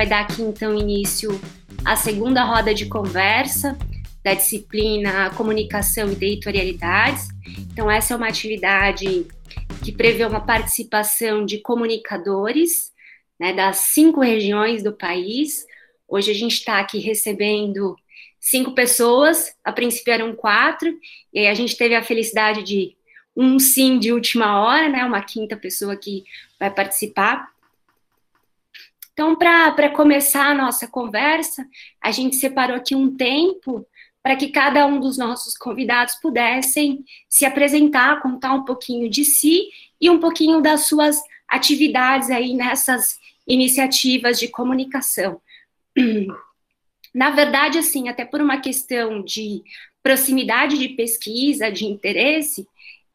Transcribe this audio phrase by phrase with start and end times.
[0.00, 1.38] vai dar aqui então início
[1.84, 3.76] à segunda roda de conversa
[4.24, 7.28] da disciplina Comunicação e Territorialidades.
[7.70, 9.26] Então, essa é uma atividade
[9.84, 12.90] que prevê uma participação de comunicadores
[13.38, 15.66] né, das cinco regiões do país.
[16.08, 17.94] Hoje a gente está aqui recebendo
[18.40, 20.88] cinco pessoas, a princípio eram quatro,
[21.30, 22.96] e aí a gente teve a felicidade de
[23.36, 26.24] um sim de última hora, né, uma quinta pessoa que
[26.58, 27.50] vai participar.
[29.12, 31.66] Então, para começar a nossa conversa,
[32.00, 33.86] a gente separou aqui um tempo
[34.22, 39.68] para que cada um dos nossos convidados pudessem se apresentar, contar um pouquinho de si
[40.00, 45.40] e um pouquinho das suas atividades aí nessas iniciativas de comunicação.
[47.12, 49.62] Na verdade, assim, até por uma questão de
[50.02, 52.66] proximidade de pesquisa, de interesse,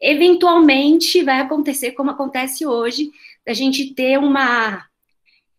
[0.01, 3.09] eventualmente vai acontecer como acontece hoje,
[3.45, 4.85] da gente ter uma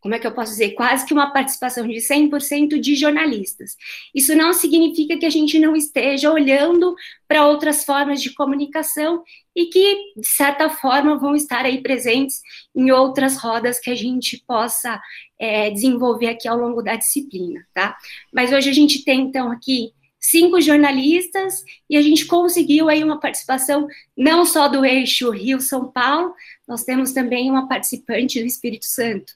[0.07, 3.77] como é que eu posso dizer, quase que uma participação de 100% de jornalistas.
[4.15, 6.95] Isso não significa que a gente não esteja olhando
[7.27, 12.41] para outras formas de comunicação e que, de certa forma, vão estar aí presentes
[12.73, 15.01] em outras rodas que a gente possa
[15.41, 17.97] é, desenvolver aqui ao longo da disciplina, tá?
[18.33, 23.19] Mas hoje a gente tem, então, aqui cinco jornalistas e a gente conseguiu aí uma
[23.19, 26.33] participação não só do eixo Rio-São Paulo,
[26.67, 29.35] nós temos também uma participante do Espírito Santo.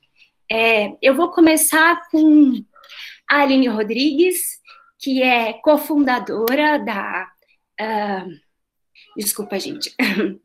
[0.52, 2.60] É, eu vou começar com
[3.28, 4.58] a Aline Rodrigues,
[4.98, 7.28] que é cofundadora da.
[7.80, 8.30] Uh,
[9.16, 9.94] desculpa, gente.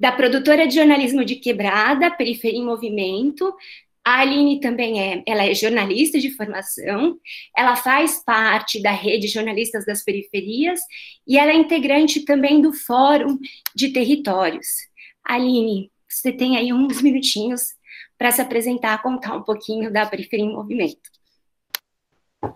[0.00, 3.54] da produtora de jornalismo de quebrada, Periferia em Movimento.
[4.02, 7.18] A Aline também é, ela é jornalista de formação,
[7.56, 10.80] ela faz parte da rede Jornalistas das Periferias
[11.24, 13.38] e ela é integrante também do Fórum
[13.76, 14.66] de Territórios.
[15.22, 17.74] Aline, você tem aí uns minutinhos
[18.22, 21.10] para se apresentar, contar um pouquinho da Periferia em Movimento.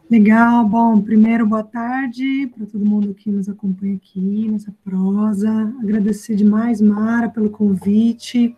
[0.09, 5.51] Legal, bom, primeiro boa tarde para todo mundo que nos acompanha aqui nessa prosa.
[5.83, 8.55] Agradecer demais, Mara, pelo convite,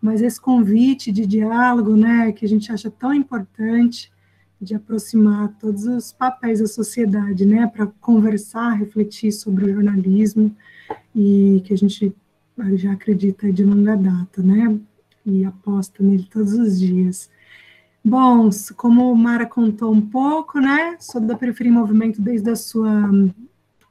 [0.00, 4.10] mas esse convite de diálogo, né, que a gente acha tão importante,
[4.58, 10.56] de aproximar todos os papéis da sociedade, né, para conversar, refletir sobre o jornalismo
[11.14, 12.16] e que a gente
[12.76, 14.80] já acredita de longa data, né?
[15.26, 17.28] E aposta nele todos os dias.
[18.04, 20.96] Bom, como Mara contou um pouco, né?
[21.00, 23.10] Sou da Periferia em Movimento desde a sua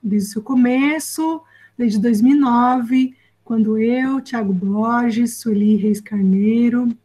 [0.02, 1.42] desde o seu começo,
[1.78, 6.96] desde 2009, quando eu, Tiago Borges, Sueli Reis Carneiro,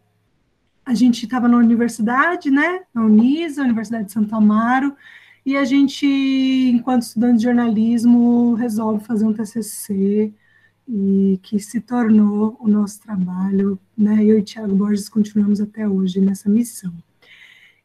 [0.85, 2.83] a gente estava na universidade, né?
[2.95, 4.95] Na Unisa, Universidade de Santo Amaro,
[5.45, 10.33] e a gente, enquanto estudante de jornalismo, resolve fazer um TCC
[10.89, 14.25] e que se tornou o nosso trabalho, né?
[14.25, 16.93] Eu e Tiago Borges continuamos até hoje nessa missão.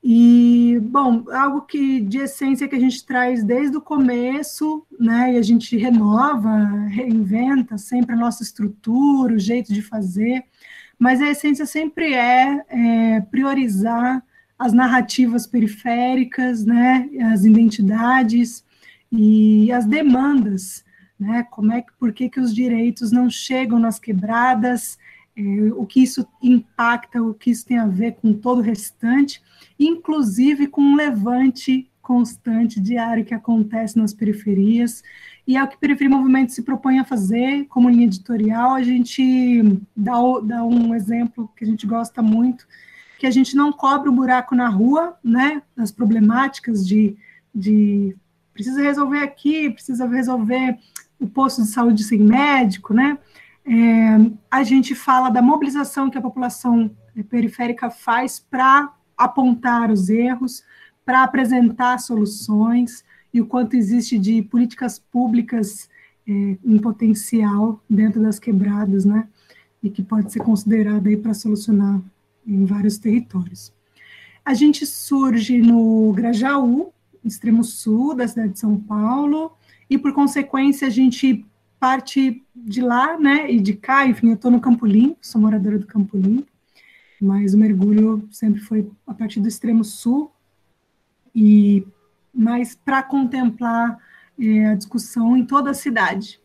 [0.08, 5.34] E, bom, algo que de essência que a gente traz desde o começo, né?
[5.34, 6.56] E a gente renova,
[6.90, 10.44] reinventa sempre a nossa estrutura, o jeito de fazer,
[11.00, 14.24] mas a essência sempre é, é priorizar
[14.60, 17.10] as narrativas periféricas, né?
[17.34, 18.64] As identidades
[19.12, 20.86] e as demandas
[21.20, 21.46] né?
[21.50, 24.98] Como é que, por que, que os direitos não chegam nas quebradas,
[25.38, 25.42] é,
[25.76, 29.42] o que isso impacta, o que isso tem a ver com todo o restante,
[29.80, 35.04] inclusive com um levante constante, diário, que acontece nas periferias,
[35.48, 39.82] e é o que Periferia Movimento se propõe a fazer como linha editorial, a gente
[39.96, 42.68] dá, dá um exemplo que a gente gosta muito,
[43.18, 47.18] que a gente não cobre o buraco na rua, né, as problemáticas de,
[47.54, 48.16] de
[48.54, 50.78] precisa resolver aqui, precisa resolver
[51.20, 53.18] o posto de saúde sem médico, né?
[53.66, 56.92] É, a gente fala da mobilização que a população
[57.30, 60.64] periférica faz para apontar os erros,
[61.06, 63.04] para apresentar soluções
[63.34, 65.90] e o quanto existe de políticas públicas
[66.28, 66.32] é,
[66.64, 69.28] em potencial dentro das quebradas, né?
[69.82, 72.02] E que pode ser considerada aí para solucionar
[72.46, 73.74] em vários territórios.
[74.44, 79.52] A gente surge no Grajaú, extremo sul da cidade de São Paulo,
[79.90, 81.46] e por consequência a gente
[81.80, 85.78] parte de lá, né, e de cá, enfim, eu estou no Campo Limpo, sou moradora
[85.78, 86.48] do Campo Limpo,
[87.22, 90.32] mas o mergulho sempre foi a partir do extremo sul,
[91.34, 91.86] e
[92.34, 94.00] mais para contemplar
[94.40, 96.40] é, a discussão em toda a cidade.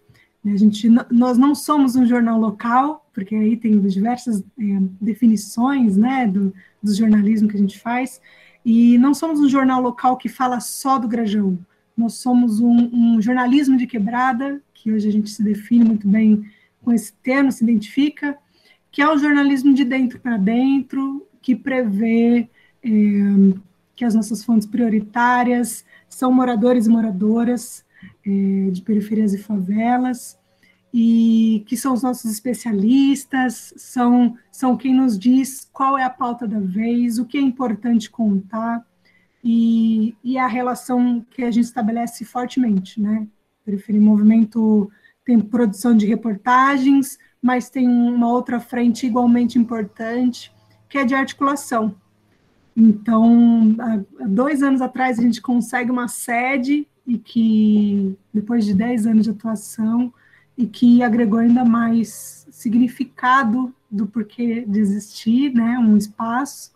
[0.44, 6.26] A gente, nós não somos um jornal local, porque aí tem diversas é, definições, né,
[6.26, 6.52] do,
[6.82, 8.20] do jornalismo que a gente faz,
[8.64, 11.58] e não somos um jornal local que fala só do Grajaú.
[12.00, 16.50] Nós somos um, um, jornalismo de quebrada, que hoje a gente se define muito bem
[16.82, 18.38] com esse termo, se identifica,
[18.90, 22.48] que é o jornalismo de dentro para dentro, que prevê
[22.82, 22.88] é,
[23.94, 27.84] que as nossas fontes prioritárias são moradores e moradoras
[28.26, 30.38] é, de periferias e favelas,
[30.94, 36.48] e que são os nossos especialistas, são, são quem nos diz qual é a pauta
[36.48, 38.86] da vez, o que é importante contar,
[39.42, 43.26] e, e a relação que a gente estabelece fortemente, né?
[43.64, 44.90] Periferia Movimento
[45.24, 50.52] tem produção de reportagens, mas tem uma outra frente igualmente importante,
[50.88, 51.94] que é de articulação.
[52.76, 59.06] Então, há dois anos atrás, a gente consegue uma sede e que, depois de dez
[59.06, 60.12] anos de atuação,
[60.56, 66.72] e que agregou ainda mais significado do porquê de existir, né, um espaço,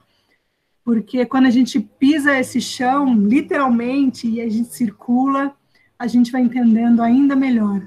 [0.85, 5.55] porque quando a gente pisa esse chão, literalmente, e a gente circula,
[5.99, 7.83] a gente vai entendendo ainda melhor.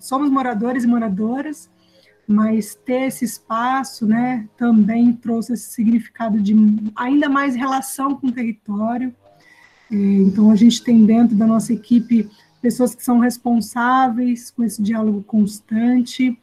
[0.00, 1.70] Somos moradores e moradoras,
[2.26, 6.54] mas ter esse espaço, né, também trouxe esse significado de
[6.96, 9.14] ainda mais relação com o território.
[9.90, 12.28] É, então, a gente tem dentro da nossa equipe
[12.60, 16.38] pessoas que são responsáveis com esse diálogo constante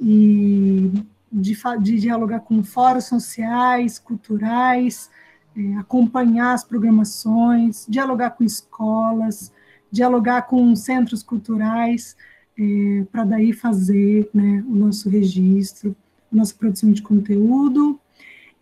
[0.00, 0.90] e
[1.30, 5.10] de, de dialogar com fóruns sociais, culturais,
[5.56, 9.52] é, acompanhar as programações, dialogar com escolas,
[9.90, 12.16] dialogar com centros culturais,
[12.58, 15.94] é, para daí fazer né, o nosso registro,
[16.30, 17.98] nossa produção de conteúdo.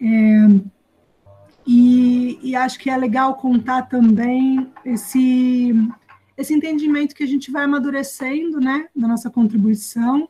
[0.00, 0.79] É,
[1.67, 5.75] e, e, acho que é legal contar também esse,
[6.37, 10.29] esse entendimento que a gente vai amadurecendo né, da nossa contribuição.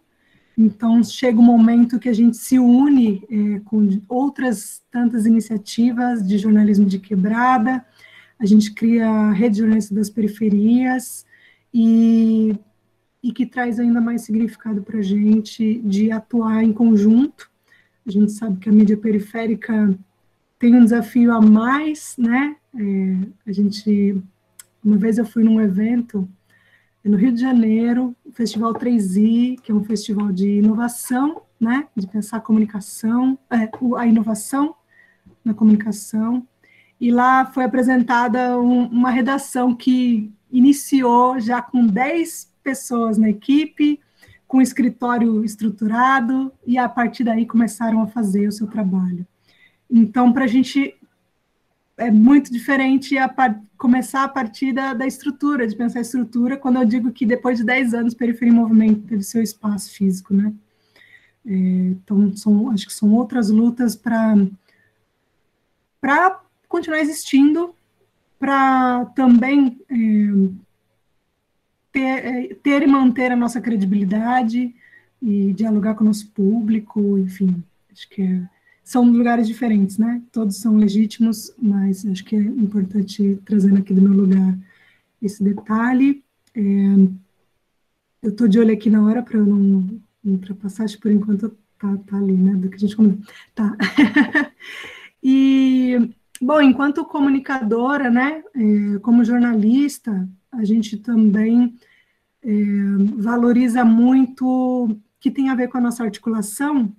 [0.59, 6.37] Então, chega um momento que a gente se une é, com outras tantas iniciativas de
[6.37, 7.85] jornalismo de quebrada,
[8.41, 11.25] a gente cria a Rede Jornalista das Periferias,
[11.73, 12.59] e
[13.23, 17.51] e que traz ainda mais significado para a gente de atuar em conjunto.
[18.07, 19.95] A gente sabe que a mídia periférica
[20.59, 22.57] tem um desafio a mais, né?
[22.75, 23.17] É,
[23.47, 24.23] a gente,
[24.83, 26.29] uma vez eu fui num evento
[27.09, 31.89] no Rio de Janeiro, o Festival 3i, que é um festival de inovação, né?
[31.97, 34.75] De pensar a comunicação, é, a inovação
[35.43, 36.47] na comunicação.
[37.01, 43.99] E lá foi apresentada um, uma redação que iniciou já com 10 pessoas na equipe,
[44.47, 49.27] com escritório estruturado, e a partir daí começaram a fazer o seu trabalho.
[49.91, 50.95] Então, para a gente
[51.99, 53.29] é muito diferente a
[53.77, 57.59] começar a partir da, da, estrutura, de pensar a estrutura, quando eu digo que depois
[57.59, 60.53] de 10 anos, Periferia em Movimento teve seu espaço físico, né?
[61.45, 64.37] É, então, são, acho que são outras lutas para
[66.69, 67.75] continuar existindo,
[68.39, 69.97] para também é,
[71.91, 74.75] ter, é, ter e manter a nossa credibilidade
[75.21, 78.58] e dialogar com o nosso público, enfim, acho que é,
[78.89, 80.23] são lugares diferentes, né?
[80.33, 84.59] Todos são legítimos, mas acho que é importante trazer aqui do meu lugar
[85.21, 86.25] esse detalhe.
[86.55, 86.61] É,
[88.23, 91.99] eu estou de olho aqui na hora para não, ultrapassar, acho que por enquanto tá,
[92.07, 92.55] tá ali, né?
[92.55, 93.19] Do que a gente combinou.
[93.55, 93.77] Tá.
[95.23, 98.43] e, bom, enquanto comunicadora, né?
[98.55, 101.75] É, como jornalista, a gente também
[102.43, 102.55] é,
[103.19, 106.91] valoriza muito, que tem a ver com a nossa articulação,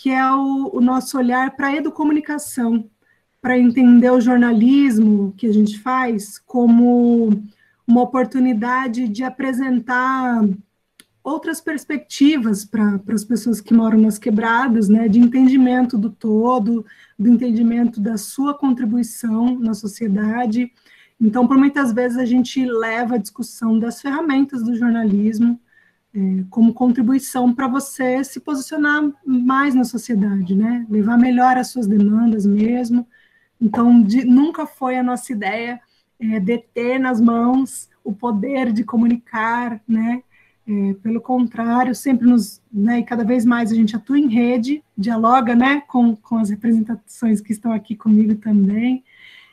[0.00, 2.88] que é o, o nosso olhar para a educomunicação,
[3.38, 7.28] para entender o jornalismo que a gente faz como
[7.86, 10.42] uma oportunidade de apresentar
[11.22, 16.82] outras perspectivas para as pessoas que moram nas quebradas, né, de entendimento do todo,
[17.18, 20.72] do entendimento da sua contribuição na sociedade,
[21.20, 25.60] então, por muitas vezes, a gente leva a discussão das ferramentas do jornalismo
[26.50, 30.84] como contribuição para você se posicionar mais na sociedade, né?
[30.90, 33.06] Levar melhor as suas demandas mesmo.
[33.60, 35.80] Então, de, nunca foi a nossa ideia
[36.18, 40.22] é, deter nas mãos o poder de comunicar, né?
[40.66, 44.84] É, pelo contrário, sempre nos, né, e cada vez mais a gente atua em rede,
[44.96, 49.02] dialoga, né, com, com as representações que estão aqui comigo também,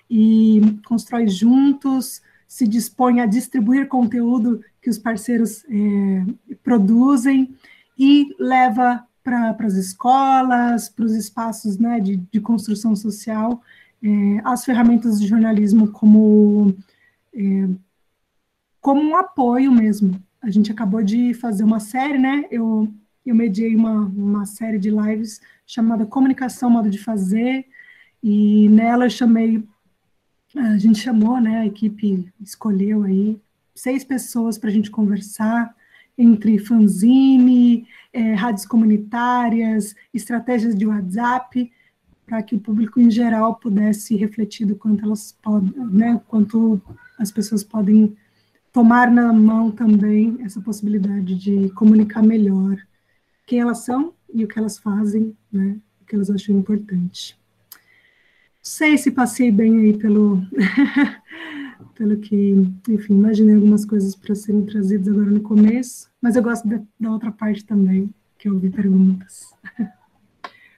[0.08, 7.54] e constrói juntos, se dispõe a distribuir conteúdo que os parceiros é, produzem
[8.00, 13.62] e leva para as escolas, para os espaços né, de, de, construção social,
[14.02, 14.08] é,
[14.46, 16.74] as ferramentas de jornalismo como,
[17.36, 17.68] é,
[18.80, 20.24] como um apoio mesmo.
[20.42, 22.46] A gente acabou de fazer uma série, né?
[22.50, 22.88] Eu,
[23.26, 27.66] eu mediei uma, uma série de lives chamada Comunicação, Modo de Fazer,
[28.24, 29.62] e nela eu chamei
[30.56, 33.38] a gente chamou, né, a equipe escolheu aí
[33.78, 35.76] seis pessoas para a gente conversar,
[36.18, 41.72] entre fanzine, é, rádios comunitárias, estratégias de WhatsApp,
[42.26, 46.82] para que o público em geral pudesse refletir do quanto elas podem, né, quanto
[47.18, 48.18] as pessoas podem
[48.74, 52.78] tomar na mão também essa possibilidade de comunicar melhor
[53.46, 57.38] quem elas são e o que elas fazem, né, o que elas acham importante.
[57.72, 57.78] Não
[58.62, 60.42] sei se passei bem aí pelo,
[61.98, 62.54] pelo que,
[62.88, 67.12] enfim, imaginei algumas coisas para serem trazidas agora no começo, mas eu gosto da, da
[67.12, 69.52] outra parte também, que eu ouvi perguntas.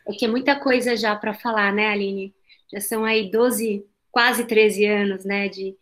[0.08, 2.34] É que é muita coisa já para falar, né, Aline?
[2.72, 5.76] Já são aí 12, quase 13 anos, né, de,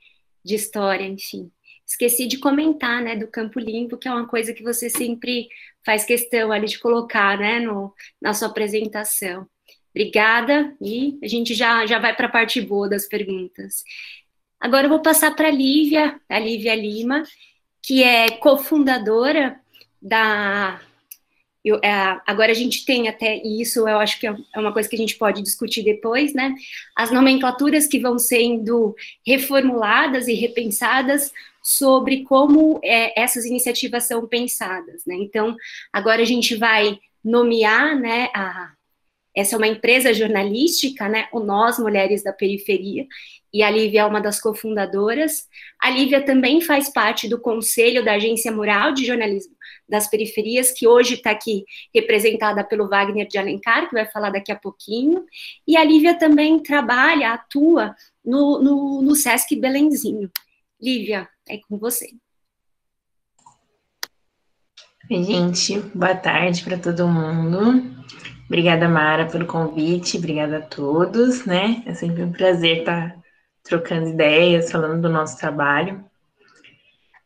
[0.44, 1.52] de história, enfim.
[1.86, 5.48] Esqueci de comentar, né, do Campo Limpo, que é uma coisa que você sempre
[5.86, 9.48] faz questão ali de colocar, né, no, na sua apresentação.
[9.92, 13.84] Obrigada, e a gente já, já vai para a parte boa das perguntas.
[14.60, 17.24] Agora eu vou passar para a Lívia, a Lívia Lima,
[17.82, 19.60] que é cofundadora
[20.02, 20.80] da
[21.68, 24.88] eu, é, agora a gente tem até isso, eu acho que é, é uma coisa
[24.88, 26.56] que a gente pode discutir depois, né?
[26.96, 28.96] As nomenclaturas que vão sendo
[29.26, 35.16] reformuladas e repensadas sobre como é, essas iniciativas são pensadas, né?
[35.16, 35.58] Então,
[35.92, 38.72] agora a gente vai nomear, né, a,
[39.38, 43.06] essa é uma empresa jornalística, né, o Nós Mulheres da Periferia,
[43.54, 45.48] e a Lívia é uma das cofundadoras.
[45.80, 49.56] A Lívia também faz parte do conselho da Agência Mural de Jornalismo
[49.88, 51.64] das Periferias, que hoje está aqui
[51.94, 55.24] representada pelo Wagner de Alencar, que vai falar daqui a pouquinho.
[55.68, 60.32] E a Lívia também trabalha, atua no, no, no Sesc Belenzinho.
[60.82, 62.10] Lívia, é com você.
[65.10, 67.96] Oi, gente, boa tarde para todo mundo.
[68.48, 71.84] Obrigada, Mara, pelo convite, obrigada a todos, né?
[71.86, 73.16] É sempre um prazer estar
[73.62, 76.04] trocando ideias, falando do nosso trabalho.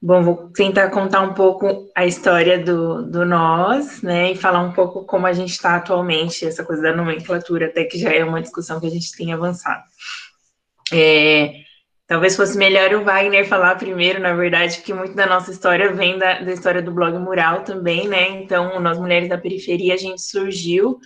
[0.02, 4.72] Bom, vou tentar contar um pouco a história do, do nós, né, e falar um
[4.72, 8.42] pouco como a gente está atualmente, essa coisa da nomenclatura, até que já é uma
[8.42, 9.84] discussão que a gente tem avançado.
[10.92, 11.54] É,
[12.12, 16.20] talvez fosse melhor o Wagner falar primeiro, na verdade, porque muito da nossa história vem
[16.20, 20.22] da, da história do blog Mural também, né, então, nós Mulheres da Periferia, a gente
[20.22, 21.00] surgiu,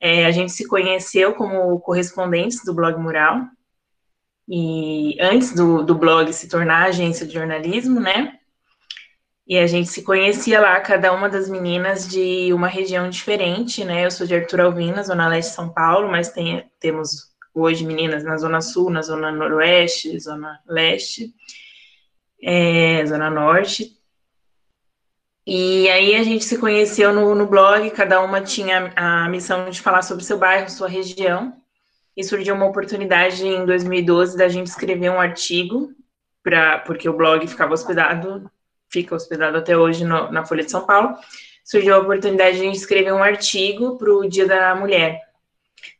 [0.00, 3.42] é, a gente se conheceu como correspondentes do blog Mural,
[4.48, 8.36] e antes do, do blog se tornar agência de jornalismo, né?
[9.46, 14.06] E a gente se conhecia lá, cada uma das meninas de uma região diferente, né?
[14.06, 17.28] Eu sou de Arthur Alvina, Zona Leste de São Paulo, mas tem, temos
[17.60, 21.34] hoje meninas na Zona Sul, na Zona Noroeste, Zona Leste,
[22.42, 23.96] é, Zona Norte.
[25.46, 29.80] E aí a gente se conheceu no, no blog, cada uma tinha a missão de
[29.80, 31.58] falar sobre seu bairro, sua região
[32.18, 35.92] e surgiu uma oportunidade em 2012 da gente escrever um artigo,
[36.42, 38.50] pra, porque o blog ficava hospedado,
[38.90, 41.14] fica hospedado até hoje no, na Folha de São Paulo.
[41.64, 45.27] Surgiu a oportunidade de a gente escrever um artigo para o Dia da Mulher.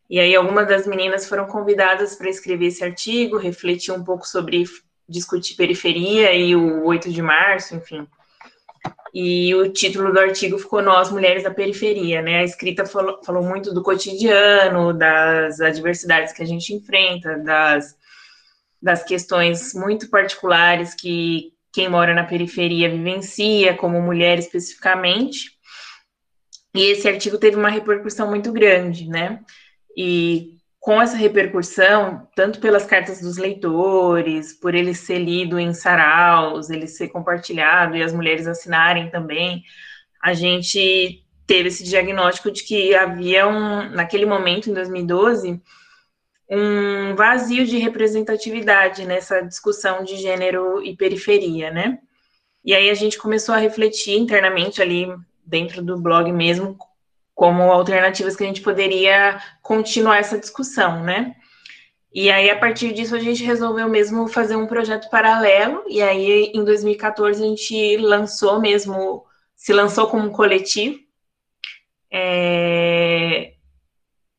[0.09, 4.65] E aí algumas das meninas foram convidadas para escrever esse artigo, refletir um pouco sobre
[5.09, 8.07] discutir periferia e o 8 de março, enfim.
[9.13, 12.41] E o título do artigo ficou Nós, Mulheres da Periferia, né?
[12.41, 17.97] A escrita falou, falou muito do cotidiano, das adversidades que a gente enfrenta, das,
[18.81, 25.53] das questões muito particulares que quem mora na periferia vivencia, como mulher especificamente.
[26.75, 29.41] E esse artigo teve uma repercussão muito grande, né?
[30.01, 36.71] E com essa repercussão, tanto pelas cartas dos leitores, por ele ser lido em saraus,
[36.71, 39.65] ele ser compartilhado e as mulheres assinarem também,
[40.23, 45.61] a gente teve esse diagnóstico de que havia um, naquele momento, em 2012,
[46.49, 51.99] um vazio de representatividade nessa discussão de gênero e periferia, né?
[52.65, 55.09] E aí a gente começou a refletir internamente ali
[55.45, 56.79] dentro do blog mesmo
[57.39, 61.37] como alternativas que a gente poderia continuar essa discussão, né?
[62.13, 66.51] E aí, a partir disso, a gente resolveu mesmo fazer um projeto paralelo, e aí,
[66.53, 70.99] em 2014, a gente lançou mesmo, se lançou como um coletivo,
[72.13, 73.53] é,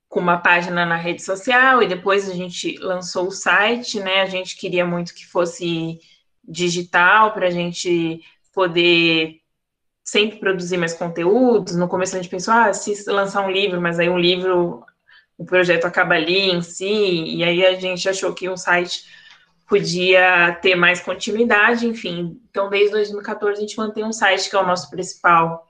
[0.09, 4.23] com uma página na rede social, e depois a gente lançou o site, né?
[4.23, 6.01] A gente queria muito que fosse
[6.43, 8.19] digital, para a gente
[8.53, 9.39] poder
[10.09, 11.75] sempre produzir mais conteúdos.
[11.75, 14.83] No começo a gente pensou, ah, se lançar um livro, mas aí um livro,
[15.37, 19.05] o projeto acaba ali em si, e aí a gente achou que um site
[19.67, 22.41] podia ter mais continuidade, enfim.
[22.49, 25.67] Então, desde 2014 a gente mantém um site que é o nosso principal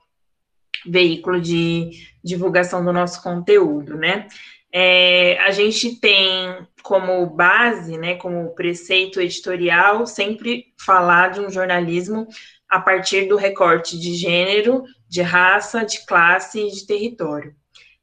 [0.86, 4.28] veículo de divulgação do nosso conteúdo, né?
[4.72, 12.28] É, a gente tem como base, né, como preceito editorial, sempre falar de um jornalismo
[12.70, 17.56] a partir do recorte de gênero, de raça, de classe e de território.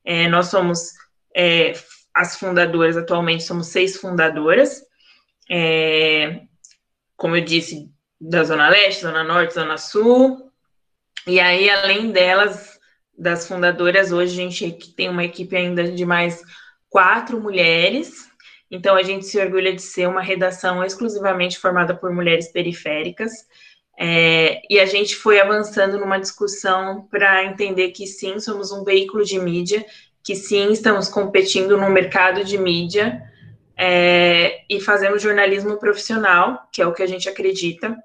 [0.04, 0.92] É, nós somos
[1.35, 1.73] é,
[2.12, 4.82] as fundadoras, atualmente somos seis fundadoras,
[5.50, 6.40] é,
[7.16, 10.50] como eu disse, da Zona Leste, Zona Norte, Zona Sul,
[11.26, 12.78] e aí, além delas,
[13.16, 16.42] das fundadoras, hoje a gente tem uma equipe ainda de mais
[16.88, 18.28] quatro mulheres,
[18.70, 23.32] então a gente se orgulha de ser uma redação exclusivamente formada por mulheres periféricas,
[23.99, 29.25] é, e a gente foi avançando numa discussão para entender que sim, somos um veículo
[29.25, 29.85] de mídia,
[30.23, 33.23] que sim, estamos competindo no mercado de mídia
[33.76, 37.97] é, e fazemos jornalismo profissional, que é o que a gente acredita.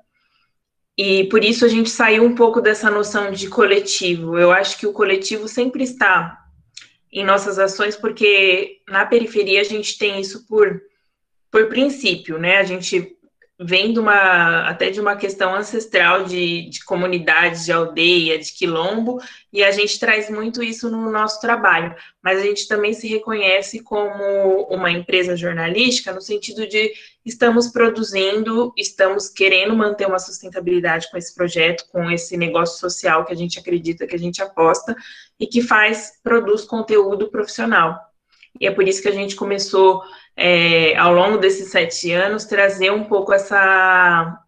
[0.98, 4.38] E por isso a gente saiu um pouco dessa noção de coletivo.
[4.38, 6.38] Eu acho que o coletivo sempre está
[7.12, 10.82] em nossas ações, porque na periferia a gente tem isso por,
[11.50, 12.58] por princípio, né?
[12.58, 13.18] A gente
[13.64, 19.22] vem de uma, até de uma questão ancestral de, de comunidade, de aldeia, de quilombo,
[19.54, 23.84] e a gente traz muito isso no nosso trabalho, mas a gente também se reconhece
[23.84, 26.92] como uma empresa jornalística no sentido de
[27.24, 33.34] estamos produzindo, estamos querendo manter uma sustentabilidade com esse projeto, com esse negócio social que
[33.34, 34.96] a gente acredita, que a gente aposta,
[35.40, 38.00] e que faz, produz conteúdo profissional.
[38.60, 40.02] E é por isso que a gente começou
[40.42, 44.40] é, ao longo desses sete anos, trazer um pouco essa,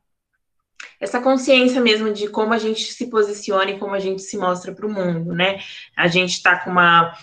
[0.99, 4.73] essa consciência mesmo de como a gente se posiciona e como a gente se mostra
[4.73, 5.59] para o mundo, né?
[5.95, 7.15] A gente está com uma,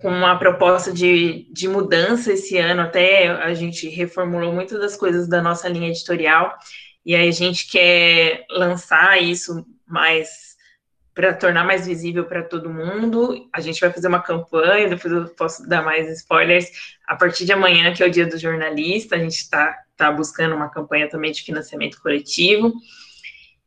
[0.00, 5.28] com uma proposta de, de mudança esse ano, até a gente reformulou muitas das coisas
[5.28, 6.52] da nossa linha editorial,
[7.06, 10.43] e aí a gente quer lançar isso mais
[11.14, 13.48] para tornar mais visível para todo mundo.
[13.52, 16.66] A gente vai fazer uma campanha, depois eu posso dar mais spoilers.
[17.06, 20.56] A partir de amanhã, que é o dia do jornalista, a gente está tá buscando
[20.56, 22.72] uma campanha também de financiamento coletivo.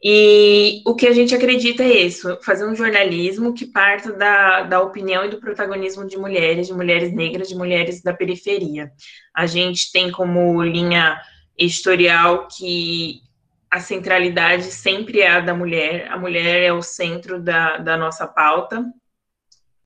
[0.03, 4.81] E o que a gente acredita é isso: fazer um jornalismo que parta da, da
[4.81, 8.91] opinião e do protagonismo de mulheres, de mulheres negras, de mulheres da periferia.
[9.33, 11.19] A gente tem como linha
[11.57, 13.21] editorial que
[13.69, 18.25] a centralidade sempre é a da mulher, a mulher é o centro da, da nossa
[18.25, 18.85] pauta,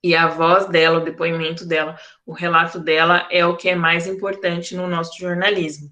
[0.02, 4.06] e a voz dela, o depoimento dela, o relato dela é o que é mais
[4.06, 5.90] importante no nosso jornalismo.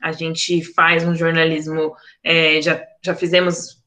[0.00, 3.82] A gente faz um jornalismo, é, já, já fizemos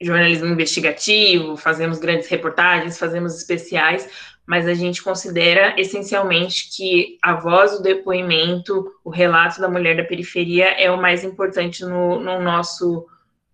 [0.00, 4.08] jornalismo investigativo, fazemos grandes reportagens, fazemos especiais,
[4.46, 10.04] mas a gente considera essencialmente que a voz, o depoimento, o relato da mulher da
[10.04, 13.06] periferia é o mais importante no, no nosso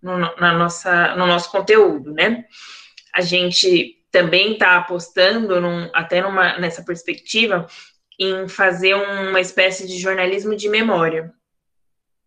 [0.02, 2.44] no, na nossa, no nosso conteúdo, né?
[3.14, 7.66] A gente também está apostando, num, até numa, nessa perspectiva,
[8.18, 11.32] em fazer uma espécie de jornalismo de memória.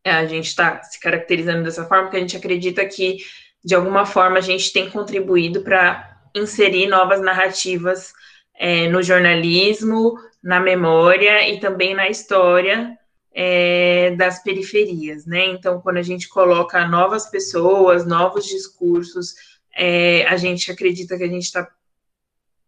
[0.03, 3.17] A gente está se caracterizando dessa forma porque a gente acredita que,
[3.63, 8.13] de alguma forma, a gente tem contribuído para inserir novas narrativas
[8.57, 12.97] é, no jornalismo, na memória e também na história
[13.33, 15.45] é, das periferias, né?
[15.47, 19.35] Então, quando a gente coloca novas pessoas, novos discursos,
[19.75, 21.67] é, a gente acredita que a gente está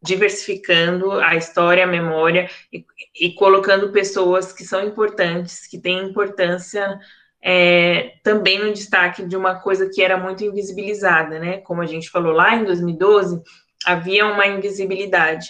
[0.01, 2.85] diversificando a história, a memória e,
[3.19, 6.99] e, colocando pessoas que são importantes, que têm importância
[7.41, 11.57] é, também no destaque de uma coisa que era muito invisibilizada, né?
[11.59, 13.41] Como a gente falou lá em 2012,
[13.85, 15.47] havia uma invisibilidade.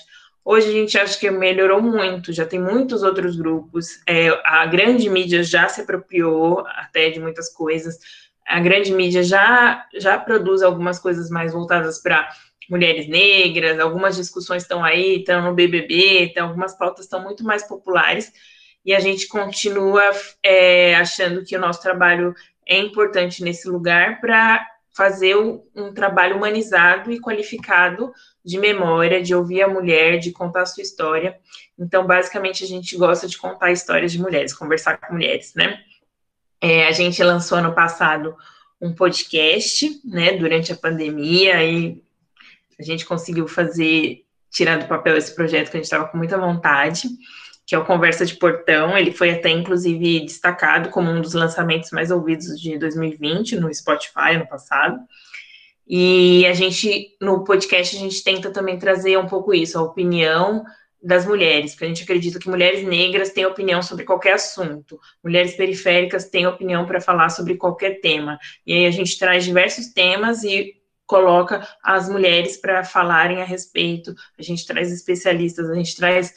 [0.50, 5.10] Hoje a gente acha que melhorou muito, já tem muitos outros grupos, é, a grande
[5.10, 8.00] mídia já se apropriou até de muitas coisas,
[8.48, 12.30] a grande mídia já, já produz algumas coisas mais voltadas para
[12.70, 17.68] mulheres negras, algumas discussões estão aí, estão no BBB, então algumas pautas estão muito mais
[17.68, 18.32] populares,
[18.86, 20.02] e a gente continua
[20.42, 22.34] é, achando que o nosso trabalho
[22.66, 28.14] é importante nesse lugar para fazer um trabalho humanizado e qualificado
[28.48, 31.38] de memória, de ouvir a mulher, de contar a sua história.
[31.78, 35.80] Então, basicamente, a gente gosta de contar histórias de mulheres, conversar com mulheres, né?
[36.62, 38.34] É, a gente lançou ano passado
[38.80, 42.02] um podcast, né, durante a pandemia, e
[42.80, 46.38] a gente conseguiu fazer, tirar do papel esse projeto que a gente estava com muita
[46.38, 47.10] vontade
[47.68, 48.98] que é o Conversa de Portão.
[48.98, 54.38] Ele foi até, inclusive, destacado como um dos lançamentos mais ouvidos de 2020 no Spotify,
[54.40, 54.98] no passado.
[55.88, 60.64] E a gente, no podcast, a gente tenta também trazer um pouco isso, a opinião
[61.02, 65.56] das mulheres, porque a gente acredita que mulheres negras têm opinião sobre qualquer assunto, mulheres
[65.56, 68.38] periféricas têm opinião para falar sobre qualquer tema.
[68.66, 74.14] E aí a gente traz diversos temas e coloca as mulheres para falarem a respeito.
[74.38, 76.34] A gente traz especialistas, a gente traz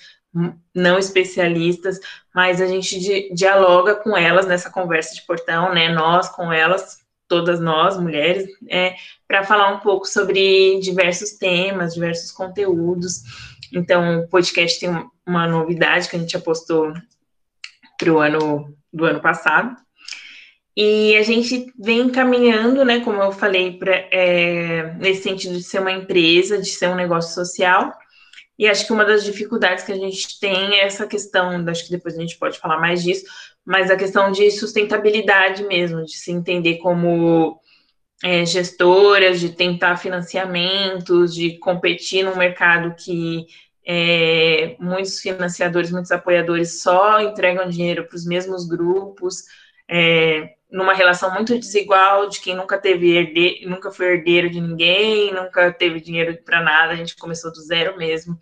[0.73, 1.99] não especialistas,
[2.33, 5.89] mas a gente di dialoga com elas nessa conversa de portão, né?
[5.89, 6.99] Nós com elas,
[7.31, 13.23] todas nós, mulheres, é, para falar um pouco sobre diversos temas, diversos conteúdos.
[13.73, 14.91] Então, o podcast tem
[15.25, 16.93] uma novidade que a gente apostou
[17.97, 19.77] para o ano do ano passado.
[20.77, 25.81] E a gente vem caminhando, né, como eu falei, pra, é, nesse sentido de ser
[25.81, 27.93] uma empresa, de ser um negócio social.
[28.59, 31.93] E acho que uma das dificuldades que a gente tem é essa questão, acho que
[31.93, 33.25] depois a gente pode falar mais disso,
[33.65, 37.61] mas a questão de sustentabilidade mesmo, de se entender como
[38.23, 43.47] é, gestoras, de tentar financiamentos, de competir num mercado que
[43.87, 49.45] é, muitos financiadores, muitos apoiadores só entregam dinheiro para os mesmos grupos,
[49.89, 55.73] é, numa relação muito desigual de quem nunca teve nunca foi herdeiro de ninguém, nunca
[55.73, 58.39] teve dinheiro para nada, a gente começou do zero mesmo.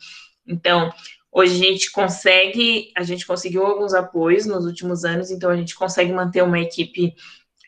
[0.47, 0.93] Então,
[1.33, 5.75] hoje a gente consegue, a gente conseguiu alguns apoios nos últimos anos, então a gente
[5.75, 7.15] consegue manter uma equipe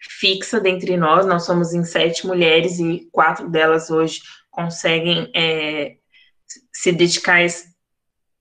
[0.02, 1.26] fixa dentre nós.
[1.26, 5.96] Nós somos em sete mulheres e quatro delas hoje conseguem é,
[6.72, 7.40] se dedicar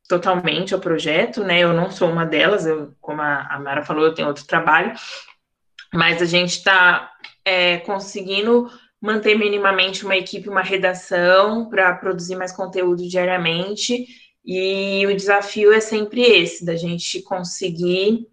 [0.07, 1.59] totalmente ao projeto, né?
[1.59, 4.93] Eu não sou uma delas, eu, como a, Mara falou, eu tenho outro trabalho,
[5.93, 7.11] mas a gente está
[7.45, 14.07] é, conseguindo manter minimamente uma equipe, uma redação para produzir mais conteúdo diariamente.
[14.51, 18.27] E o desafio é sempre esse, da gente conseguir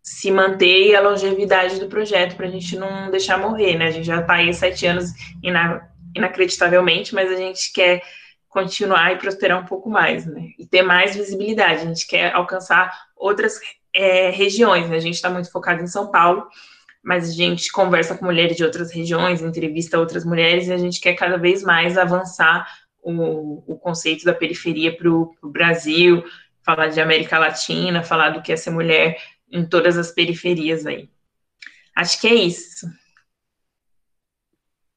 [0.00, 3.88] se manter e a longevidade do projeto para a gente não deixar morrer, né?
[3.88, 5.10] A gente já está aí sete anos
[5.42, 8.00] ina inacreditavelmente, mas a gente quer
[8.48, 10.50] continuar e prosperar um pouco mais, né?
[10.56, 11.82] E ter mais visibilidade.
[11.82, 13.58] A gente quer alcançar outras
[13.92, 14.98] é, regiões, né?
[14.98, 16.46] A gente está muito focado em São Paulo,
[17.02, 21.00] mas a gente conversa com mulheres de outras regiões, entrevista outras mulheres, e a gente
[21.00, 22.64] quer cada vez mais avançar
[23.12, 26.24] o, o conceito da periferia para o Brasil,
[26.62, 31.08] falar de América Latina, falar do que é ser mulher em todas as periferias aí.
[31.94, 32.86] Acho que é isso.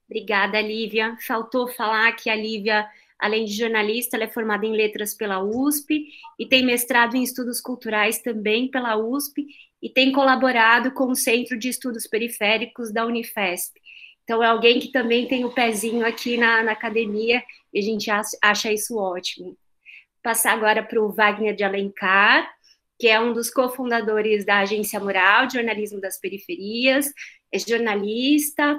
[0.10, 1.16] Obrigada, Lívia.
[1.26, 2.88] Faltou falar que a Lívia
[3.20, 6.08] Além de jornalista, ela é formada em letras pela USP
[6.40, 9.46] e tem mestrado em estudos culturais também pela USP
[9.82, 13.79] e tem colaborado com o Centro de Estudos Periféricos da Unifesp.
[14.30, 17.42] Então, é alguém que também tem o pezinho aqui na, na academia
[17.74, 18.12] e a gente
[18.44, 19.58] acha isso ótimo.
[20.22, 22.48] Passar agora para o Wagner de Alencar,
[23.00, 27.12] que é um dos cofundadores da Agência Mural de Jornalismo das Periferias,
[27.52, 28.78] é jornalista,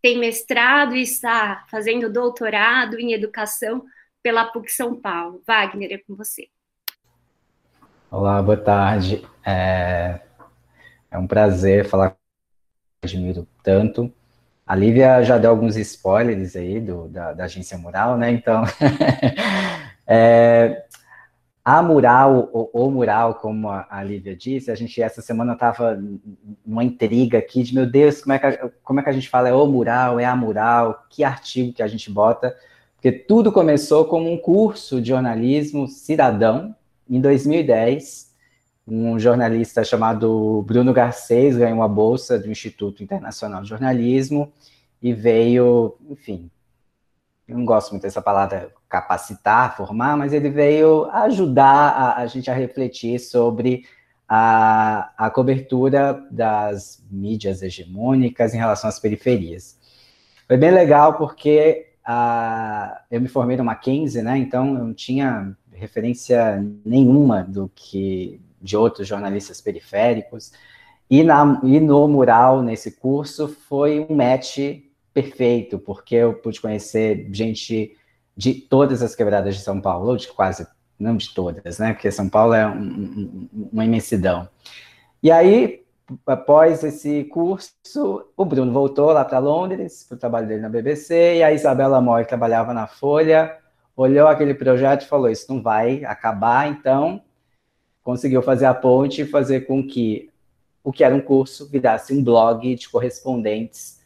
[0.00, 3.84] tem mestrado e está fazendo doutorado em educação
[4.22, 5.42] pela PUC São Paulo.
[5.46, 6.48] Wagner, é com você.
[8.10, 9.22] Olá, boa tarde.
[9.44, 10.22] É,
[11.10, 12.16] é um prazer falar com
[13.04, 14.10] admiro tanto.
[14.66, 18.32] A Lívia já deu alguns spoilers aí do, da, da agência mural, né?
[18.32, 18.64] Então,
[20.06, 20.84] é,
[21.64, 26.00] a mural, ou, mural, como a, a Lívia disse, a gente essa semana estava
[26.64, 29.28] numa intriga aqui de, meu Deus, como é, que a, como é que a gente
[29.28, 29.48] fala?
[29.48, 32.56] É o mural, é a mural, que artigo que a gente bota?
[32.96, 36.74] Porque tudo começou como um curso de jornalismo cidadão,
[37.08, 38.25] em 2010.
[38.86, 44.52] Um jornalista chamado Bruno Garcês ganhou uma bolsa do Instituto Internacional de Jornalismo
[45.02, 46.50] e veio, enfim,
[47.48, 52.50] eu não gosto muito dessa palavra capacitar, formar, mas ele veio ajudar a, a gente
[52.50, 53.84] a refletir sobre
[54.28, 59.78] a, a, cobertura das mídias hegemônicas em relação às periferias.
[60.46, 61.86] Foi bem legal porque
[63.10, 64.38] eu me formei no Mackenzie, né?
[64.38, 70.52] Então eu não tinha referência nenhuma do que de outros jornalistas periféricos.
[71.08, 74.58] E, na, e no mural, nesse curso, foi um match
[75.14, 77.96] perfeito, porque eu pude conhecer gente
[78.36, 80.66] de todas as quebradas de São Paulo, ou de quase,
[80.98, 81.92] não de todas, né?
[81.92, 84.48] Porque São Paulo é um, um, uma imensidão.
[85.22, 85.84] E aí,
[86.26, 87.72] após esse curso,
[88.36, 92.00] o Bruno voltou lá para Londres, para o trabalho dele na BBC, e a Isabela
[92.00, 93.56] Moy, que trabalhava na Folha,
[93.96, 97.22] olhou aquele projeto e falou: Isso não vai acabar, então
[98.06, 100.30] conseguiu fazer a ponte e fazer com que
[100.84, 103.98] o que era um curso virasse um blog de correspondentes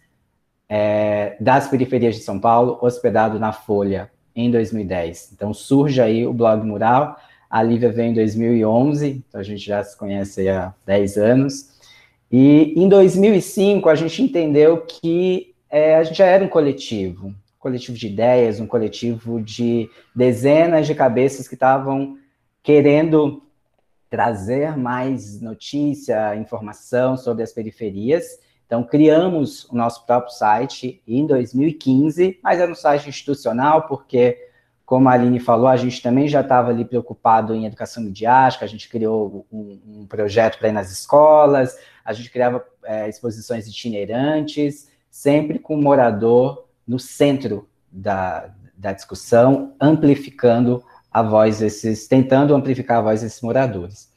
[0.67, 5.33] é, das periferias de São Paulo, hospedado na Folha em 2010.
[5.35, 7.15] Então surge aí o blog Mural.
[7.51, 11.69] A Lívia veio em 2011, então a gente já se conhece há 10 anos.
[12.33, 17.35] E em 2005 a gente entendeu que é, a gente já era um coletivo, um
[17.59, 22.17] coletivo de ideias, um coletivo de dezenas de cabeças que estavam
[22.63, 23.43] querendo
[24.11, 28.41] trazer mais notícia, informação sobre as periferias.
[28.67, 34.37] Então, criamos o nosso próprio site em 2015, mas era um site institucional, porque,
[34.85, 38.69] como a Aline falou, a gente também já estava ali preocupado em educação midiática, a
[38.69, 44.91] gente criou um, um projeto para ir nas escolas, a gente criava é, exposições itinerantes,
[45.09, 52.99] sempre com o morador no centro da, da discussão, amplificando a voz desses, tentando amplificar
[52.99, 54.11] a voz desses moradores.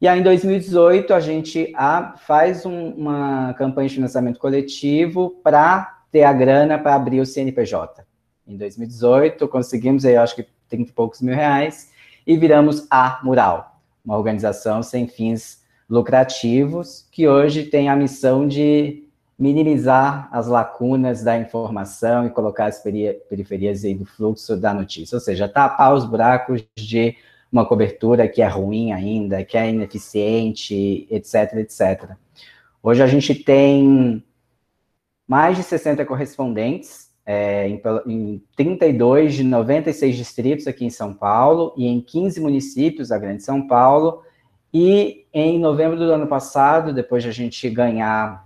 [0.00, 1.72] E aí, em 2018, a gente
[2.18, 8.04] faz um, uma campanha de financiamento coletivo para ter a grana para abrir o CNPJ.
[8.46, 11.90] Em 2018, conseguimos aí, acho que 30 e poucos mil reais,
[12.26, 19.05] e viramos a Mural, uma organização sem fins lucrativos, que hoje tem a missão de
[19.38, 25.20] minimizar as lacunas da informação e colocar as periferias aí do fluxo da notícia, ou
[25.20, 27.16] seja, tapar os buracos de
[27.52, 32.10] uma cobertura que é ruim ainda, que é ineficiente, etc, etc.
[32.82, 34.24] Hoje a gente tem
[35.28, 41.74] mais de 60 correspondentes é, em, em 32 de 96 distritos aqui em São Paulo
[41.76, 44.22] e em 15 municípios da Grande São Paulo.
[44.72, 48.45] E em novembro do ano passado, depois de a gente ganhar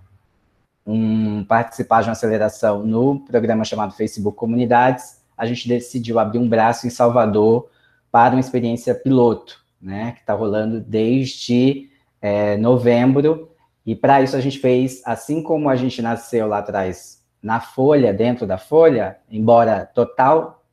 [0.85, 6.47] um participar de uma aceleração no programa chamado Facebook Comunidades, a gente decidiu abrir um
[6.47, 7.69] braço em Salvador
[8.11, 11.89] para uma experiência piloto, né, que está rolando desde
[12.21, 13.49] é, novembro,
[13.85, 18.13] e para isso a gente fez, assim como a gente nasceu lá atrás na Folha,
[18.13, 20.63] dentro da Folha, embora total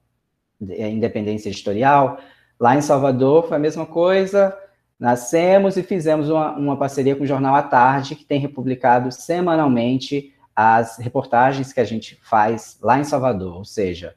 [0.69, 2.19] é, independência editorial,
[2.61, 4.55] lá em Salvador foi a mesma coisa,
[4.99, 10.35] nascemos e fizemos uma, uma parceria com o Jornal à Tarde, que tem republicado semanalmente
[10.55, 14.15] as reportagens que a gente faz lá em Salvador, ou seja,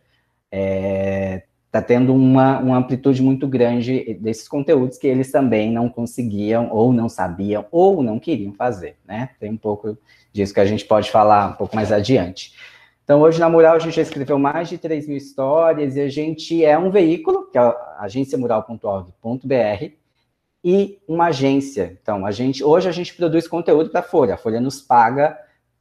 [0.51, 6.69] é, está tendo uma, uma amplitude muito grande desses conteúdos que eles também não conseguiam,
[6.71, 9.29] ou não sabiam, ou não queriam fazer, né?
[9.39, 9.97] Tem um pouco
[10.33, 12.53] disso que a gente pode falar um pouco mais adiante.
[13.03, 16.09] Então, hoje na Mural, a gente já escreveu mais de 3 mil histórias, e a
[16.09, 20.00] gente é um veículo, que é agenciamural.org.br,
[20.63, 21.97] e uma agência.
[22.01, 24.35] Então, a gente, hoje a gente produz conteúdo para a Folha.
[24.35, 25.37] A Folha nos paga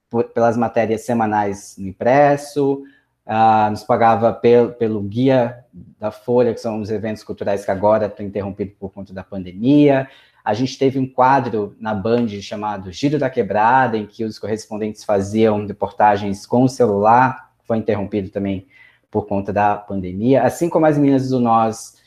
[0.09, 2.83] por, pelas matérias semanais no impresso,
[3.27, 5.65] uh, nos pagava pel, pelo guia
[5.99, 10.09] da Folha, que são os eventos culturais que agora estão interrompidos por conta da pandemia.
[10.43, 15.05] A gente teve um quadro na Band chamado Giro da Quebrada, em que os correspondentes
[15.05, 18.67] faziam reportagens com o celular, foi interrompido também
[19.11, 20.43] por conta da pandemia.
[20.43, 22.00] Assim como as meninas do Nós,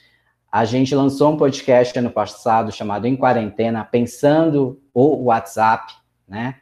[0.53, 5.91] a gente lançou um podcast ano passado chamado Em Quarentena, pensando o WhatsApp,
[6.27, 6.57] né?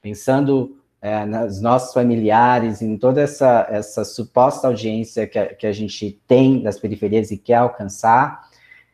[0.00, 5.72] Pensando é, nos nossos familiares, em toda essa, essa suposta audiência que a, que a
[5.72, 8.48] gente tem das periferias e quer alcançar.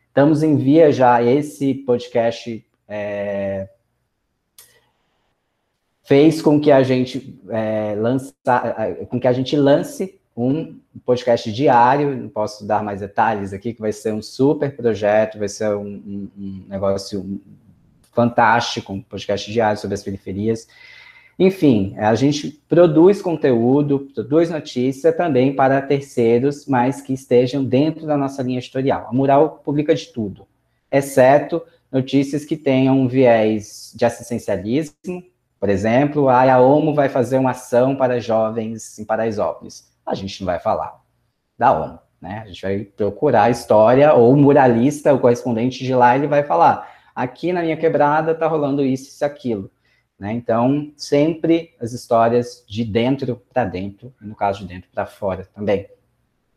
[0.09, 3.69] Estamos em via já, esse podcast é,
[6.03, 8.33] fez com que a gente é, lança,
[9.09, 13.81] com que a gente lance um podcast diário, não posso dar mais detalhes aqui, que
[13.81, 17.41] vai ser um super projeto, vai ser um, um, um negócio
[18.11, 20.67] fantástico, um podcast diário sobre as periferias.
[21.39, 28.15] Enfim, a gente produz conteúdo, produz notícia também para terceiros, mas que estejam dentro da
[28.17, 29.07] nossa linha editorial.
[29.09, 30.45] A Mural publica de tudo,
[30.91, 35.23] exceto notícias que tenham um viés de assistencialismo,
[35.61, 39.90] por exemplo, a OMO vai fazer uma ação para jovens em Paraisópolis.
[40.05, 41.01] A gente não vai falar
[41.57, 42.41] da OMO, né?
[42.43, 46.43] A gente vai procurar a história, ou o muralista, o correspondente de lá, ele vai
[46.43, 49.71] falar, aqui na minha quebrada está rolando isso e aquilo.
[50.21, 50.33] Né?
[50.33, 55.87] Então, sempre as histórias de dentro para dentro, no caso de dentro para fora também.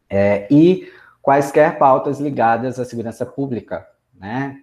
[0.09, 0.87] É, e
[1.23, 4.61] quaisquer pautas ligadas à segurança pública, né?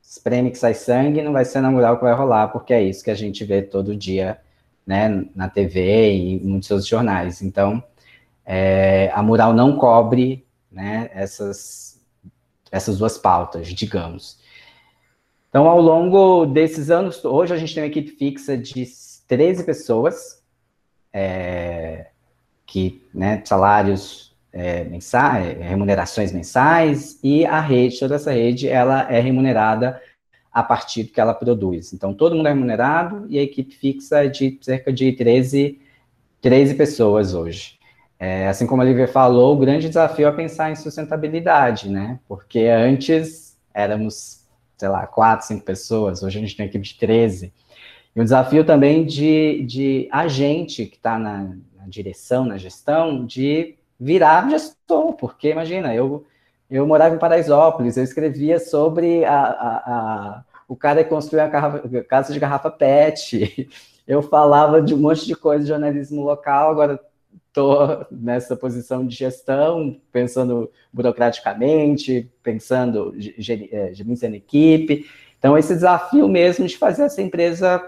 [0.00, 3.02] Espreme que sai sangue, não vai ser na mural que vai rolar, porque é isso
[3.02, 4.38] que a gente vê todo dia,
[4.86, 7.42] né, na TV e em muitos outros jornais.
[7.42, 7.82] Então,
[8.46, 12.00] é, a mural não cobre, né, essas,
[12.70, 14.38] essas duas pautas, digamos.
[15.48, 18.86] Então, ao longo desses anos, hoje a gente tem uma equipe fixa de
[19.26, 20.42] 13 pessoas,
[21.12, 22.08] é,
[22.64, 29.10] que, né, salários é, mensais, é, remunerações mensais, e a rede, toda essa rede, ela
[29.10, 30.00] é remunerada
[30.52, 31.92] a partir do que ela produz.
[31.92, 35.80] Então, todo mundo é remunerado e a equipe fixa é de cerca de 13,
[36.40, 37.75] 13 pessoas hoje.
[38.18, 42.18] É, assim como a Lívia falou, o grande desafio é pensar em sustentabilidade, né?
[42.26, 46.94] Porque antes éramos sei lá, quatro, cinco pessoas, hoje a gente tem uma equipe de
[46.98, 47.52] 13.
[48.14, 53.24] E o desafio também de, de a gente que está na, na, direção, na gestão,
[53.24, 56.24] de virar gestor, porque imagina, eu,
[56.70, 62.02] eu morava em Paraisópolis, eu escrevia sobre a, a, a o cara que construiu a
[62.02, 63.68] casa de garrafa PET,
[64.06, 67.00] eu falava de um monte de coisa de jornalismo local, agora
[67.56, 75.06] estou nessa posição de gestão, pensando burocraticamente, pensando gerenciando equipe.
[75.38, 77.82] Então, esse desafio mesmo de fazer essa empresa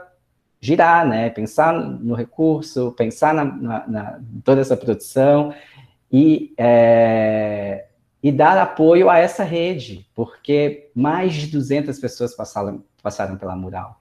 [0.58, 1.28] girar, né?
[1.28, 5.54] Pensar no recurso, pensar na, na, na toda essa produção
[6.10, 7.86] e, é,
[8.22, 13.97] e dar apoio a essa rede, porque mais de 200 pessoas passaram, passaram pela mural.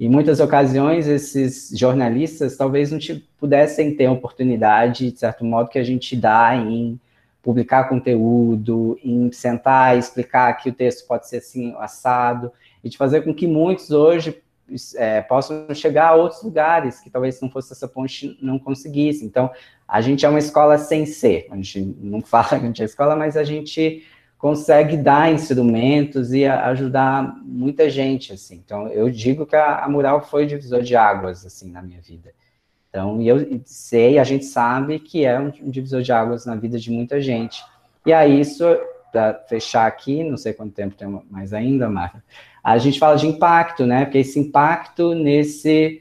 [0.00, 2.98] Em muitas ocasiões, esses jornalistas talvez não
[3.38, 6.98] pudessem ter a oportunidade, de certo modo, que a gente dá em
[7.42, 12.50] publicar conteúdo, em sentar e explicar que o texto pode ser assim, assado,
[12.82, 14.42] e de fazer com que muitos hoje
[14.96, 19.26] é, possam chegar a outros lugares que talvez se não fosse essa ponte não conseguissem.
[19.26, 19.50] Então,
[19.86, 22.86] a gente é uma escola sem ser, a gente não fala que a gente é
[22.86, 24.02] escola, mas a gente
[24.40, 28.56] consegue dar instrumentos e ajudar muita gente, assim.
[28.64, 32.32] Então, eu digo que a, a mural foi divisor de águas, assim, na minha vida.
[32.88, 36.90] Então, eu sei, a gente sabe que é um divisor de águas na vida de
[36.90, 37.62] muita gente.
[38.06, 38.64] E aí, isso,
[39.12, 42.24] para fechar aqui, não sei quanto tempo tem mais ainda, Marta,
[42.64, 44.06] a gente fala de impacto, né?
[44.06, 46.00] Porque esse impacto nesse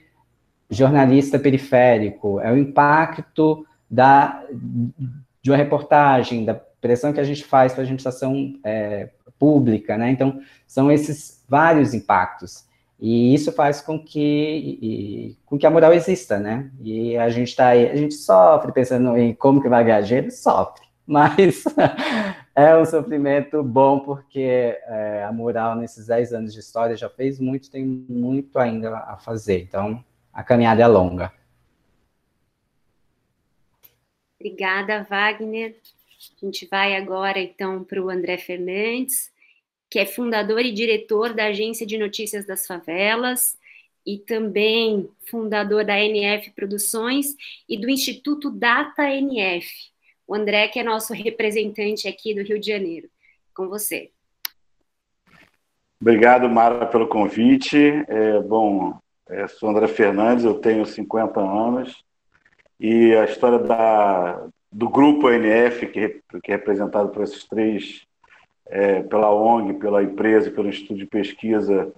[0.69, 4.41] jornalista periférico é o impacto da,
[5.41, 10.11] de uma reportagem, da pressão que a gente faz para a administração é, pública, né?
[10.11, 12.67] Então, são esses vários impactos.
[12.99, 16.69] E isso faz com que, e, com que a moral exista, né?
[16.81, 20.31] E a gente está aí, a gente sofre pensando em como que vai ganhar dinheiro,
[20.31, 20.85] sofre.
[21.07, 21.63] Mas
[22.53, 27.39] é um sofrimento bom, porque é, a moral, nesses 10 anos de história, já fez
[27.39, 29.61] muito, tem muito ainda a fazer.
[29.61, 31.31] Então, a caminhada é longa.
[34.39, 35.75] Obrigada, Wagner.
[36.19, 39.31] A gente vai agora, então, para o André Fernandes,
[39.89, 43.57] que é fundador e diretor da Agência de Notícias das Favelas
[44.05, 47.35] e também fundador da NF Produções
[47.67, 49.69] e do Instituto Data NF.
[50.27, 53.09] O André, que é nosso representante aqui do Rio de Janeiro.
[53.53, 54.11] Com você.
[56.01, 57.77] Obrigado, Mara, pelo convite.
[58.07, 62.03] É, bom, é, sou André Fernandes, eu tenho 50 anos
[62.79, 68.05] e a história da, do grupo ANF, que, que é representado por esses três,
[68.67, 71.91] é, pela ONG, pela empresa, pelo Instituto de Pesquisa,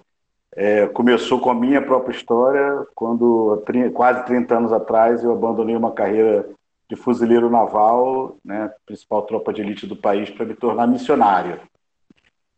[0.56, 5.92] é, começou com a minha própria história, quando, quase 30 anos atrás, eu abandonei uma
[5.92, 6.50] carreira
[6.90, 11.60] de fuzileiro naval, né, principal tropa de elite do país, para me tornar missionário.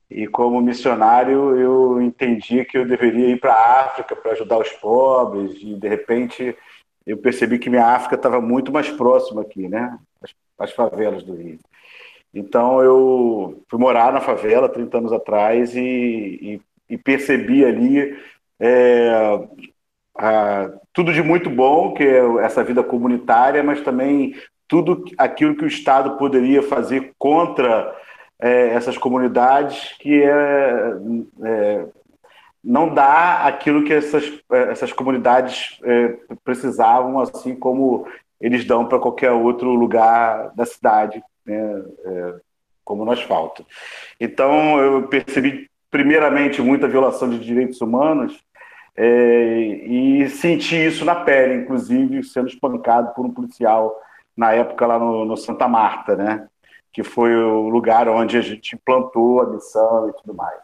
[0.10, 4.70] E como missionário, eu entendi que eu deveria ir para a África para ajudar os
[4.70, 6.56] pobres, e de repente
[7.06, 9.98] eu percebi que minha África estava muito mais próxima aqui, né?
[10.22, 11.60] As, as, favelas do Rio.
[12.34, 18.18] Então eu fui morar na favela 30 anos atrás e, e, e percebi ali
[18.60, 19.12] é,
[20.18, 24.36] a, tudo de muito bom, que é essa vida comunitária, mas também
[24.68, 27.96] tudo aquilo que o Estado poderia fazer contra
[28.40, 30.94] é, essas comunidades, que é,
[31.44, 31.86] é
[32.64, 38.08] não dá aquilo que essas, eh, essas comunidades é, precisavam, assim como
[38.40, 42.36] eles dão para qualquer outro lugar da cidade, né, é,
[42.86, 43.66] como no asfalto.
[44.20, 48.42] Então, eu percebi, primeiramente, muita violação de direitos humanos
[48.96, 53.94] é, e senti isso na pele, inclusive sendo espancado por um policial
[54.36, 56.48] na época lá no, no Santa Marta, né,
[56.92, 60.60] que foi o lugar onde a gente implantou a missão e tudo mais.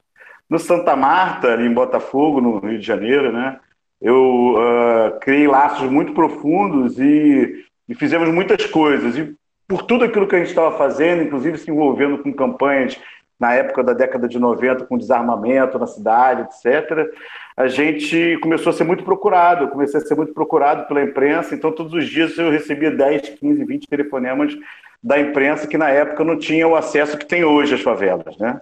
[0.50, 3.60] No Santa Marta, ali em Botafogo, no Rio de Janeiro, né?
[4.02, 9.18] Eu uh, criei laços muito profundos e, e fizemos muitas coisas.
[9.18, 9.36] E
[9.68, 13.00] por tudo aquilo que a gente estava fazendo, inclusive se envolvendo com campanhas
[13.40, 17.10] na época da década de 90, com desarmamento na cidade, etc.,
[17.56, 19.66] a gente começou a ser muito procurado.
[19.66, 23.30] Eu comecei a ser muito procurado pela imprensa, então todos os dias eu recebia 10,
[23.30, 24.58] 15, 20 telefonemas
[25.02, 28.62] da imprensa que na época não tinha o acesso que tem hoje às favelas, né?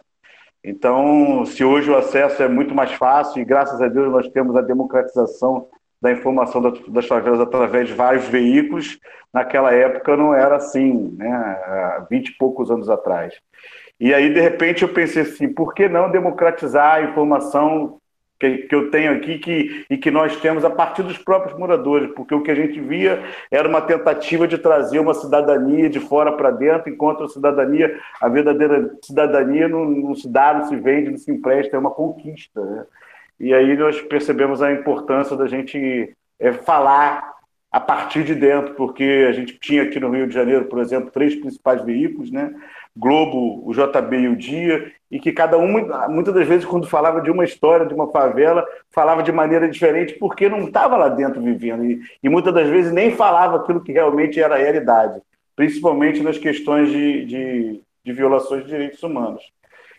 [0.63, 4.55] Então, se hoje o acesso é muito mais fácil, e graças a Deus nós temos
[4.55, 5.67] a democratização
[6.01, 8.99] da informação das favelas através de vários veículos,
[9.33, 11.29] naquela época não era assim, né?
[11.29, 13.33] há 20 e poucos anos atrás.
[13.99, 17.99] E aí, de repente, eu pensei assim: por que não democratizar a informação
[18.39, 22.11] que, que eu tenho aqui que, e que nós temos a partir dos próprios moradores,
[22.15, 26.31] porque o que a gente via era uma tentativa de trazer uma cidadania de fora
[26.31, 31.11] para dentro, enquanto a cidadania, a verdadeira cidadania não, não, se dá, não se vende,
[31.11, 32.61] não se empresta, é uma conquista.
[32.61, 32.85] Né?
[33.39, 37.37] E aí nós percebemos a importância da gente é, falar
[37.71, 41.11] a partir de dentro, porque a gente tinha aqui no Rio de Janeiro, por exemplo,
[41.11, 42.53] três principais veículos, né?
[42.97, 45.67] Globo, o JB e o Dia, e que cada um,
[46.09, 50.13] muitas das vezes, quando falava de uma história, de uma favela, falava de maneira diferente,
[50.13, 53.91] porque não estava lá dentro vivendo, e, e, muitas das vezes nem falava aquilo que
[53.91, 55.21] realmente era a realidade,
[55.55, 59.41] principalmente nas questões de, de, de violações de direitos humanos.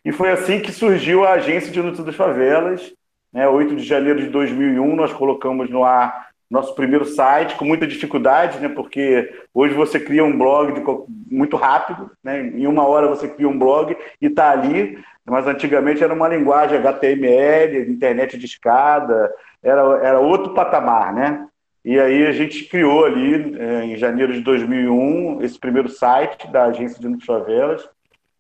[0.05, 2.93] E foi assim que surgiu a Agência de Luta das Favelas,
[3.33, 7.87] né, 8 de janeiro de 2001, nós colocamos no ar nosso primeiro site, com muita
[7.87, 10.83] dificuldade, né, porque hoje você cria um blog de,
[11.31, 16.03] muito rápido, né, em uma hora você cria um blog e está ali, mas antigamente
[16.03, 19.31] era uma linguagem HTML, internet de escada,
[19.63, 21.47] era, era outro patamar, né?
[21.85, 26.65] E aí a gente criou ali, é, em janeiro de 2001, esse primeiro site da
[26.65, 27.89] agência de Favelas,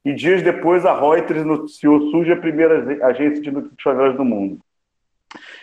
[0.04, 3.52] e dias depois a Reuters noticiou surge a primeira agência de
[3.82, 4.58] favelas do mundo.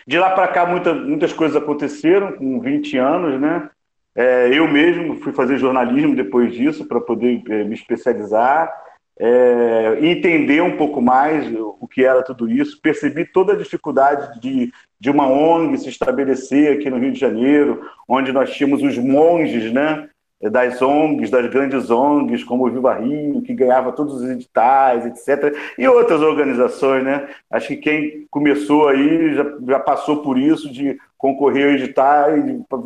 [0.06, 3.68] De lá para cá, muita, muitas coisas aconteceram, com 20 anos, né?
[4.14, 8.72] É, eu mesmo fui fazer jornalismo depois disso, para poder é, me especializar,
[9.18, 12.80] é, entender um pouco mais o que era tudo isso.
[12.80, 17.82] Percebi toda a dificuldade de, de uma ONG se estabelecer aqui no Rio de Janeiro,
[18.08, 20.08] onde nós tínhamos os monges, né?
[20.42, 25.56] Das ONGs, das grandes ONGs, como o Viva Rio, que ganhava todos os editais, etc.
[25.78, 27.28] E outras organizações, né?
[27.50, 32.30] Acho que quem começou aí já, já passou por isso de concorrer ao edital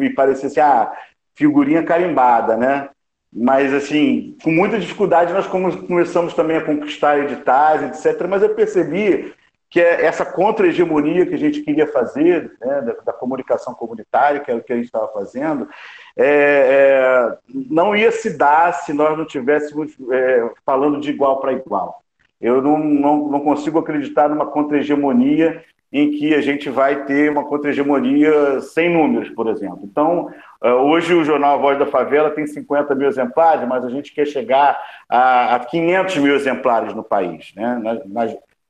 [0.01, 0.93] e parecer assim, ah,
[1.35, 2.89] figurinha carimbada, né?
[3.33, 8.27] Mas, assim, com muita dificuldade nós começamos também a conquistar editais, etc.
[8.29, 9.33] Mas eu percebi
[9.71, 14.51] que é essa contra-hegemonia que a gente queria fazer, né, da, da, comunicação comunitária, que
[14.51, 15.69] era o que a gente estava fazendo,
[16.17, 21.53] é, é, não ia se dar se nós não estivéssemos é, falando de igual para
[21.53, 22.03] igual.
[22.41, 25.63] Eu não, não, não consigo acreditar numa contra-hegemonia
[25.93, 29.81] em que a gente vai ter uma contra-hegemonia sem números, por exemplo.
[29.85, 34.13] Então, é, hoje o jornal Voz da Favela tem 50 mil exemplares, mas a gente
[34.13, 37.53] quer chegar a, a 500 mil exemplares no país.
[37.55, 37.81] Né?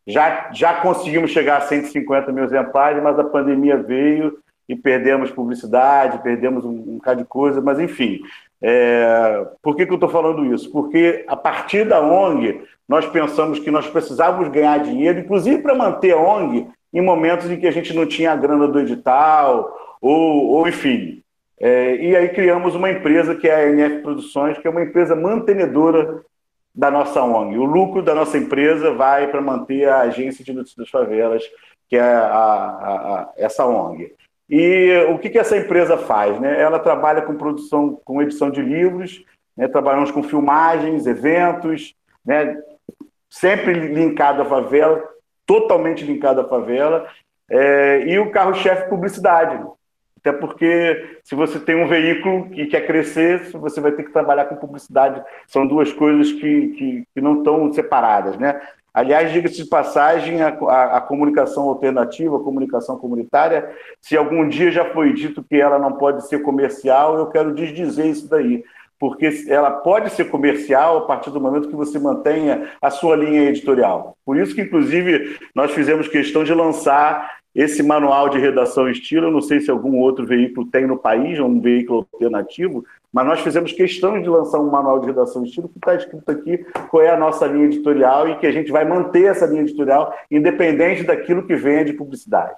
[0.07, 4.39] Já, já conseguimos chegar a 150 mil exemplares, mas a pandemia veio
[4.69, 8.21] e perdemos publicidade, perdemos um, um bocado de coisa, mas enfim.
[8.63, 10.71] É, por que, que eu estou falando isso?
[10.71, 16.13] Porque a partir da ONG, nós pensamos que nós precisávamos ganhar dinheiro, inclusive para manter
[16.13, 20.51] a ONG, em momentos em que a gente não tinha a grana do edital, ou,
[20.51, 21.23] ou enfim.
[21.59, 25.15] É, e aí criamos uma empresa que é a NF Produções, que é uma empresa
[25.15, 26.23] mantenedora
[26.81, 27.59] da nossa ONG.
[27.59, 31.45] O lucro da nossa empresa vai para manter a Agência de Notícias das Favelas,
[31.91, 34.15] que é a, a, a, essa ONG.
[34.49, 36.41] E o que, que essa empresa faz?
[36.41, 36.59] Né?
[36.59, 39.23] Ela trabalha com produção, com edição de livros,
[39.55, 39.69] né?
[39.69, 42.59] trabalhamos com filmagens, eventos, né?
[43.29, 45.07] sempre linkado à favela,
[45.45, 47.07] totalmente linkado à favela,
[47.51, 49.63] é, e o carro-chefe publicidade.
[50.21, 54.45] Até porque se você tem um veículo que quer crescer, você vai ter que trabalhar
[54.45, 55.23] com publicidade.
[55.47, 58.37] São duas coisas que, que, que não estão separadas.
[58.37, 58.61] Né?
[58.93, 64.71] Aliás, diga-se de passagem, a, a, a, comunicação alternativa, a comunicação comunitária, se algum dia
[64.71, 68.63] já foi dito que ela não pode ser comercial, eu quero desdizer isso daí.
[68.99, 73.49] Porque ela pode ser comercial a partir do momento que você mantenha a sua linha
[73.49, 74.15] editorial.
[74.27, 79.31] Por isso que, inclusive, nós fizemos questão de lançar esse manual de redação estilo, eu
[79.31, 83.73] não sei se algum outro veículo tem no país, um veículo alternativo, mas nós fizemos
[83.73, 87.19] questão de lançar um manual de redação estilo que está escrito aqui qual é a
[87.19, 91.57] nossa linha editorial e que a gente vai manter essa linha editorial independente daquilo que
[91.57, 92.57] venha de publicidade.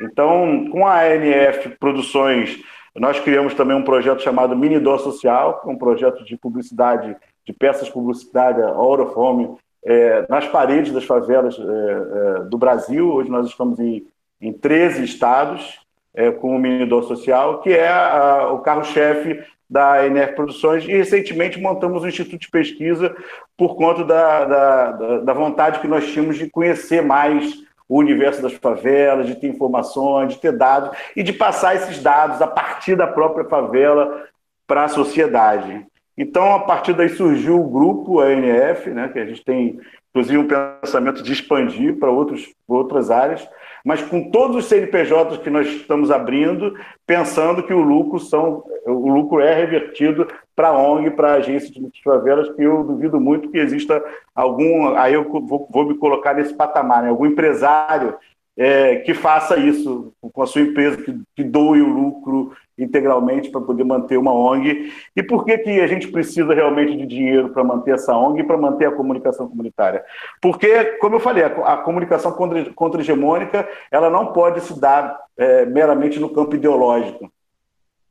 [0.00, 2.62] Então, com a ANF Produções,
[2.94, 7.52] nós criamos também um projeto chamado Mini Dó Social, é um projeto de publicidade, de
[7.52, 13.10] peças a Orofome, é, nas paredes das favelas é, é, do Brasil.
[13.12, 14.06] Hoje nós estamos em
[14.40, 15.80] em 13 estados,
[16.14, 21.60] é, com o Minidor Social, que é a, o carro-chefe da NF Produções, e recentemente
[21.60, 23.14] montamos um instituto de pesquisa
[23.56, 27.54] por conta da, da, da, vontade que nós tínhamos de conhecer mais
[27.88, 32.42] o universo das favelas, de ter informações, de ter dados e de passar esses dados
[32.42, 34.24] a partir da própria favela
[34.66, 35.86] para a sociedade.
[36.16, 39.80] Então, a partir daí surgiu o grupo ANF, né, que a gente tem,
[40.10, 43.48] inclusive, um pensamento de expandir para outras áreas,
[43.84, 46.74] mas com todos os CNPJs que nós estamos abrindo,
[47.06, 51.70] pensando que o lucro, são, o lucro é revertido para a ONG, para a agência
[51.70, 54.02] de favelas, que eu duvido muito que exista
[54.34, 57.08] algum, aí eu vou, vou me colocar nesse patamar, né?
[57.08, 58.14] algum empresário
[58.56, 62.52] é, que faça isso com a sua empresa, que, que doe o lucro
[62.82, 64.92] integralmente para poder manter uma ONG.
[65.14, 68.44] E por que, que a gente precisa realmente de dinheiro para manter essa ONG e
[68.44, 70.04] para manter a comunicação comunitária?
[70.40, 72.32] Porque, como eu falei, a, comunicação
[72.74, 77.30] contra-hegemônica ela não pode se dar é, meramente no campo ideológico.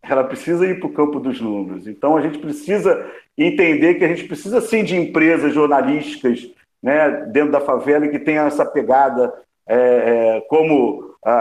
[0.01, 1.87] Ela precisa ir para o campo dos números.
[1.87, 3.05] Então, a gente precisa
[3.37, 6.49] entender que a gente precisa, sim, de empresas jornalísticas
[6.81, 9.33] né, dentro da favela que tenham essa pegada,
[9.67, 11.31] é, é, como a,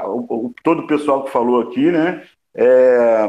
[0.00, 2.22] a, o, todo o pessoal que falou aqui, né?
[2.54, 3.28] É,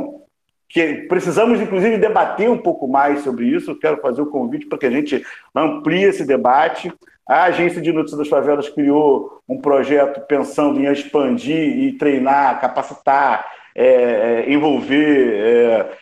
[0.73, 3.71] que precisamos, inclusive, debater um pouco mais sobre isso.
[3.71, 5.23] Eu quero fazer o um convite para que a gente
[5.55, 6.91] amplie esse debate.
[7.29, 13.45] A Agência de Notícias das Favelas criou um projeto pensando em expandir e treinar, capacitar,
[13.75, 15.97] é, é, envolver é,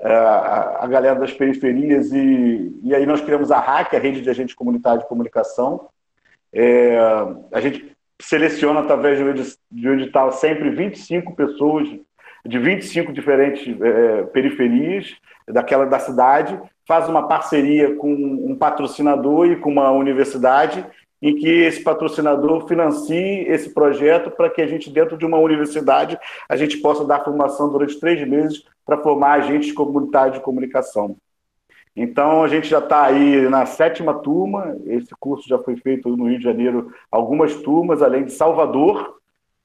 [0.00, 4.20] é a, a, galera das periferias e, e aí nós criamos a RAC, a Rede
[4.20, 5.88] de Agentes Comunitários de Comunicação.
[6.52, 6.96] É,
[7.52, 9.18] a gente seleciona através
[9.70, 11.88] de um edital sempre 25 pessoas
[12.44, 15.16] de 25 diferentes é, periferias
[15.46, 20.84] daquela da cidade, faz uma parceria com um patrocinador e com uma universidade
[21.22, 26.18] em que esse patrocinador financie esse projeto para que a gente, dentro de uma universidade,
[26.48, 31.16] a gente possa dar formação durante três meses para formar agentes comunitários de comunicação.
[31.94, 36.28] Então, a gente já está aí na sétima turma, esse curso já foi feito no
[36.28, 39.16] Rio de Janeiro, algumas turmas, além de Salvador,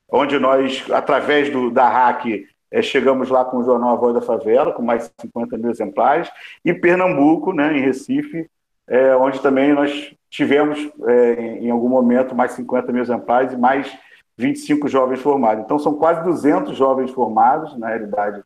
[0.09, 4.21] onde nós, através do, da RAC, é, chegamos lá com o jornal A Voz da
[4.21, 6.29] Favela, com mais de 50 mil exemplares,
[6.63, 8.49] e Pernambuco, né, em Recife,
[8.87, 13.91] é, onde também nós tivemos, é, em algum momento, mais 50 mil exemplares e mais
[14.37, 15.63] 25 jovens formados.
[15.63, 18.43] Então, são quase 200 jovens formados, na realidade,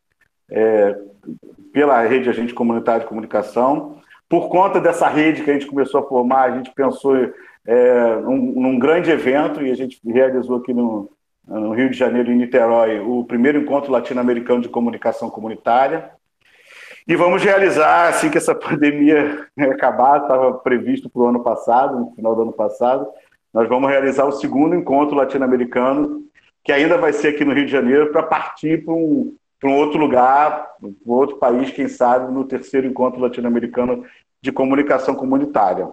[0.50, 0.96] é,
[1.72, 3.96] pela rede Agente Comunitário de Comunicação.
[4.28, 7.16] Por conta dessa rede que a gente começou a formar, a gente pensou
[7.66, 11.10] é, num, num grande evento e a gente realizou aqui no,
[11.58, 16.10] no Rio de Janeiro, em Niterói, o primeiro encontro latino-americano de comunicação comunitária.
[17.08, 22.14] E vamos realizar, assim que essa pandemia acabar, estava previsto para o ano passado, no
[22.14, 23.08] final do ano passado,
[23.52, 26.22] nós vamos realizar o segundo encontro latino-americano,
[26.62, 29.76] que ainda vai ser aqui no Rio de Janeiro, para partir para um, para um
[29.76, 34.04] outro lugar, para um outro país, quem sabe, no terceiro encontro latino-americano
[34.40, 35.88] de comunicação comunitária.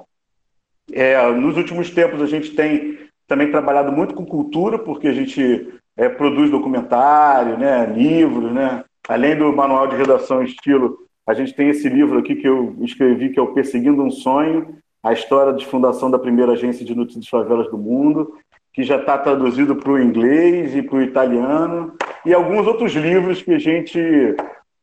[0.92, 5.68] É, nos últimos tempos, a gente tem também trabalhado muito com cultura, porque a gente
[5.98, 8.84] é, produz documentário, né, livros, né?
[9.08, 13.30] Além do manual de redação estilo, a gente tem esse livro aqui que eu escrevi,
[13.30, 17.26] que é o Perseguindo um Sonho, a história de fundação da primeira agência de notícias
[17.26, 18.34] de favelas do mundo,
[18.74, 21.94] que já está traduzido para o inglês e para o italiano,
[22.26, 24.00] e alguns outros livros que a gente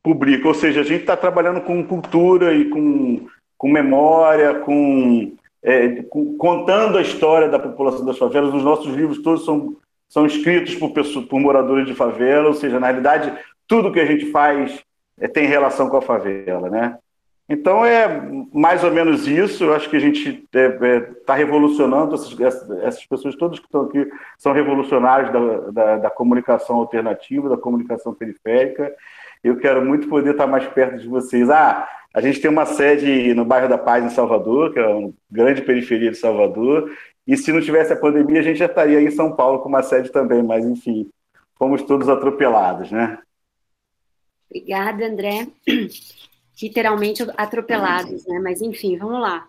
[0.02, 0.48] publica.
[0.48, 3.26] Ou seja, a gente está trabalhando com cultura e com,
[3.56, 5.32] com memória, com
[5.64, 6.04] é,
[6.38, 8.54] contando a história da população das favelas.
[8.54, 9.76] Os nossos livros todos são,
[10.08, 13.32] são escritos por, pessoas, por moradores de favela, ou seja, na realidade,
[13.66, 14.84] tudo que a gente faz
[15.18, 16.98] é, tem relação com a favela, né?
[17.48, 19.64] Então é mais ou menos isso.
[19.64, 22.38] Eu acho que a gente está é, é, tá revolucionando essas,
[22.82, 24.08] essas, pessoas todas que estão aqui
[24.38, 28.94] são revolucionários da, da, da, comunicação alternativa, da comunicação periférica.
[29.44, 31.50] Eu quero muito poder estar mais perto de vocês.
[31.50, 35.12] Ah, a gente tem uma sede no bairro da Paz, em Salvador, que é uma
[35.30, 36.90] grande periferia de Salvador.
[37.26, 39.82] E se não tivesse a pandemia, a gente já estaria em São Paulo com uma
[39.82, 41.10] sede também, mas enfim,
[41.58, 43.18] fomos todos atropelados, né?
[44.48, 45.46] Obrigada, André.
[46.62, 48.38] Literalmente atropelados, né?
[48.38, 49.46] Mas enfim, vamos lá.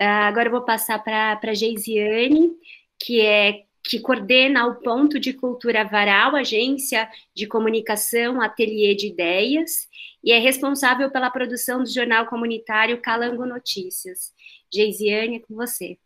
[0.00, 2.52] Uh, agora eu vou passar para a Geisiane,
[2.98, 9.86] que é que coordena o Ponto de Cultura Varal, agência de comunicação, ateliê de ideias,
[10.22, 14.32] e é responsável pela produção do jornal comunitário Calango Notícias.
[14.72, 15.98] Geisiane, é com você.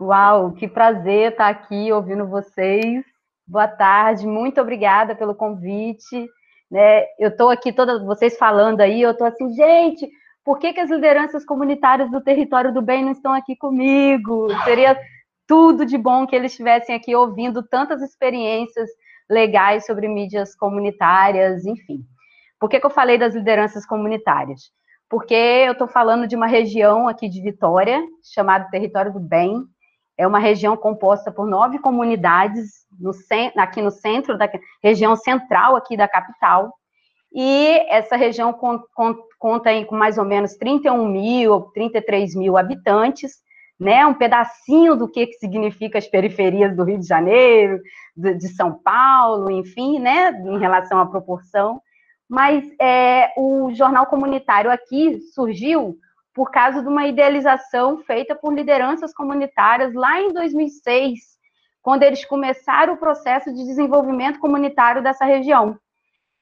[0.00, 3.04] Uau, que prazer estar aqui ouvindo vocês.
[3.46, 6.26] Boa tarde, muito obrigada pelo convite.
[6.70, 7.04] Né?
[7.18, 10.10] Eu estou aqui, todas vocês falando aí, eu estou assim, gente,
[10.42, 14.48] por que, que as lideranças comunitárias do território do bem não estão aqui comigo?
[14.64, 14.98] Seria
[15.46, 18.88] tudo de bom que eles estivessem aqui ouvindo tantas experiências
[19.28, 22.04] legais sobre mídias comunitárias, enfim.
[22.58, 24.70] Por que, que eu falei das lideranças comunitárias?
[25.08, 28.02] Porque eu estou falando de uma região aqui de Vitória,
[28.34, 29.62] chamada Território do Bem.
[30.16, 33.10] É uma região composta por nove comunidades, no,
[33.56, 34.48] aqui no centro da
[34.82, 36.72] região central aqui da capital.
[37.32, 43.32] E essa região con, con, conta com mais ou menos 31 mil, 33 mil habitantes,
[43.78, 47.80] né, um pedacinho do que, que significa as periferias do Rio de Janeiro,
[48.16, 51.80] de, de São Paulo, enfim, né, em relação à proporção.
[52.28, 55.96] Mas é, o jornal comunitário aqui surgiu
[56.32, 61.20] por causa de uma idealização feita por lideranças comunitárias lá em 2006,
[61.80, 65.78] quando eles começaram o processo de desenvolvimento comunitário dessa região.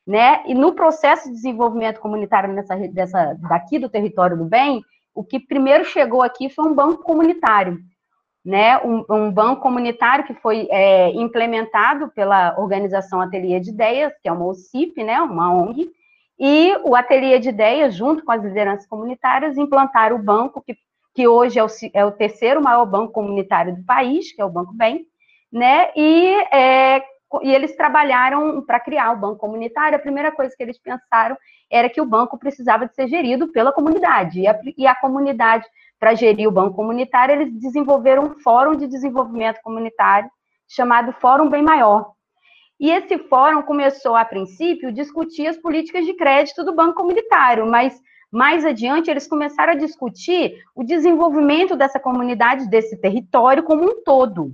[0.06, 0.42] Né?
[0.46, 4.82] E no processo de desenvolvimento comunitário nessa, dessa, daqui do território do bem,
[5.14, 7.78] o que primeiro chegou aqui foi um banco comunitário,
[8.44, 8.78] né?
[8.78, 14.32] Um, um banco comunitário que foi é, implementado pela organização Ateliê de Ideias, que é
[14.32, 15.20] uma OCIP, né?
[15.20, 15.90] Uma ONG,
[16.38, 20.76] e o Ateliê de Ideias, junto com as lideranças comunitárias, implantaram o banco, que,
[21.14, 24.50] que hoje é o, é o terceiro maior banco comunitário do país, que é o
[24.50, 25.06] Banco Bem,
[25.52, 25.90] né?
[25.94, 27.04] E é,
[27.40, 29.96] e eles trabalharam para criar o banco comunitário.
[29.96, 31.36] A primeira coisa que eles pensaram
[31.72, 35.64] era que o banco precisava de ser gerido pela comunidade, e a, e a comunidade,
[35.98, 40.30] para gerir o banco comunitário, eles desenvolveram um fórum de desenvolvimento comunitário
[40.68, 42.12] chamado Fórum Bem Maior.
[42.78, 47.98] E esse fórum começou, a princípio, discutir as políticas de crédito do banco comunitário, mas
[48.30, 54.52] mais adiante eles começaram a discutir o desenvolvimento dessa comunidade, desse território como um todo.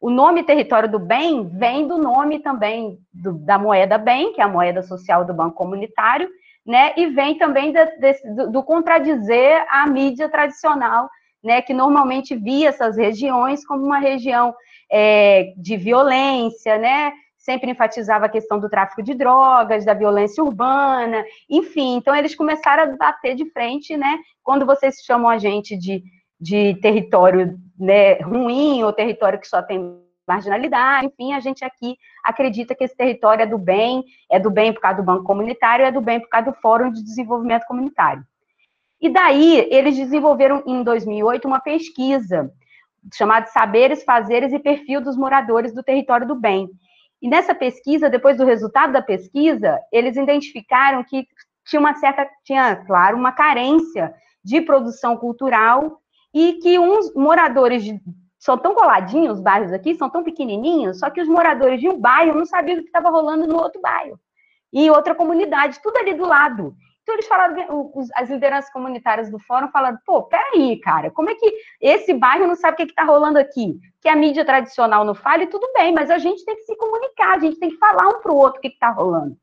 [0.00, 4.44] O nome território do bem vem do nome também do, da moeda bem, que é
[4.44, 6.30] a moeda social do Banco Comunitário,
[6.66, 6.92] né?
[6.96, 11.08] E vem também de, de, do, contradizer a mídia tradicional,
[11.42, 11.62] né?
[11.62, 14.54] Que normalmente via essas regiões como uma região
[14.90, 17.12] é, de violência, né?
[17.38, 21.96] Sempre enfatizava a questão do tráfico de drogas, da violência urbana, enfim.
[21.96, 24.18] Então eles começaram a bater de frente, né?
[24.42, 26.02] Quando vocês chamam a gente de
[26.40, 30.00] de território né, ruim ou território que só tem
[30.30, 34.72] marginalidade, enfim, a gente aqui acredita que esse território é do bem, é do bem
[34.72, 38.24] por causa do Banco Comunitário, é do bem por causa do Fórum de Desenvolvimento Comunitário.
[39.00, 42.52] E daí, eles desenvolveram em 2008 uma pesquisa
[43.14, 46.68] chamada Saberes, Fazeres e Perfil dos Moradores do Território do Bem.
[47.20, 51.26] E nessa pesquisa, depois do resultado da pesquisa, eles identificaram que
[51.66, 54.14] tinha uma certa, tinha, claro, uma carência
[54.44, 55.98] de produção cultural
[56.32, 58.00] e que uns moradores de,
[58.40, 62.00] são tão coladinhos, os bairros aqui são tão pequenininhos, só que os moradores de um
[62.00, 64.18] bairro não sabiam o que estava rolando no outro bairro,
[64.72, 66.74] e outra comunidade, tudo ali do lado.
[67.02, 67.56] Então eles falaram,
[68.14, 72.54] as lideranças comunitárias do fórum falaram, pô, peraí, cara, como é que esse bairro não
[72.54, 73.78] sabe o que está rolando aqui?
[74.00, 76.76] Que a mídia tradicional não fala, e tudo bem, mas a gente tem que se
[76.76, 79.36] comunicar, a gente tem que falar um para o outro o que está rolando.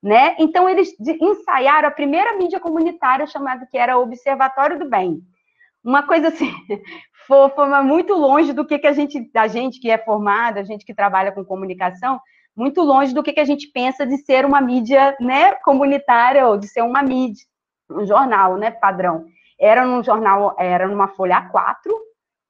[0.00, 0.36] Né?
[0.38, 5.22] Então, eles ensaiaram a primeira mídia comunitária chamada que era Observatório do Bem
[5.84, 6.50] uma coisa assim,
[7.26, 10.64] fofa, mas muito longe do que, que a gente, a gente que é formada, a
[10.64, 12.20] gente que trabalha com comunicação,
[12.56, 16.56] muito longe do que, que a gente pensa de ser uma mídia né, comunitária ou
[16.56, 17.44] de ser uma mídia,
[17.90, 19.24] um jornal né, padrão.
[19.58, 21.92] Era num jornal, era numa folha A4,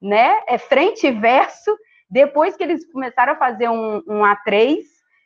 [0.02, 1.74] né, é frente e verso,
[2.10, 4.78] depois que eles começaram a fazer um, um A3,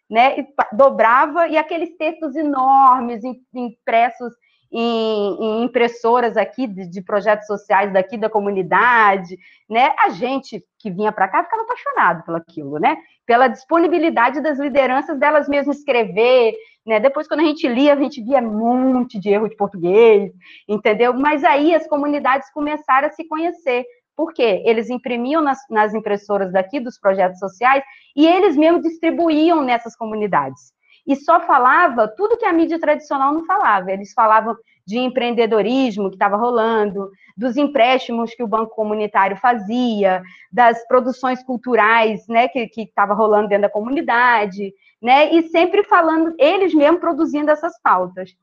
[0.09, 3.23] né, dobrava, e aqueles textos enormes,
[3.53, 4.33] impressos
[4.71, 9.39] em, em impressoras aqui de, de, projetos sociais daqui da comunidade,
[9.69, 9.93] né?
[9.99, 12.97] A gente que vinha para cá ficava apaixonado pelo aquilo, né?
[13.27, 16.55] Pela disponibilidade das lideranças delas mesmas escrever,
[16.87, 17.01] né?
[17.01, 20.33] Depois quando a gente lia, a gente via um monte de erro de português,
[20.69, 21.15] entendeu?
[21.15, 23.85] Mas aí as comunidades começaram a se conhecer.
[24.15, 24.63] Por quê?
[24.67, 27.83] Eles imprimiam nas, nas impressoras daqui dos projetos sociais
[28.17, 30.77] e eles mesmos distribuíam nessas comunidades
[31.09, 33.91] e só falava tudo que a mídia tradicional não falava.
[33.91, 34.55] Eles falavam
[34.87, 42.29] de empreendedorismo que estava rolando, dos empréstimos que o Banco Comunitário fazia, das produções culturais
[42.29, 47.81] né, que estava rolando dentro da comunidade, né, e sempre falando, eles mesmos produzindo essas
[47.81, 48.37] pautas.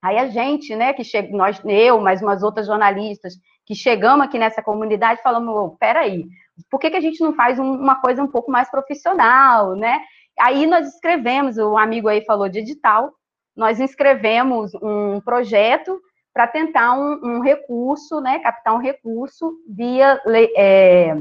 [0.00, 3.34] Aí a gente, né, que chega, nós, eu, mais umas outras jornalistas,
[3.66, 6.26] que chegamos aqui nessa comunidade, falamos, oh, peraí,
[6.70, 10.00] por que, que a gente não faz um, uma coisa um pouco mais profissional, né?
[10.40, 13.12] Aí nós escrevemos, o amigo aí falou de edital,
[13.56, 16.00] nós inscrevemos um projeto
[16.32, 21.16] para tentar um, um, recurso, né, captar um recurso via lei, é,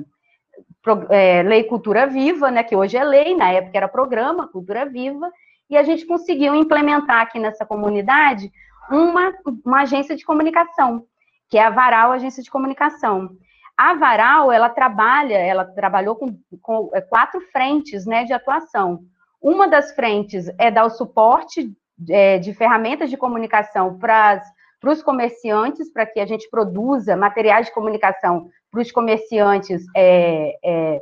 [0.83, 4.85] pro, é, lei Cultura Viva, né, que hoje é lei, na época era programa Cultura
[4.85, 5.31] Viva,
[5.69, 8.51] e a gente conseguiu implementar aqui nessa comunidade
[8.91, 9.33] uma,
[9.65, 11.05] uma agência de comunicação,
[11.49, 13.35] que é a Varal Agência de Comunicação.
[13.77, 19.01] A Varal, ela trabalha, ela trabalhou com, com é, quatro frentes né, de atuação.
[19.39, 21.71] Uma das frentes é dar o suporte
[22.09, 24.41] é, de ferramentas de comunicação para
[24.83, 31.01] os comerciantes, para que a gente produza materiais de comunicação para os comerciantes é, é,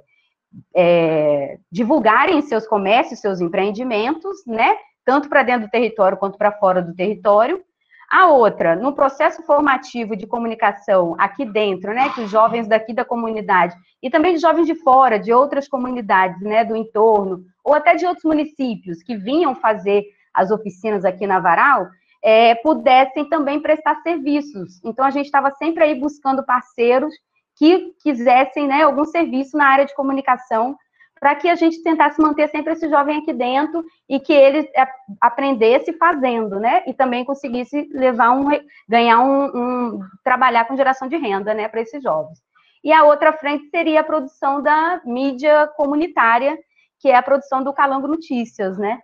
[0.75, 4.77] é, divulgarem seus comércios, seus empreendimentos, né?
[5.05, 7.63] Tanto para dentro do território quanto para fora do território.
[8.09, 13.03] A outra, no processo formativo de comunicação aqui dentro, né, que os jovens daqui da
[13.03, 17.95] comunidade e também de jovens de fora, de outras comunidades, né, do entorno, ou até
[17.95, 21.87] de outros municípios que vinham fazer as oficinas aqui na Varal,
[22.23, 24.81] é, pudessem também prestar serviços.
[24.83, 27.13] Então, a gente estava sempre aí buscando parceiros
[27.57, 30.75] que quisessem né, algum serviço na área de comunicação
[31.19, 34.87] para que a gente tentasse manter sempre esse jovem aqui dentro e que ele é,
[35.21, 36.83] aprendesse fazendo, né?
[36.85, 38.47] E também conseguisse levar um,
[38.87, 42.39] ganhar um, um trabalhar com geração de renda, né, para esses jovens.
[42.83, 46.57] E a outra frente seria a produção da mídia comunitária,
[46.99, 48.99] que é a produção do Calango Notícias, né?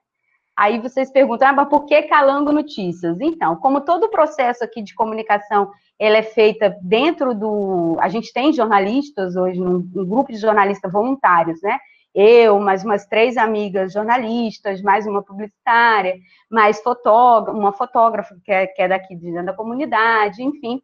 [0.56, 3.20] Aí vocês perguntam, ah, mas por que Calango Notícias?
[3.20, 7.98] Então, como todo o processo aqui de comunicação, ele é feita dentro do...
[8.00, 11.80] A gente tem jornalistas hoje, um, um grupo de jornalistas voluntários, né?
[12.14, 16.18] Eu, mais umas três amigas jornalistas, mais uma publicitária,
[16.50, 20.82] mais fotógrafa, uma fotógrafa que é, que é daqui de dentro da comunidade, enfim.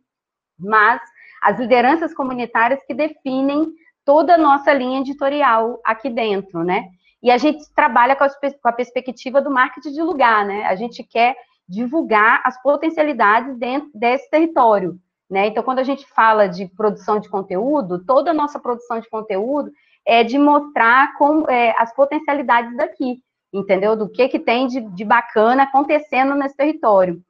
[0.58, 1.02] Mas
[1.42, 3.68] as lideranças comunitárias que definem
[4.06, 6.88] toda a nossa linha editorial aqui dentro, né?
[7.22, 10.64] E a gente trabalha com a, com a perspectiva do marketing de lugar, né?
[10.64, 11.36] A gente quer
[11.68, 14.98] divulgar as potencialidades dentro desse território,
[15.30, 15.48] né?
[15.48, 19.72] Então, quando a gente fala de produção de conteúdo, toda a nossa produção de conteúdo
[20.08, 23.18] é de mostrar como, é, as potencialidades daqui,
[23.54, 23.94] entendeu?
[23.94, 27.22] Do que, que tem de, de bacana acontecendo nesse território.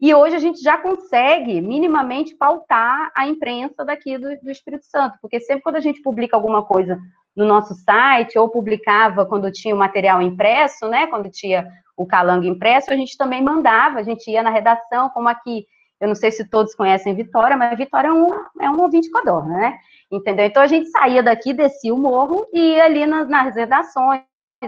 [0.00, 5.16] E hoje a gente já consegue minimamente pautar a imprensa daqui do, do, Espírito Santo,
[5.22, 6.98] porque sempre quando a gente publica alguma coisa
[7.34, 11.06] no nosso site, ou publicava quando tinha o material impresso, né?
[11.06, 11.66] Quando tinha
[11.96, 15.64] o calango impresso, a gente também mandava, a gente ia na redação, como aqui
[16.00, 19.56] eu não sei se todos conhecem Vitória, mas Vitória é um, é um ouvinte codorna,
[19.56, 19.78] né?
[20.10, 20.46] Entendeu?
[20.46, 24.22] Então a gente saía daqui, descia o morro e ia ali nas, nas redações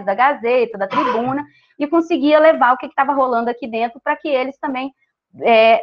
[0.05, 1.45] da Gazeta, da Tribuna,
[1.77, 4.91] e conseguia levar o que estava rolando aqui dentro para que eles também
[5.41, 5.81] é,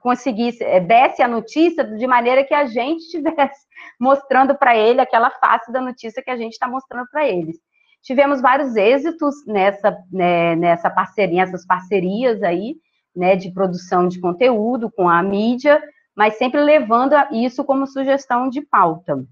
[0.00, 3.66] conseguisse, é, desse a notícia de maneira que a gente estivesse
[4.00, 7.56] mostrando para ele aquela face da notícia que a gente está mostrando para eles.
[8.02, 12.76] Tivemos vários êxitos nessa, né, nessa parceria, parcerias aí,
[13.14, 15.82] né, de produção de conteúdo com a mídia,
[16.18, 19.24] mas sempre levando isso como sugestão de pauta.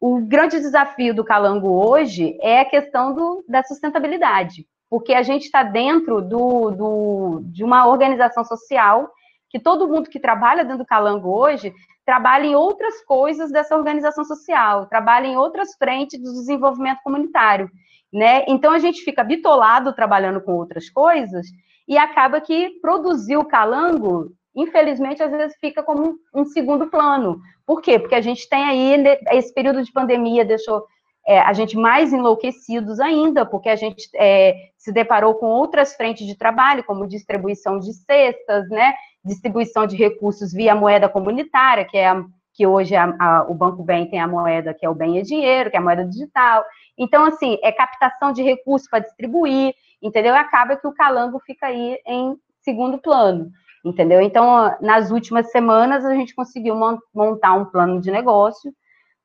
[0.00, 5.44] O grande desafio do Calango hoje é a questão do, da sustentabilidade, porque a gente
[5.44, 9.10] está dentro do, do, de uma organização social
[9.50, 11.70] que todo mundo que trabalha dentro do Calango hoje
[12.06, 17.70] trabalha em outras coisas dessa organização social, trabalha em outras frentes do desenvolvimento comunitário,
[18.10, 18.46] né?
[18.48, 21.46] Então a gente fica bitolado trabalhando com outras coisas
[21.86, 27.40] e acaba que produzir o calango, infelizmente, às vezes fica como um segundo plano.
[27.66, 27.98] Por quê?
[27.98, 30.84] Porque a gente tem aí, esse período de pandemia deixou
[31.26, 36.26] é, a gente mais enlouquecidos ainda, porque a gente é, se deparou com outras frentes
[36.26, 38.94] de trabalho, como distribuição de cestas, né,
[39.24, 43.82] distribuição de recursos via moeda comunitária, que é a, que hoje a, a, o Banco
[43.82, 46.64] Bem tem a moeda que é o bem é dinheiro, que é a moeda digital.
[46.98, 50.34] Então, assim, é captação de recursos para distribuir, entendeu?
[50.34, 53.50] E acaba que o calango fica aí em segundo plano,
[53.84, 54.20] entendeu?
[54.20, 56.76] Então, nas últimas semanas, a gente conseguiu
[57.14, 58.72] montar um plano de negócio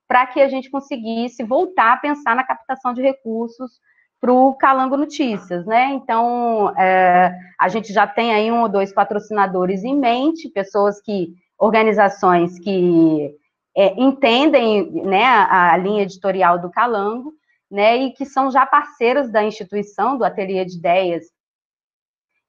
[0.08, 3.80] para que a gente conseguisse voltar a pensar na captação de recursos
[4.22, 5.92] para o Calango Notícias, né?
[5.94, 11.34] Então, é, a gente já tem aí um ou dois patrocinadores em mente, pessoas que,
[11.58, 13.36] organizações que
[13.76, 17.34] é, entendem né, a, a linha editorial do Calango,
[17.70, 21.26] né, e que são já parceiros da instituição, do Ateliê de Ideias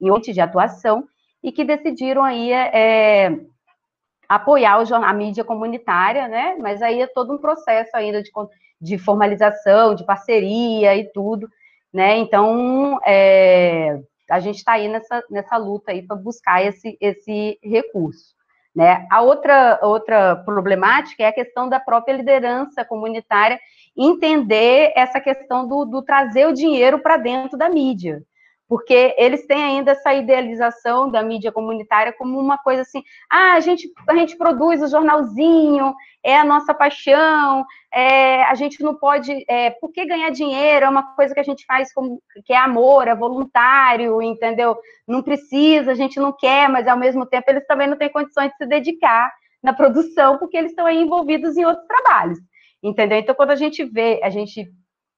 [0.00, 1.06] e outros de atuação,
[1.46, 3.38] e que decidiram aí é,
[4.28, 8.32] apoiar o, a mídia comunitária, né, mas aí é todo um processo ainda de,
[8.80, 11.48] de formalização, de parceria e tudo,
[11.94, 17.60] né, então é, a gente está aí nessa, nessa luta aí para buscar esse, esse
[17.62, 18.34] recurso.
[18.74, 19.06] Né?
[19.10, 23.58] A outra, outra problemática é a questão da própria liderança comunitária
[23.96, 28.20] entender essa questão do, do trazer o dinheiro para dentro da mídia.
[28.68, 33.60] Porque eles têm ainda essa idealização da mídia comunitária como uma coisa assim, ah, a
[33.60, 39.44] gente, a gente produz o jornalzinho, é a nossa paixão, é, a gente não pode,
[39.48, 40.86] é, por que ganhar dinheiro?
[40.86, 44.76] É uma coisa que a gente faz como, que é amor, é voluntário, entendeu?
[45.06, 48.50] Não precisa, a gente não quer, mas ao mesmo tempo eles também não têm condições
[48.50, 52.38] de se dedicar na produção, porque eles estão aí envolvidos em outros trabalhos
[52.82, 53.18] entendeu?
[53.18, 54.70] Então, quando a gente vê, a gente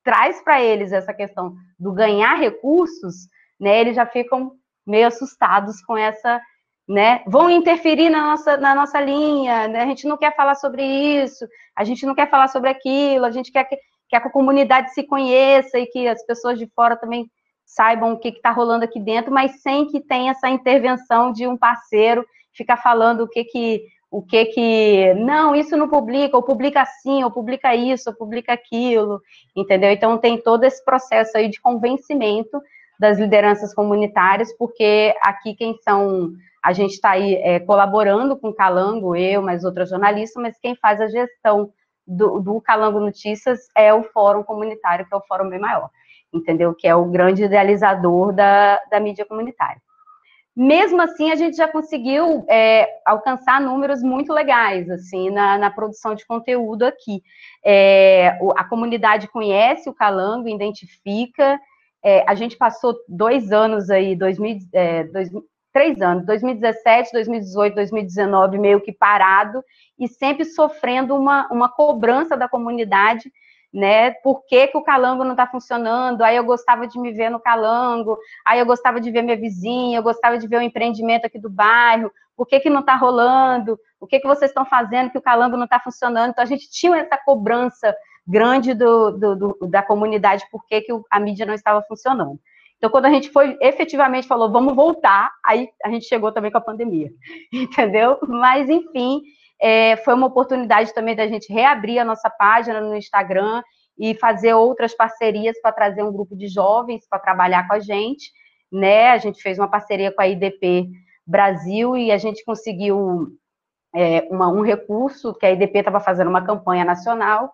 [0.03, 3.29] traz para eles essa questão do ganhar recursos,
[3.59, 4.53] né, eles já ficam
[4.87, 6.41] meio assustados com essa,
[6.89, 10.83] né, vão interferir na nossa, na nossa linha, né, a gente não quer falar sobre
[10.85, 11.47] isso,
[11.77, 13.77] a gente não quer falar sobre aquilo, a gente quer que,
[14.09, 17.31] que a comunidade se conheça e que as pessoas de fora também
[17.67, 21.57] saibam o que está rolando aqui dentro, mas sem que tenha essa intervenção de um
[21.57, 26.81] parceiro ficar falando o que, que o que que não, isso não publica, ou publica
[26.81, 29.21] assim, ou publica isso, ou publica aquilo,
[29.55, 29.91] entendeu?
[29.91, 32.59] Então tem todo esse processo aí de convencimento
[32.99, 36.33] das lideranças comunitárias, porque aqui quem são,
[36.65, 40.75] a gente está aí é, colaborando com o Calango, eu, mais outras jornalistas, mas quem
[40.77, 41.73] faz a gestão
[42.07, 45.91] do, do Calango Notícias é o Fórum Comunitário, que é o Fórum Bem Maior,
[46.33, 46.75] entendeu?
[46.75, 49.81] Que é o grande idealizador da, da mídia comunitária.
[50.57, 56.17] Mesmo assim, a gente já conseguiu é, alcançar números muito legais, assim, na, na produção
[56.17, 57.23] de conteúdo aqui.
[57.65, 61.61] É, a comunidade conhece o Calango, identifica.
[62.05, 65.31] É, a gente passou dois anos aí, 2000, é, dois,
[65.73, 69.63] três anos, 2017, 2018, 2019, meio que parado,
[69.99, 73.31] e sempre sofrendo uma, uma cobrança da comunidade
[73.73, 74.13] né?
[74.23, 76.23] Por que, que o calango não está funcionando?
[76.23, 79.99] Aí eu gostava de me ver no calango, aí eu gostava de ver minha vizinha,
[79.99, 83.79] eu gostava de ver o empreendimento aqui do bairro, por que, que não está rolando?
[84.01, 86.31] O que, que vocês estão fazendo que o calango não está funcionando?
[86.31, 87.95] Então a gente tinha essa cobrança
[88.29, 92.39] grande do, do, do, da comunidade por que, a mídia não estava funcionando.
[92.77, 96.59] Então, quando a gente foi efetivamente falou, vamos voltar, aí a gente chegou também com
[96.59, 97.11] a pandemia,
[97.53, 98.19] entendeu?
[98.29, 99.23] Mas, enfim,
[99.61, 103.63] é, foi uma oportunidade também da gente reabrir a nossa página no Instagram
[103.99, 108.31] e fazer outras parcerias para trazer um grupo de jovens para trabalhar com a gente,
[108.71, 109.11] né?
[109.11, 110.89] A gente fez uma parceria com a IDP
[111.27, 113.37] Brasil e a gente conseguiu
[113.95, 117.51] é, uma, um recurso que a IDP estava fazendo uma campanha nacional,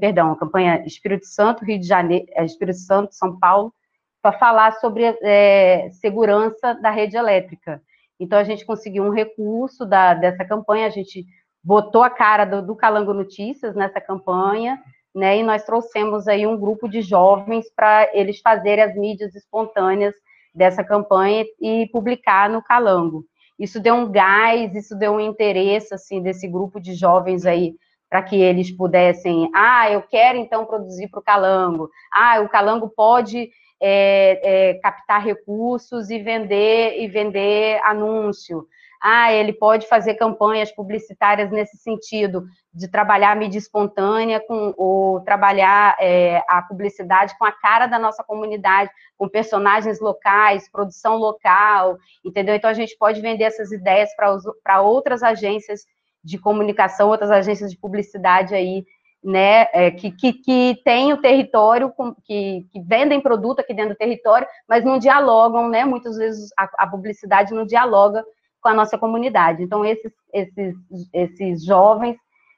[0.00, 3.72] perdão, uma campanha Espírito Santo, Rio de Janeiro, é, Espírito Santo, São Paulo,
[4.22, 7.82] para falar sobre é, segurança da rede elétrica.
[8.18, 11.24] Então, a gente conseguiu um recurso da, dessa campanha, a gente
[11.62, 14.78] botou a cara do, do Calango Notícias nessa campanha,
[15.14, 20.14] né, e nós trouxemos aí um grupo de jovens para eles fazerem as mídias espontâneas
[20.54, 23.24] dessa campanha e publicar no Calango.
[23.58, 27.74] Isso deu um gás, isso deu um interesse, assim, desse grupo de jovens aí,
[28.10, 32.88] para que eles pudessem, ah, eu quero então produzir para o Calango, ah, o Calango
[32.88, 33.48] pode
[33.80, 38.66] é, é, captar recursos e vender e vender anúncio.
[39.02, 42.44] Ah, ele pode fazer campanhas publicitárias nesse sentido,
[42.74, 47.98] de trabalhar a mídia espontânea com, ou trabalhar é, a publicidade com a cara da
[47.98, 52.54] nossa comunidade, com personagens locais, produção local, entendeu?
[52.54, 54.10] Então a gente pode vender essas ideias
[54.62, 55.86] para outras agências
[56.22, 58.84] de comunicação, outras agências de publicidade aí
[59.22, 63.94] né, é, que, que, que tem o território, com, que, que vendem produto aqui dentro
[63.94, 68.24] do território, mas não dialogam, né, muitas vezes a, a publicidade não dialoga
[68.62, 69.62] com a nossa comunidade.
[69.62, 70.74] Então, esses, esses,
[71.12, 72.16] esses jovens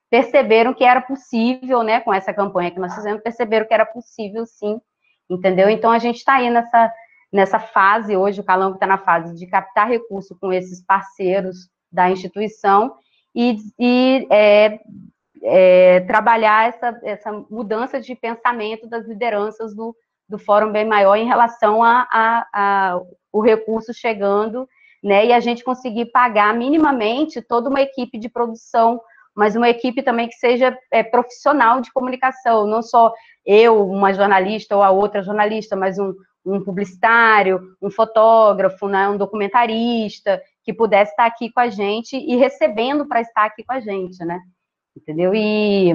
[0.08, 4.46] perceberam que era possível, né, com essa campanha que nós fizemos, perceberam que era possível,
[4.46, 4.80] sim,
[5.28, 5.68] entendeu?
[5.68, 6.92] Então, a gente está aí nessa,
[7.32, 12.10] nessa fase, hoje o Calango está na fase de captar recurso com esses parceiros da
[12.10, 12.94] instituição
[13.34, 14.80] e, e é,
[15.42, 19.94] é, trabalhar essa, essa mudança de pensamento das lideranças do,
[20.28, 23.00] do Fórum Bem Maior em relação a, a, a,
[23.32, 24.68] o recurso chegando,
[25.02, 29.00] né, e a gente conseguir pagar minimamente toda uma equipe de produção,
[29.34, 33.12] mas uma equipe também que seja é, profissional de comunicação, não só
[33.44, 36.14] eu, uma jornalista ou a outra jornalista, mas um,
[36.44, 42.36] um publicitário, um fotógrafo, né, um documentarista, que pudesse estar aqui com a gente e
[42.36, 44.40] recebendo para estar aqui com a gente, né?
[44.96, 45.34] entendeu?
[45.34, 45.92] E,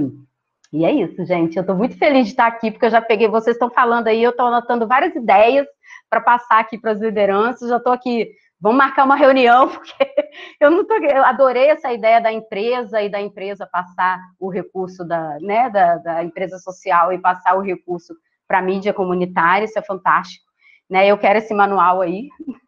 [0.74, 1.56] e é isso, gente.
[1.56, 4.22] Eu estou muito feliz de estar aqui, porque eu já peguei, vocês estão falando aí,
[4.22, 5.68] eu estou anotando várias ideias
[6.10, 10.10] para passar aqui para as lideranças, já estou aqui, vamos marcar uma reunião, porque
[10.60, 15.06] eu não tô, eu adorei essa ideia da empresa e da empresa passar o recurso
[15.06, 18.16] da, né, da, da empresa social e passar o recurso
[18.48, 20.46] para a mídia comunitária, isso é fantástico.
[20.90, 22.30] Né, eu quero esse manual aí.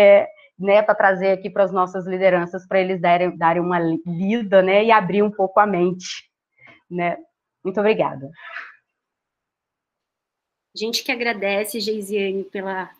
[0.00, 0.28] É,
[0.58, 4.84] né, para trazer aqui para as nossas lideranças, para eles darem, darem uma lida, né,
[4.84, 6.28] e abrir um pouco a mente,
[6.90, 7.16] né.
[7.62, 8.30] Muito obrigada.
[10.74, 12.90] A gente que agradece, Geisiane, pela,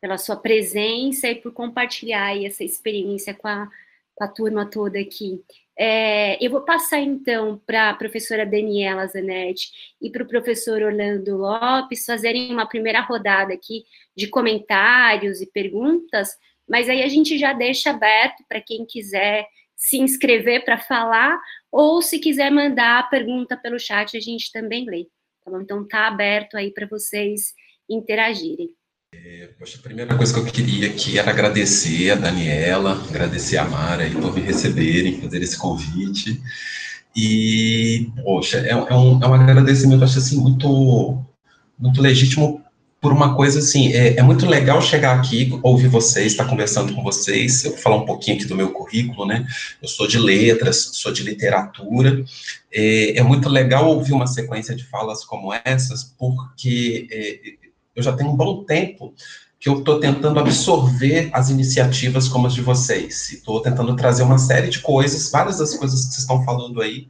[0.00, 3.68] pela sua presença e por compartilhar essa experiência com a,
[4.14, 5.42] com a turma toda aqui.
[5.80, 9.70] É, eu vou passar então para a professora Daniela Zanetti
[10.02, 13.84] e para o professor Orlando Lopes fazerem uma primeira rodada aqui
[14.16, 16.36] de comentários e perguntas
[16.68, 19.46] mas aí a gente já deixa aberto para quem quiser
[19.76, 21.38] se inscrever para falar,
[21.70, 25.06] ou se quiser mandar a pergunta pelo chat, a gente também lê.
[25.44, 25.60] Tá bom?
[25.60, 27.54] Então tá aberto aí para vocês
[27.88, 28.70] interagirem.
[29.14, 33.64] É, poxa, a primeira coisa que eu queria aqui era agradecer a Daniela, agradecer a
[33.64, 36.40] Mara aí por me receberem, fazer esse convite.
[37.16, 41.24] E, poxa, é, é, um, é um agradecimento, acho assim, muito,
[41.78, 42.62] muito legítimo
[43.00, 47.02] por uma coisa assim, é, é, muito legal chegar aqui, ouvir vocês, estar conversando com
[47.02, 49.46] vocês, eu vou falar um pouquinho aqui do meu currículo, né,
[49.80, 52.24] eu sou de letras, sou de literatura,
[52.72, 57.38] é, é muito legal ouvir uma sequência de falas como essas, porque é,
[57.94, 59.14] eu já tenho um bom tempo
[59.60, 64.38] que eu estou tentando absorver as iniciativas como as de vocês, estou tentando trazer uma
[64.38, 67.08] série de coisas, várias das coisas que vocês estão falando aí,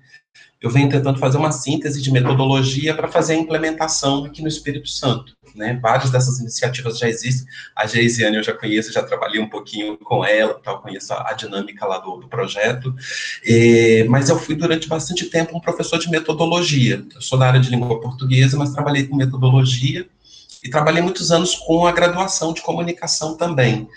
[0.61, 4.89] eu venho tentando fazer uma síntese de metodologia para fazer a implementação aqui no Espírito
[4.89, 5.37] Santo.
[5.55, 5.79] Né?
[5.81, 7.47] Várias dessas iniciativas já existem.
[7.77, 11.87] A Geisiane eu já conheço, já trabalhei um pouquinho com ela, então conheço a, dinâmica
[11.87, 12.93] lá do, do projeto.
[13.45, 17.05] E, mas eu fui durante bastante tempo um professor de metodologia.
[17.15, 20.09] Eu sou da área de língua portuguesa, mas trabalhei com metodologia
[20.63, 23.89] e trabalhei muitos anos com a graduação de comunicação também.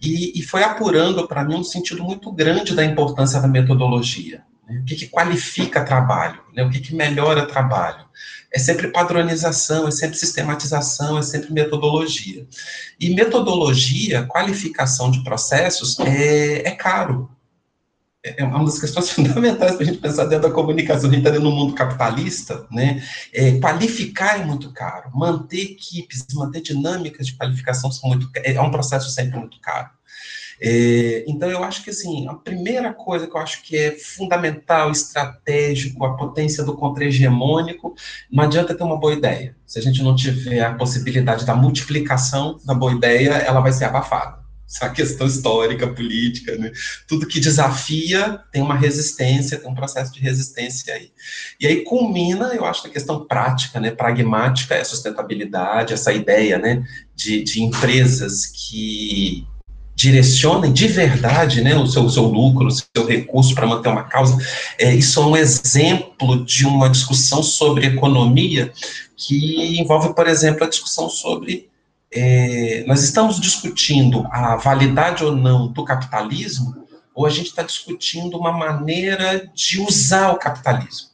[0.00, 4.42] E, e foi apurando para mim um sentido muito grande da importância da metodologia?
[4.68, 6.40] O que, que qualifica trabalho?
[6.52, 6.64] Né?
[6.64, 8.04] O que, que melhora trabalho?
[8.52, 12.46] É sempre padronização, é sempre sistematização, é sempre metodologia.
[12.98, 17.30] E metodologia, qualificação de processos, é, é caro.
[18.24, 21.08] É, é uma das questões fundamentais para a gente pensar dentro da comunicação.
[21.08, 23.00] A gente está dentro do mundo capitalista, né?
[23.32, 25.10] É, qualificar é muito caro.
[25.14, 29.90] Manter equipes, manter dinâmicas de qualificação são muito, é um processo sempre muito caro.
[30.60, 34.90] É, então, eu acho que, assim, a primeira coisa que eu acho que é fundamental,
[34.90, 37.94] estratégico, a potência do contra-hegemônico,
[38.30, 39.54] não adianta ter uma boa ideia.
[39.66, 43.84] Se a gente não tiver a possibilidade da multiplicação da boa ideia, ela vai ser
[43.84, 44.46] abafada.
[44.66, 46.72] Isso é questão histórica, política, né?
[47.06, 51.12] Tudo que desafia tem uma resistência, tem um processo de resistência aí.
[51.60, 53.92] E aí culmina, eu acho, na questão prática, né?
[53.92, 56.84] Pragmática, é sustentabilidade, essa ideia, né?
[57.14, 59.46] De, de empresas que
[59.96, 64.04] direcionem de verdade né, o, seu, o seu lucro, o seu recurso para manter uma
[64.04, 64.36] causa.
[64.78, 68.70] É, isso é um exemplo de uma discussão sobre economia
[69.16, 71.70] que envolve, por exemplo, a discussão sobre.
[72.12, 78.36] É, nós estamos discutindo a validade ou não do capitalismo, ou a gente está discutindo
[78.36, 81.08] uma maneira de usar o capitalismo.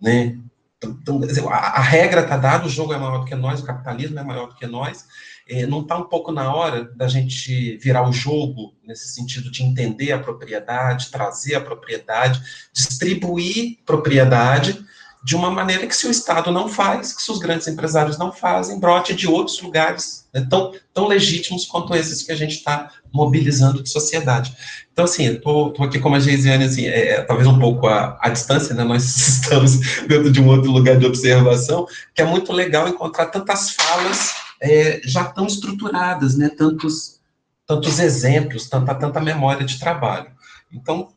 [0.00, 0.38] Né?
[0.82, 1.20] Então,
[1.50, 4.24] a, a regra está dada, o jogo é maior do que nós, o capitalismo é
[4.24, 5.04] maior do que nós,
[5.48, 9.62] é, não está um pouco na hora da gente virar o jogo, nesse sentido de
[9.62, 14.84] entender a propriedade, trazer a propriedade, distribuir propriedade
[15.24, 18.32] de uma maneira que se o Estado não faz, que se os grandes empresários não
[18.32, 22.90] fazem, brote de outros lugares né, tão, tão legítimos quanto esses que a gente está
[23.12, 24.52] mobilizando de sociedade.
[24.92, 28.30] Então, assim, estou aqui como a Geisiane, assim, é, é, talvez um pouco a, a
[28.30, 29.78] distância, né, nós estamos
[30.08, 35.00] dentro de um outro lugar de observação, que é muito legal encontrar tantas falas é,
[35.04, 36.48] já tão estruturadas, né?
[36.48, 37.20] Tantos,
[37.66, 40.30] tantos exemplos, tanta, tanta memória de trabalho.
[40.72, 41.08] Então,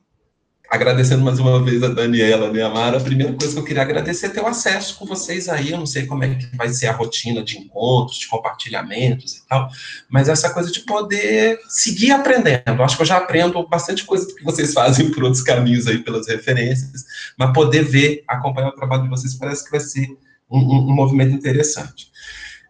[0.70, 4.26] agradecendo mais uma vez a Daniela, né, Amara, a primeira coisa que eu queria agradecer
[4.26, 6.88] é ter o acesso com vocês aí, eu não sei como é que vai ser
[6.88, 9.70] a rotina de encontros, de compartilhamentos e tal,
[10.10, 14.44] mas essa coisa de poder seguir aprendendo, acho que eu já aprendo bastante coisa que
[14.44, 17.06] vocês fazem por outros caminhos aí, pelas referências,
[17.38, 20.08] mas poder ver, acompanhar o trabalho de vocês parece que vai ser
[20.50, 22.15] um, um, um movimento interessante.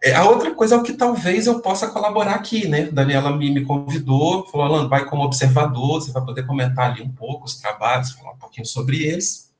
[0.06, 2.88] É, a outra coisa é o que talvez eu possa colaborar aqui, né?
[2.92, 7.10] Daniela me, me convidou, falou, Alan, vai como observador, você vai poder comentar ali um
[7.10, 9.50] pouco os trabalhos, falar um pouquinho sobre eles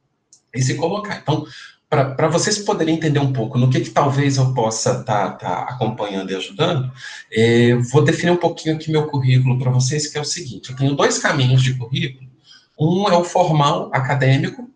[0.54, 1.18] e se colocar.
[1.20, 1.44] Então,
[1.90, 5.62] para vocês poderem entender um pouco no que, que talvez eu possa estar tá, tá
[5.64, 6.92] acompanhando e ajudando,
[7.32, 10.76] é, vou definir um pouquinho aqui meu currículo para vocês, que é o seguinte: eu
[10.76, 12.30] tenho dois caminhos de currículo.
[12.78, 14.70] Um é o formal acadêmico,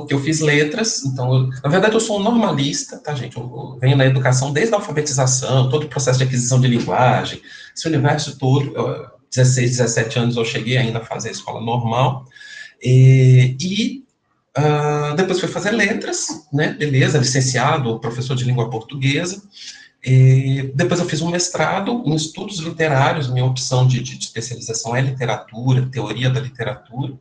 [0.00, 3.36] porque eu fiz letras, então, eu, na verdade, eu sou um normalista, tá, gente?
[3.36, 7.40] Eu, venho na educação desde a alfabetização, todo o processo de aquisição de linguagem,
[7.74, 8.74] esse universo todo.
[8.74, 12.26] Eu, 16, 17 anos eu cheguei ainda a fazer a escola normal,
[12.82, 14.04] e, e
[14.58, 16.72] uh, depois fui fazer letras, né?
[16.72, 19.42] Beleza, licenciado, professor de língua portuguesa.
[20.04, 24.94] E depois eu fiz um mestrado em estudos literários, minha opção de, de, de especialização
[24.94, 27.14] é literatura, teoria da literatura.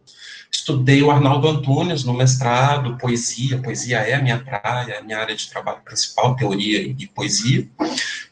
[0.65, 5.19] Estudei o Arnaldo Antunes no mestrado, poesia, poesia é a minha praia, é a minha
[5.19, 7.69] área de trabalho principal, teoria e poesia.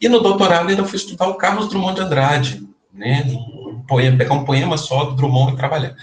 [0.02, 4.34] E no doutorado ainda fui estudar o Carlos Drummond de Andrade, né, um poema, pegar
[4.34, 5.96] um poema só do Drummond e trabalhar.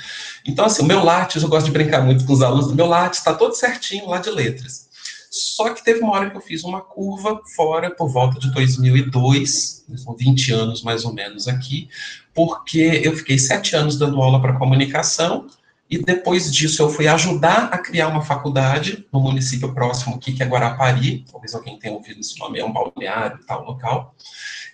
[0.46, 2.86] Então, assim, o meu látis, eu gosto de brincar muito com os alunos, o meu
[2.86, 4.88] látis está todo certinho lá de letras.
[5.32, 9.84] Só que teve uma hora que eu fiz uma curva fora, por volta de 2002,
[9.96, 11.88] são 20 anos mais ou menos aqui,
[12.32, 15.48] porque eu fiquei sete anos dando aula para comunicação,
[15.90, 20.42] e depois disso eu fui ajudar a criar uma faculdade no município próximo aqui, que
[20.42, 24.14] é Guarapari, talvez alguém tenha ouvido esse nome, é um balneário tal local.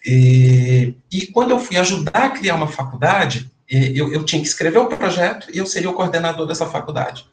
[0.05, 4.79] E, e quando eu fui ajudar a criar uma faculdade, eu, eu tinha que escrever
[4.79, 7.25] o projeto e eu seria o coordenador dessa faculdade.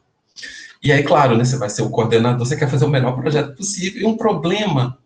[0.82, 3.54] E aí, claro, né, você vai ser o coordenador, você quer fazer o melhor projeto
[3.54, 4.98] possível, e um problema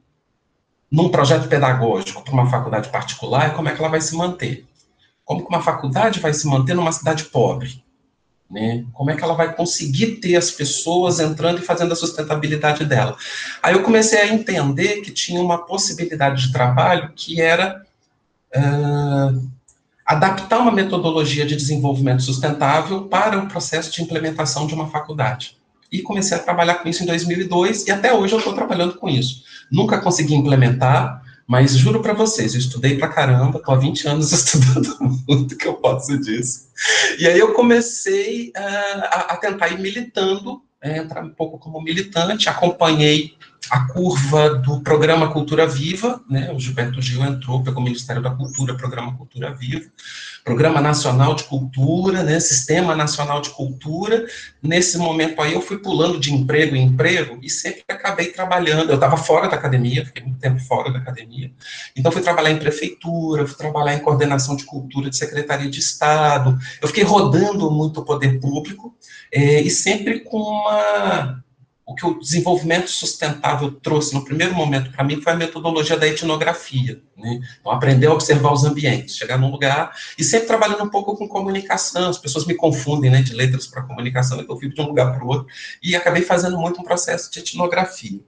[0.90, 4.66] num projeto pedagógico para uma faculdade particular é como é que ela vai se manter.
[5.24, 7.82] Como que uma faculdade vai se manter numa cidade pobre?
[8.50, 8.84] Né?
[8.94, 13.16] Como é que ela vai conseguir ter as pessoas entrando e fazendo a sustentabilidade dela?
[13.62, 17.84] Aí eu comecei a entender que tinha uma possibilidade de trabalho que era
[18.56, 19.48] uh,
[20.06, 25.58] adaptar uma metodologia de desenvolvimento sustentável para o processo de implementação de uma faculdade.
[25.92, 29.08] E comecei a trabalhar com isso em 2002 e até hoje eu estou trabalhando com
[29.08, 29.42] isso.
[29.70, 34.30] Nunca consegui implementar, mas juro para vocês, eu estudei pra caramba, tô há 20 anos
[34.32, 36.68] estudando muito que eu posso disso.
[37.18, 41.80] E aí eu comecei uh, a, a, tentar ir militando, é, entrar um pouco como
[41.80, 43.32] militante, acompanhei
[43.70, 46.50] a curva do programa Cultura Viva, né?
[46.52, 49.90] O Gilberto Gil entrou, pelo Ministério da Cultura, programa Cultura Viva,
[50.44, 52.40] Programa Nacional de Cultura, né?
[52.40, 54.26] Sistema Nacional de Cultura.
[54.62, 58.90] Nesse momento aí eu fui pulando de emprego em emprego e sempre acabei trabalhando.
[58.90, 61.52] Eu estava fora da academia, fiquei muito tempo fora da academia.
[61.94, 66.58] Então fui trabalhar em prefeitura, fui trabalhar em coordenação de cultura de secretaria de Estado.
[66.80, 68.96] Eu fiquei rodando muito o poder público
[69.32, 71.44] é, e sempre com uma
[71.88, 76.06] o que o desenvolvimento sustentável trouxe no primeiro momento para mim foi a metodologia da
[76.06, 77.00] etnografia.
[77.16, 77.40] Né?
[77.58, 81.26] Então, aprender a observar os ambientes, chegar num lugar e sempre trabalhando um pouco com
[81.26, 82.10] comunicação.
[82.10, 85.14] As pessoas me confundem né, de letras para comunicação, então eu fico de um lugar
[85.14, 85.46] para o outro
[85.82, 88.20] e acabei fazendo muito um processo de etnografia.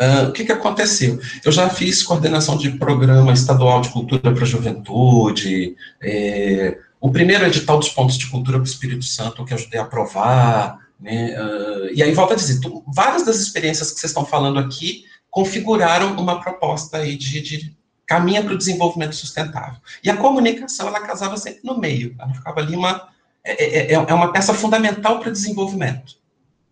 [0.00, 1.18] Uh, o que, que aconteceu?
[1.44, 7.44] Eu já fiz coordenação de programa estadual de cultura para a juventude, é, o primeiro
[7.44, 11.40] edital dos pontos de cultura para o Espírito Santo, que eu ajudei a aprovar, né?
[11.40, 15.04] Uh, e aí, volta a dizer, tu, várias das experiências que vocês estão falando aqui
[15.30, 17.76] configuraram uma proposta aí de, de
[18.06, 19.80] caminha para o desenvolvimento sustentável.
[20.02, 23.08] E a comunicação, ela casava sempre no meio, ela ficava ali uma,
[23.44, 26.16] é, é, é uma peça fundamental para o desenvolvimento.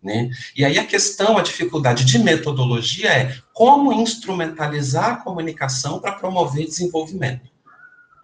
[0.03, 0.29] Né?
[0.55, 6.65] E aí a questão, a dificuldade de metodologia é como instrumentalizar a comunicação para promover
[6.65, 7.56] desenvolvimento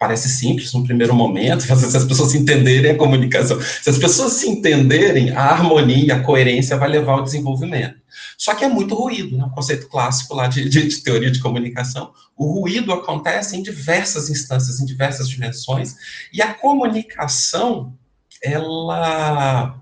[0.04, 4.46] parece simples no primeiro momento, se as pessoas entenderem a comunicação, se as pessoas se
[4.50, 7.96] entenderem, a harmonia, a coerência vai levar ao desenvolvimento.
[8.36, 9.50] Só que é muito ruído, né?
[9.54, 12.12] conceito clássico lá de, de, de teoria de comunicação.
[12.36, 15.94] O ruído acontece em diversas instâncias, em diversas dimensões,
[16.32, 17.94] e a comunicação,
[18.42, 19.80] ela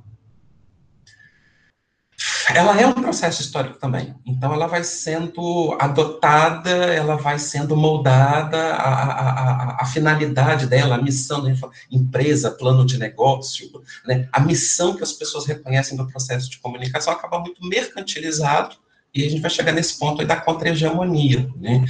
[2.55, 4.15] ela é um processo histórico também.
[4.27, 10.97] Então, ela vai sendo adotada, ela vai sendo moldada, a, a, a, a finalidade dela,
[10.97, 11.53] a missão da
[11.91, 13.71] empresa, plano de negócio,
[14.07, 14.29] né?
[14.33, 18.77] a missão que as pessoas reconhecem do processo de comunicação acaba muito mercantilizado,
[19.15, 21.49] e a gente vai chegar nesse ponto aí da contra-hegemonia.
[21.57, 21.85] Né?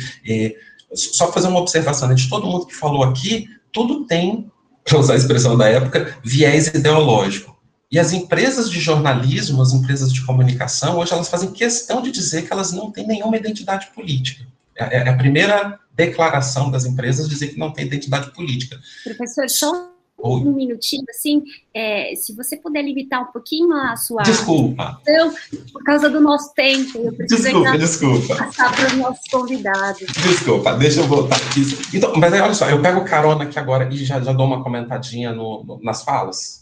[0.93, 2.15] Só fazer uma observação, né?
[2.15, 4.51] de todo mundo que falou aqui, tudo tem,
[4.85, 7.57] para usar a expressão da época, viés ideológico.
[7.93, 12.47] E as empresas de jornalismo, as empresas de comunicação, hoje elas fazem questão de dizer
[12.47, 14.47] que elas não têm nenhuma identidade política.
[14.75, 18.81] É, é a primeira declaração das empresas dizer que não tem identidade política.
[19.05, 19.93] Professor, só
[20.25, 21.43] um minutinho, assim,
[21.75, 24.99] é, se você puder limitar um pouquinho a sua desculpa.
[25.03, 25.35] Então,
[25.73, 28.37] por causa do nosso tempo, eu preciso desculpa, desculpa.
[28.37, 30.07] passar para os nossos convidados.
[30.23, 31.63] Desculpa, deixa eu voltar aqui.
[31.93, 34.63] Então, mas aí, olha só, eu pego carona aqui agora e já, já dou uma
[34.63, 36.62] comentadinha no, no, nas falas.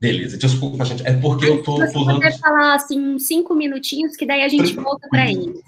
[0.00, 1.06] Beleza, desculpa, gente.
[1.06, 2.22] É porque eu tô pulando.
[2.22, 4.82] Você falar assim cinco minutinhos, que daí a gente Tranquilo.
[4.82, 5.60] volta para eles.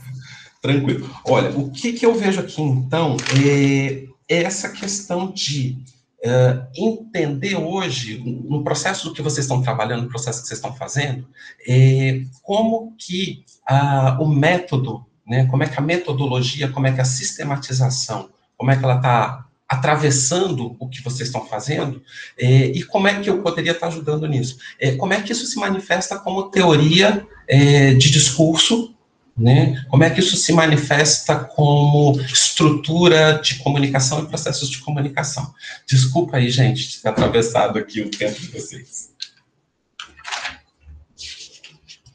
[0.60, 1.10] Tranquilo.
[1.24, 5.78] Olha, o que, que eu vejo aqui, então, é, é essa questão de
[6.24, 11.26] uh, entender hoje, no processo que vocês estão trabalhando, no processo que vocês estão fazendo,
[11.66, 17.00] é, como que uh, o método, né, como é que a metodologia, como é que
[17.00, 22.02] a sistematização, como é que ela está atravessando o que vocês estão fazendo,
[22.38, 24.58] é, e como é que eu poderia estar ajudando nisso?
[24.80, 28.94] É, como é que isso se manifesta como teoria é, de discurso,
[29.36, 29.84] né?
[29.88, 35.54] Como é que isso se manifesta como estrutura de comunicação e processos de comunicação?
[35.86, 39.12] Desculpa aí, gente, ter atravessado aqui o tempo de vocês.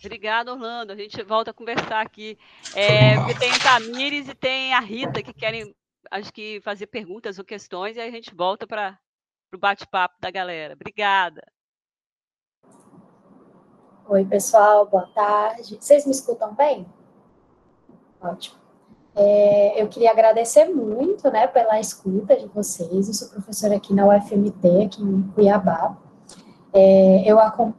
[0.03, 0.91] Obrigada, Orlando.
[0.91, 2.37] A gente volta a conversar aqui.
[2.75, 5.73] É, tem Tamires e tem a Rita que querem
[6.11, 8.97] acho que fazer perguntas ou questões e aí a gente volta para
[9.53, 10.73] o bate-papo da galera.
[10.73, 11.41] Obrigada.
[14.07, 15.77] Oi, pessoal, boa tarde.
[15.79, 16.85] Vocês me escutam bem?
[18.21, 18.57] Ótimo.
[19.15, 23.07] É, eu queria agradecer muito né, pela escuta de vocês.
[23.07, 25.97] Eu sou professora aqui na UFMT, aqui em Cuiabá.
[26.73, 27.37] É, eu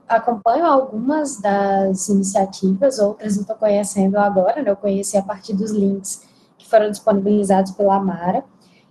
[0.09, 5.72] acompanho algumas das iniciativas, outras eu estou conhecendo agora, né, eu conheci a partir dos
[5.72, 6.22] links
[6.64, 8.42] que foram disponibilizados pela Amara.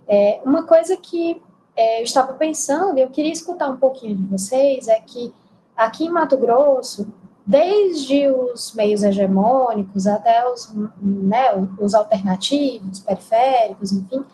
[0.06, 1.42] É, uma coisa que
[1.76, 5.34] é, eu estava pensando, eu queria escutar um pouquinho de vocês, é que
[5.76, 7.06] aqui em Mato Grosso,
[7.44, 10.72] desde os meios hegemônicos até os,
[11.02, 14.24] né, os alternativos, periféricos, enfim,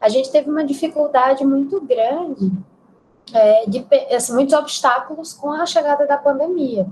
[0.00, 2.52] a gente teve uma dificuldade muito grande,
[3.32, 3.84] é, de
[4.14, 6.86] assim, muitos obstáculos com a chegada da pandemia.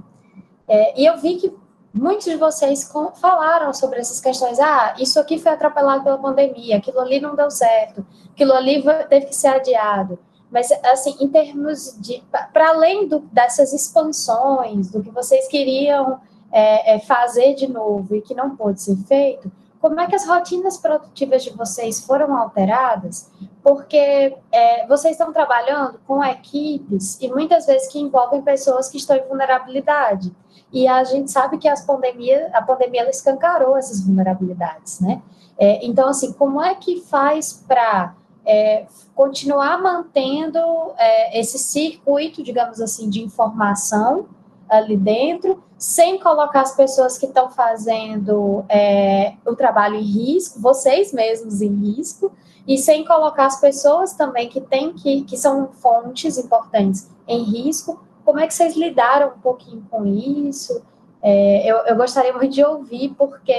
[0.66, 1.61] É, e eu vi que
[1.93, 2.90] muitos de vocês
[3.20, 4.59] falaram sobre essas questões.
[4.59, 9.27] Ah, isso aqui foi atropelado pela pandemia, aquilo ali não deu certo, aquilo ali teve
[9.27, 10.19] que ser adiado.
[10.52, 12.23] Mas, assim, em termos de.
[12.52, 16.20] Para além do, dessas expansões, do que vocês queriam
[16.52, 19.51] é, é, fazer de novo e que não pôde ser feito,
[19.81, 23.31] como é que as rotinas produtivas de vocês foram alteradas?
[23.62, 29.16] Porque é, vocês estão trabalhando com equipes e muitas vezes que envolvem pessoas que estão
[29.16, 30.31] em vulnerabilidade.
[30.72, 35.22] E a gente sabe que as pandemia, a pandemia ela escancarou essas vulnerabilidades, né?
[35.58, 40.58] É, então, assim, como é que faz para é, continuar mantendo
[40.96, 44.26] é, esse circuito, digamos assim, de informação
[44.68, 51.12] ali dentro, sem colocar as pessoas que estão fazendo é, o trabalho em risco, vocês
[51.12, 52.32] mesmos em risco,
[52.66, 58.00] e sem colocar as pessoas também que têm que, que são fontes importantes em risco.
[58.24, 60.84] Como é que vocês lidaram um pouquinho com isso?
[61.22, 63.52] É, eu, eu, gostaria muito de ouvir, porque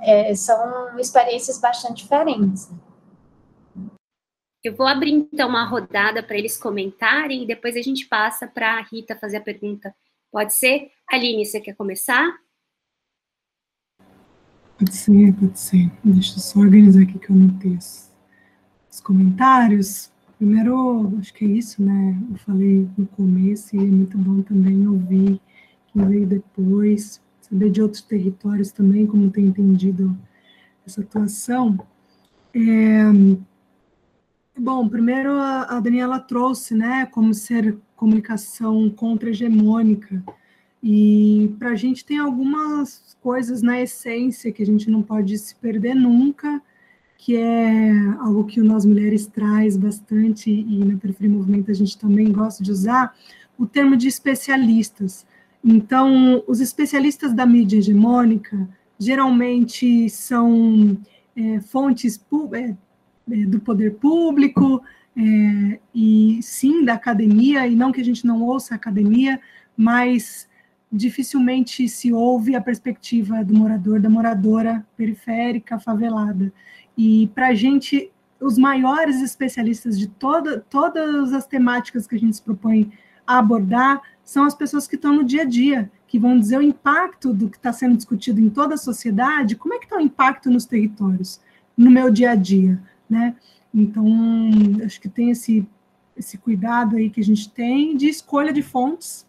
[0.00, 2.70] é, são experiências bastante diferentes.
[4.62, 8.78] Eu vou abrir então uma rodada para eles comentarem e depois a gente passa para
[8.78, 9.94] a Rita fazer a pergunta.
[10.30, 10.90] Pode ser?
[11.10, 12.38] Aline, você quer começar?
[14.78, 15.90] Pode ser, pode ser.
[16.04, 18.12] Deixa eu só organizar aqui que eu anotei os,
[18.90, 20.12] os comentários.
[20.38, 22.16] Primeiro, acho que é isso, né?
[22.30, 25.40] Eu falei no começo e é muito bom também ouvir
[25.92, 30.16] quem veio depois, saber de outros territórios também, como tem entendido
[30.86, 31.78] essa atuação.
[32.54, 33.02] É,
[34.60, 40.20] Bom, primeiro a, Daniela trouxe, né, como ser comunicação contra-hegemônica,
[40.82, 45.54] e para a gente tem algumas coisas na essência que a gente não pode se
[45.54, 46.60] perder nunca,
[47.18, 47.90] que é
[48.20, 52.70] algo que Nós Mulheres traz bastante, e na Periferia Movimento a gente também gosta de
[52.70, 53.12] usar,
[53.58, 55.26] o termo de especialistas.
[55.62, 58.68] Então, os especialistas da mídia hegemônica
[58.98, 60.96] geralmente são
[61.36, 62.74] é, fontes é,
[63.30, 64.80] é, do poder público
[65.16, 69.40] é, e sim da academia, e não que a gente não ouça a academia,
[69.76, 70.48] mas
[70.90, 76.52] dificilmente se ouve a perspectiva do morador, da moradora periférica, favelada.
[76.98, 82.36] E para a gente, os maiores especialistas de toda, todas as temáticas que a gente
[82.36, 82.92] se propõe
[83.26, 86.62] a abordar são as pessoas que estão no dia a dia, que vão dizer o
[86.62, 90.00] impacto do que está sendo discutido em toda a sociedade, como é que está o
[90.00, 91.40] impacto nos territórios,
[91.76, 93.34] no meu dia a dia né?
[93.72, 94.06] Então,
[94.84, 95.66] acho que tem esse,
[96.16, 99.26] esse cuidado aí que a gente tem de escolha de fontes,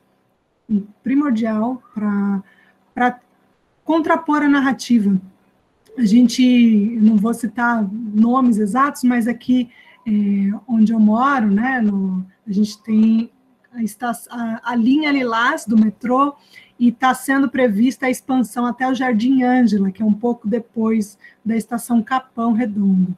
[1.01, 3.19] primordial para
[3.83, 5.19] contrapor a narrativa.
[5.99, 9.69] A gente, não vou citar nomes exatos, mas aqui
[10.07, 10.11] é,
[10.65, 13.29] onde eu moro, né, no, a gente tem
[14.31, 16.35] a, a, linha Lilás do metrô
[16.79, 21.17] e está sendo prevista a expansão até o Jardim Ângela, que é um pouco depois
[21.43, 23.13] da estação Capão Redondo.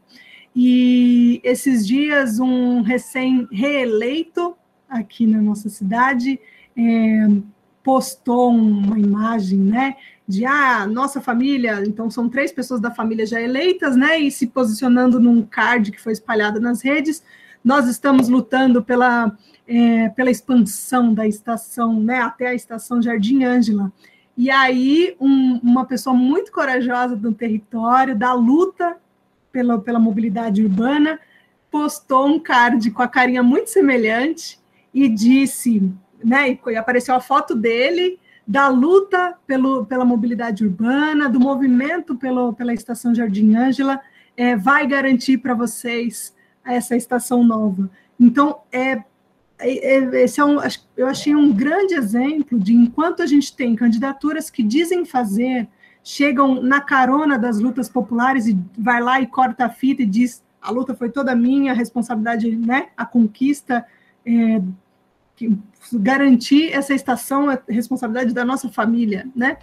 [0.56, 4.56] E esses dias, um recém-reeleito
[4.90, 6.40] aqui na nossa cidade
[6.76, 7.28] é,
[7.84, 9.95] postou uma imagem, né?
[10.28, 14.20] De ah, nossa família, então são três pessoas da família já eleitas, né?
[14.20, 17.24] E se posicionando num card que foi espalhado nas redes.
[17.64, 19.36] Nós estamos lutando pela,
[19.68, 22.22] é, pela expansão da estação, né?
[22.22, 23.91] Até a estação Jardim Ângela.
[24.38, 28.98] E aí, um, uma pessoa muito corajosa do território, da luta
[29.52, 31.20] pela, pela mobilidade urbana,
[31.70, 34.60] postou um card com a carinha muito semelhante
[34.94, 35.91] e disse,
[36.23, 42.53] né, e apareceu a foto dele da luta pelo, pela mobilidade urbana, do movimento pelo,
[42.53, 44.02] pela estação Jardim Ângela,
[44.35, 46.35] é, vai garantir para vocês
[46.65, 47.89] essa estação nova.
[48.19, 49.03] Então, é,
[49.60, 50.57] é, é esse é um,
[50.98, 55.68] eu achei um grande exemplo de enquanto a gente tem candidaturas que dizem fazer
[56.03, 60.43] chegam na carona das lutas populares e vai lá e corta a fita e diz
[60.61, 63.85] a luta foi toda minha, a responsabilidade, né, a conquista,
[64.26, 64.61] é,
[65.48, 65.58] que,
[65.94, 69.58] garantir essa estação é responsabilidade da nossa família, né?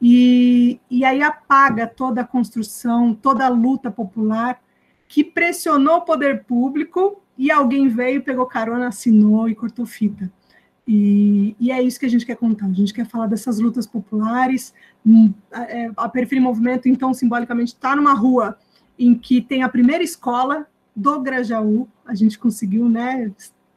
[0.00, 4.60] E, e aí apaga toda a construção, toda a luta popular
[5.08, 10.30] que pressionou o poder público e alguém veio, pegou carona, assinou e cortou fita.
[10.86, 12.66] E, e, é isso que a gente quer contar.
[12.66, 14.74] A gente quer falar dessas lutas populares.
[15.06, 18.58] Hum, é, a Periferia Movimento, então, simbolicamente, está numa rua
[18.98, 21.88] em que tem a primeira escola do Grajaú.
[22.04, 23.32] A gente conseguiu né,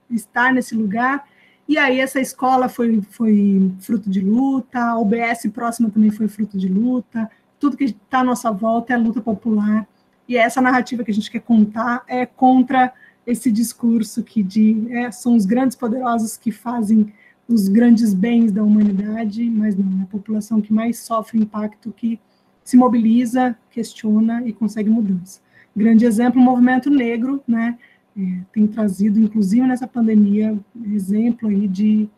[0.10, 1.26] estar nesse lugar.
[1.68, 6.58] E aí, essa escola foi, foi fruto de luta, a UBS próxima também foi fruto
[6.58, 7.30] de luta.
[7.60, 9.86] Tudo que está à nossa volta é luta popular.
[10.28, 12.94] E essa narrativa que a gente quer contar é contra
[13.26, 17.14] esse discurso que de, é, são os grandes poderosos que fazem
[17.48, 22.20] os grandes bens da humanidade, mas não, é a população que mais sofre impacto, que
[22.64, 25.40] se mobiliza, questiona e consegue mudança.
[25.76, 27.78] Grande exemplo, o movimento negro, né,
[28.18, 30.58] é, tem trazido, inclusive nessa pandemia,
[30.92, 32.10] exemplo aí de,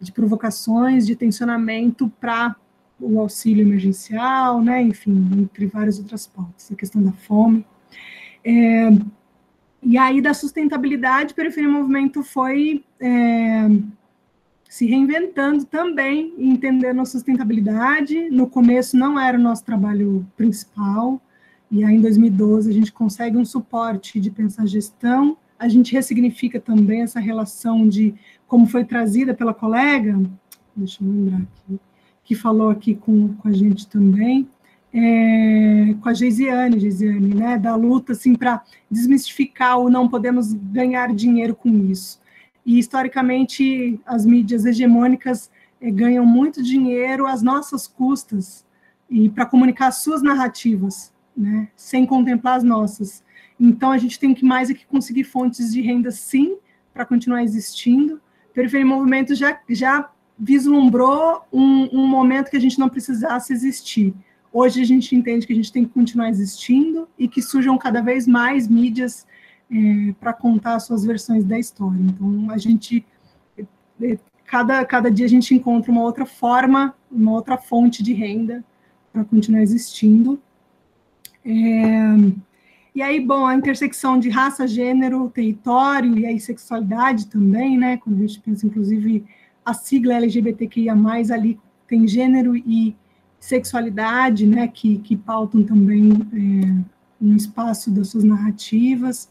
[0.00, 2.56] de provocações, de tensionamento para
[3.00, 7.64] o auxílio emergencial, né, enfim, entre várias outras pautas, a questão da fome.
[8.44, 8.88] É,
[9.82, 13.68] e aí, da sustentabilidade, Periferia Movimento foi é,
[14.66, 18.30] se reinventando também, entendendo a sustentabilidade.
[18.30, 21.20] No começo não era o nosso trabalho principal,
[21.70, 26.60] e aí em 2012 a gente consegue um suporte de pensar gestão, a gente ressignifica
[26.60, 28.14] também essa relação de
[28.46, 30.20] como foi trazida pela colega,
[30.76, 31.80] deixa eu lembrar aqui,
[32.22, 34.48] que falou aqui com, com a gente também,
[34.92, 41.12] é, com a Geisiane, Geisiane, né, da luta assim para desmistificar o não podemos ganhar
[41.14, 42.22] dinheiro com isso
[42.64, 45.50] e historicamente as mídias hegemônicas
[45.80, 48.64] eh, ganham muito dinheiro às nossas custas
[49.08, 53.23] e para comunicar suas narrativas, né, sem contemplar as nossas.
[53.58, 56.56] Então a gente tem que mais é que conseguir fontes de renda sim
[56.92, 58.20] para continuar existindo.
[58.52, 64.14] Periferia Movimento já já vislumbrou um, um momento que a gente não precisasse existir.
[64.52, 68.00] Hoje a gente entende que a gente tem que continuar existindo e que surjam cada
[68.00, 69.26] vez mais mídias
[69.70, 72.00] é, para contar as suas versões da história.
[72.00, 73.04] Então, a gente,
[74.00, 78.64] é, cada, cada dia a gente encontra uma outra forma, uma outra fonte de renda
[79.12, 80.40] para continuar existindo.
[81.44, 82.16] É,
[82.94, 87.96] e aí, bom, a intersecção de raça, gênero, território e aí sexualidade também, né?
[87.96, 89.24] Quando a gente pensa, inclusive,
[89.64, 90.94] a sigla LGBTQIA+,
[91.32, 91.58] ali
[91.88, 92.94] tem gênero e
[93.40, 94.68] sexualidade, né?
[94.68, 96.84] Que, que pautam também é,
[97.20, 99.28] um espaço das suas narrativas.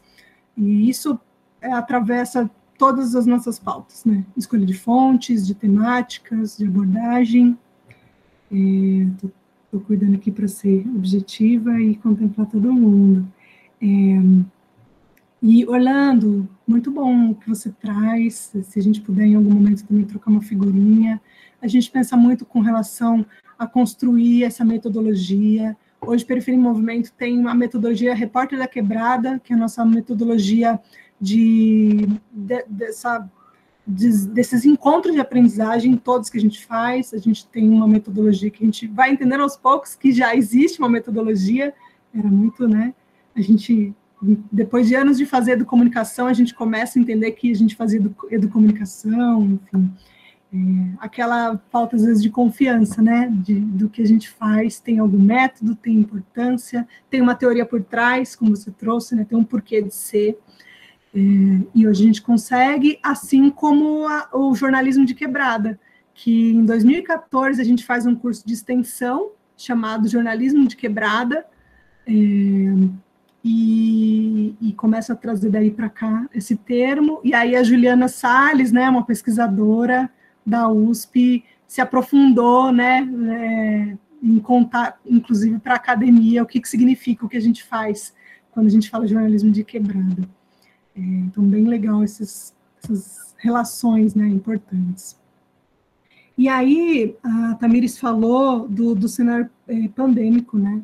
[0.58, 1.18] E isso
[1.62, 4.26] é, atravessa todas as nossas pautas, né?
[4.36, 7.58] Escolha de fontes, de temáticas, de abordagem.
[8.50, 9.30] Estou
[9.80, 13.26] é, cuidando aqui para ser objetiva e contemplar todo mundo.
[13.84, 14.44] É,
[15.42, 18.52] e Orlando, muito bom o que você traz.
[18.62, 21.20] Se a gente puder em algum momento também trocar uma figurinha.
[21.60, 23.24] A gente pensa muito com relação
[23.58, 29.52] a construir essa metodologia, Hoje, Periferia em Movimento tem uma metodologia Repórter da Quebrada, que
[29.52, 30.78] é a nossa metodologia
[31.18, 33.28] de, de dessa,
[33.86, 37.14] de, desses encontros de aprendizagem, todos que a gente faz.
[37.14, 40.78] A gente tem uma metodologia que a gente vai entendendo aos poucos que já existe
[40.78, 41.72] uma metodologia.
[42.14, 42.92] Era muito, né?
[43.36, 43.94] A gente,
[44.50, 48.00] depois de anos de fazer educomunicação, a gente começa a entender que a gente fazia
[48.30, 49.90] educomunicação, enfim.
[50.52, 50.56] É,
[51.00, 55.18] aquela falta, às vezes, de confiança, né, de, do que a gente faz, tem algum
[55.18, 59.82] método, tem importância, tem uma teoria por trás, como você trouxe, né, tem um porquê
[59.82, 60.38] de ser,
[61.14, 61.18] é,
[61.72, 65.78] e hoje a gente consegue, assim como a, o jornalismo de quebrada,
[66.12, 71.46] que em 2014 a gente faz um curso de extensão chamado Jornalismo de Quebrada,
[72.06, 72.12] é,
[73.44, 78.72] e, e, começa a trazer daí para cá esse termo, e aí a Juliana Salles,
[78.72, 80.10] né, uma pesquisadora,
[80.46, 86.68] da USP se aprofundou, né, é, em contar, inclusive para a academia, o que, que
[86.68, 88.14] significa o que a gente faz
[88.50, 90.28] quando a gente fala jornalismo de quebrada.
[90.96, 95.18] É, então, bem legal esses, essas relações né, importantes.
[96.38, 100.82] E aí, a Tamires falou do, do cenário é, pandêmico, né?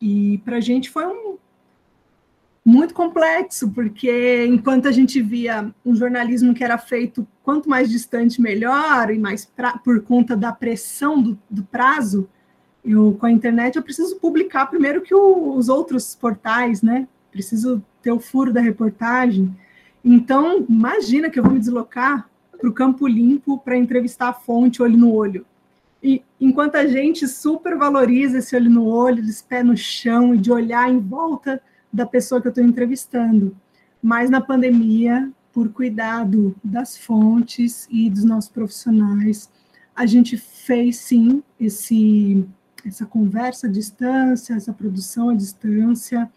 [0.00, 1.36] E para a gente foi um,
[2.68, 8.42] muito complexo, porque enquanto a gente via um jornalismo que era feito quanto mais distante
[8.42, 12.28] melhor, e mais pra, por conta da pressão do, do, prazo,
[12.84, 17.08] eu com a internet eu preciso publicar primeiro que o, os outros portais, né?
[17.32, 19.56] Preciso ter o furo da reportagem.
[20.04, 24.82] Então, imagina que eu vou me deslocar para o Campo Limpo para entrevistar a fonte
[24.82, 25.46] olho no olho.
[26.02, 30.38] E enquanto a gente super valoriza esse olho no olho, esse pé no chão e
[30.38, 31.62] de olhar em volta
[31.92, 33.56] da pessoa que eu estou entrevistando.
[34.02, 39.50] Mas na pandemia, por cuidado das fontes e dos nossos profissionais,
[39.94, 42.46] a gente fez sim esse,
[42.86, 46.30] essa conversa à distância, essa produção à distância,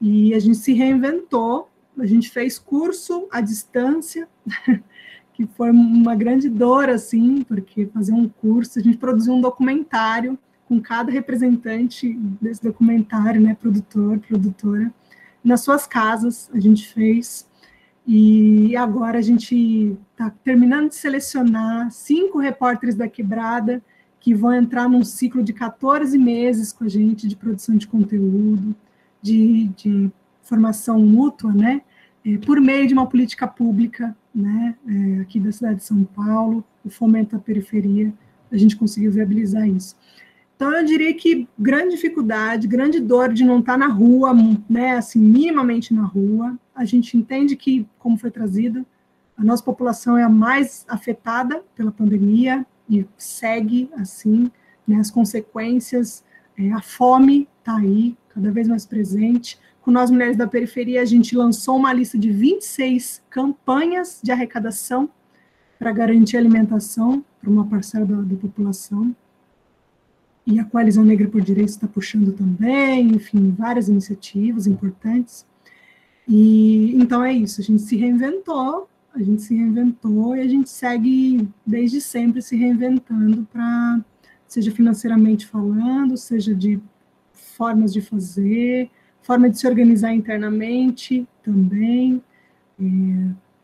[0.00, 1.70] e a gente se reinventou.
[1.98, 4.28] A gente fez curso à distância,
[5.32, 10.38] que foi uma grande dor, assim, porque fazer um curso, a gente produziu um documentário
[10.68, 14.92] com cada representante desse documentário, né, produtor, produtora,
[15.42, 17.48] nas suas casas, a gente fez,
[18.06, 23.82] e agora a gente está terminando de selecionar cinco repórteres da Quebrada
[24.20, 28.74] que vão entrar num ciclo de 14 meses com a gente de produção de conteúdo,
[29.22, 30.10] de, de
[30.42, 31.80] formação mútua, né,
[32.24, 36.62] é, por meio de uma política pública, né, é, aqui da cidade de São Paulo,
[36.84, 38.12] o fomento à periferia,
[38.50, 39.96] a gente conseguiu viabilizar isso.
[40.58, 44.34] Então, eu diria que grande dificuldade, grande dor de não estar na rua,
[44.68, 46.58] né, assim, minimamente na rua.
[46.74, 48.84] A gente entende que, como foi trazido,
[49.36, 54.50] a nossa população é a mais afetada pela pandemia e segue assim,
[54.84, 56.24] né, as consequências,
[56.58, 59.60] é, a fome está aí, cada vez mais presente.
[59.80, 65.08] Com nós, mulheres da periferia, a gente lançou uma lista de 26 campanhas de arrecadação
[65.78, 69.14] para garantir alimentação para uma parcela da, da, população.
[70.48, 75.44] E a Coalizão Negra por Direitos está puxando também, enfim, várias iniciativas importantes.
[76.26, 80.70] E então é isso, a gente se reinventou, a gente se reinventou e a gente
[80.70, 84.00] segue desde sempre se reinventando para
[84.46, 86.80] seja financeiramente falando, seja de
[87.34, 92.22] formas de fazer, forma de se organizar internamente também,
[92.80, 92.84] é,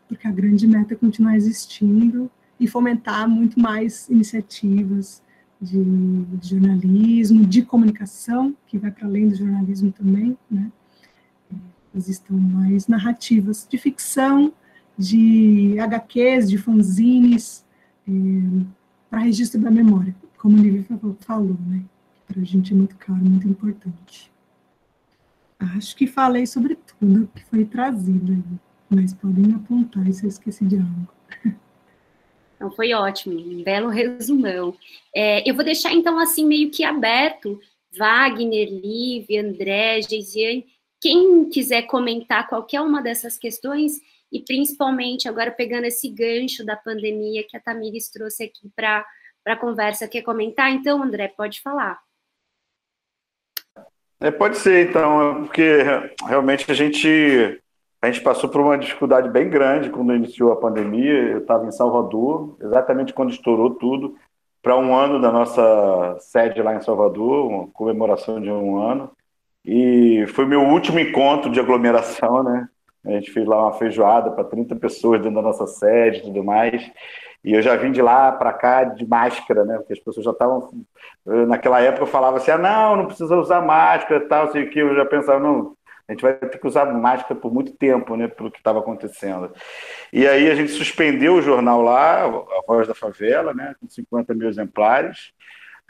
[0.07, 2.29] porque a grande meta é continuar existindo
[2.59, 5.24] e fomentar muito mais iniciativas
[5.61, 5.83] de,
[6.37, 10.71] de jornalismo, de comunicação, que vai para além do jornalismo também, né?
[11.95, 14.53] Existam mais narrativas de ficção,
[14.97, 17.65] de HQs, de fanzines,
[18.07, 18.11] é,
[19.09, 20.85] para registro da memória, como o Livre
[21.19, 21.83] falou, né?
[22.27, 24.31] Para a gente é muito caro, muito importante.
[25.57, 28.43] Acho que falei sobre tudo que foi trazido,
[28.89, 31.07] mas podem apontar se eu esqueci de algo.
[32.65, 34.75] Então, foi ótimo, um belo resumão.
[35.15, 37.59] É, eu vou deixar, então, assim, meio que aberto,
[37.95, 40.65] Wagner, Lívia, André, Geisiane,
[40.99, 43.99] quem quiser comentar qualquer uma dessas questões,
[44.31, 49.05] e principalmente agora pegando esse gancho da pandemia que a Tamires trouxe aqui para
[49.45, 50.71] a conversa, quer comentar?
[50.71, 51.99] Então, André, pode falar.
[54.19, 55.83] É, pode ser, então, porque
[56.25, 57.61] realmente a gente,
[58.05, 61.31] a gente passou por uma dificuldade bem grande quando iniciou a pandemia.
[61.31, 64.15] Eu estava em Salvador, exatamente quando estourou tudo,
[64.61, 69.09] para um ano da nossa sede lá em Salvador, uma comemoração de um ano.
[69.65, 72.67] E foi meu último encontro de aglomeração, né?
[73.05, 76.43] A gente fez lá uma feijoada para 30 pessoas dentro da nossa sede e tudo
[76.43, 76.91] mais.
[77.43, 79.77] E eu já vim de lá para cá de máscara, né?
[79.77, 80.69] Porque as pessoas já estavam.
[81.25, 84.69] Naquela época eu falava assim: ah, não, não precisa usar máscara e tal, sei o
[84.69, 84.79] que.
[84.79, 85.75] Eu já pensava, não,
[86.07, 88.27] a gente vai ter que usar máscara por muito tempo, né?
[88.27, 89.51] Pelo que estava acontecendo.
[90.13, 93.75] E aí a gente suspendeu o jornal lá, A Voz da Favela, né?
[93.79, 95.33] Com 50 mil exemplares.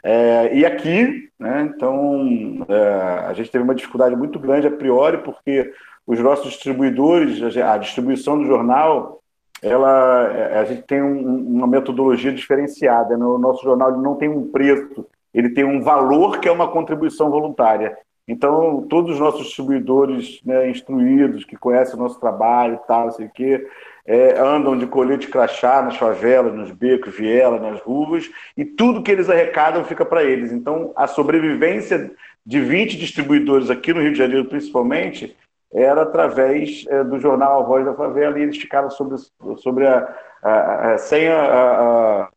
[0.02, 1.70] É, e aqui, né?
[1.74, 5.72] Então, é, a gente teve uma dificuldade muito grande a priori, porque
[6.06, 9.20] os nossos distribuidores, a distribuição do jornal
[9.62, 13.16] ela, é, a gente tem um, uma metodologia diferenciada.
[13.16, 13.24] Né?
[13.24, 17.30] O nosso jornal não tem um preço, ele tem um valor que é uma contribuição
[17.30, 17.96] voluntária.
[18.28, 23.28] Então, todos os nossos distribuidores né, instruídos, que conhecem o nosso trabalho e tal, sei
[23.28, 23.66] que,
[24.04, 29.10] é, andam de colete crachá nas favelas, nos becos, viela, nas ruas, e tudo que
[29.10, 30.52] eles arrecadam fica para eles.
[30.52, 32.12] Então, a sobrevivência
[32.44, 35.36] de 20 distribuidores aqui no Rio de Janeiro, principalmente,
[35.72, 39.16] era através é, do jornal A Voz da Favela e eles ficaram sobre,
[39.58, 42.28] sobre a, a, a sem, a,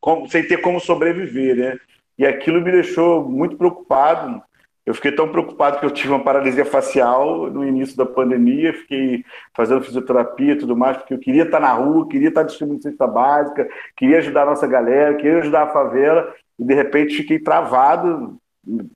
[0.00, 1.78] como, sem ter como sobreviver, né?
[2.18, 4.42] E aquilo me deixou muito preocupado.
[4.88, 9.22] Eu fiquei tão preocupado que eu tive uma paralisia facial no início da pandemia, fiquei
[9.54, 13.06] fazendo fisioterapia e tudo mais, porque eu queria estar na rua, queria estar distribuindo cesta
[13.06, 18.38] básica, queria ajudar a nossa galera, queria ajudar a favela, e de repente fiquei travado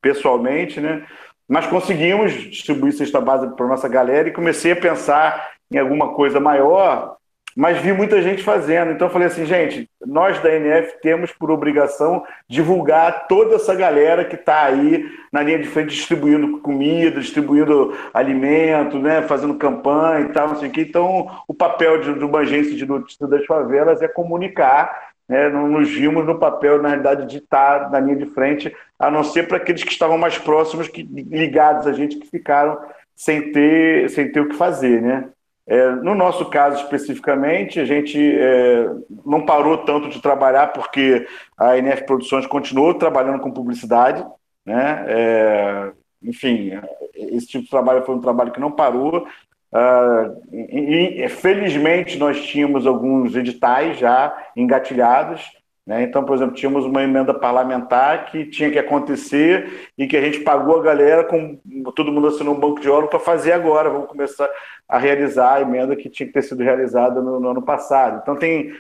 [0.01, 1.05] pessoalmente, né?
[1.47, 6.41] Mas conseguimos distribuir cesta básica para nossa galera e comecei a pensar em alguma coisa
[6.41, 7.19] maior,
[7.57, 8.93] mas vi muita gente fazendo.
[8.93, 14.25] Então eu falei assim, gente, nós da NF temos por obrigação divulgar toda essa galera
[14.25, 20.33] que está aí na linha de frente distribuindo comida, distribuindo alimento, né, fazendo campanha e
[20.33, 20.81] tal, não sei o.
[20.81, 25.67] Então o papel de, de uma agência de notícias das favelas é comunicar né, não
[25.67, 29.49] nos vimos no papel, na realidade, de estar na linha de frente, a não ser
[29.49, 32.79] para aqueles que estavam mais próximos, que, ligados a gente, que ficaram
[33.17, 35.01] sem ter, sem ter o que fazer.
[35.01, 35.29] Né?
[35.67, 38.87] É, no nosso caso especificamente, a gente é,
[39.25, 41.27] não parou tanto de trabalhar, porque
[41.57, 44.25] a NF Produções continuou trabalhando com publicidade.
[44.67, 45.05] Né?
[45.07, 46.73] É, enfim,
[47.15, 49.27] esse tipo de trabalho foi um trabalho que não parou.
[49.73, 55.51] Uh, e, e, felizmente nós tínhamos alguns editais já engatilhados,
[55.87, 56.03] né?
[56.03, 60.41] então, por exemplo, tínhamos uma emenda parlamentar que tinha que acontecer e que a gente
[60.41, 61.59] pagou a galera com
[61.95, 64.49] todo mundo assinou um banco de ouro para fazer agora, vamos começar
[64.89, 68.21] a realizar a emenda que tinha que ter sido realizada no, no ano passado.
[68.23, 68.73] Então tem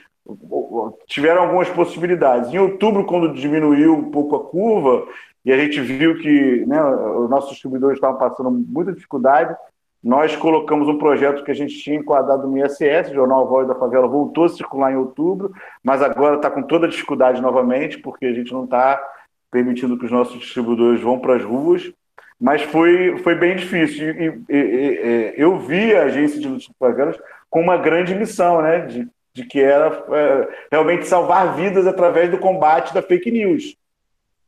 [1.06, 2.52] tiveram algumas possibilidades.
[2.52, 5.06] Em outubro, quando diminuiu um pouco a curva
[5.44, 9.54] e a gente viu que né, os nossos distribuidores estavam passando muita dificuldade,
[10.02, 13.74] nós colocamos um projeto que a gente tinha enquadrado no ISS, o Jornal Voz da
[13.74, 15.52] Favela voltou a circular em outubro,
[15.82, 19.00] mas agora está com toda a dificuldade novamente, porque a gente não está
[19.48, 21.92] permitindo que os nossos distribuidores vão para as ruas.
[22.40, 24.10] Mas foi, foi bem difícil.
[24.10, 27.16] E, e, e, eu vi a agência de notícias favelas
[27.48, 28.80] com uma grande missão, né?
[28.80, 33.76] De, de que era é, realmente salvar vidas através do combate da fake news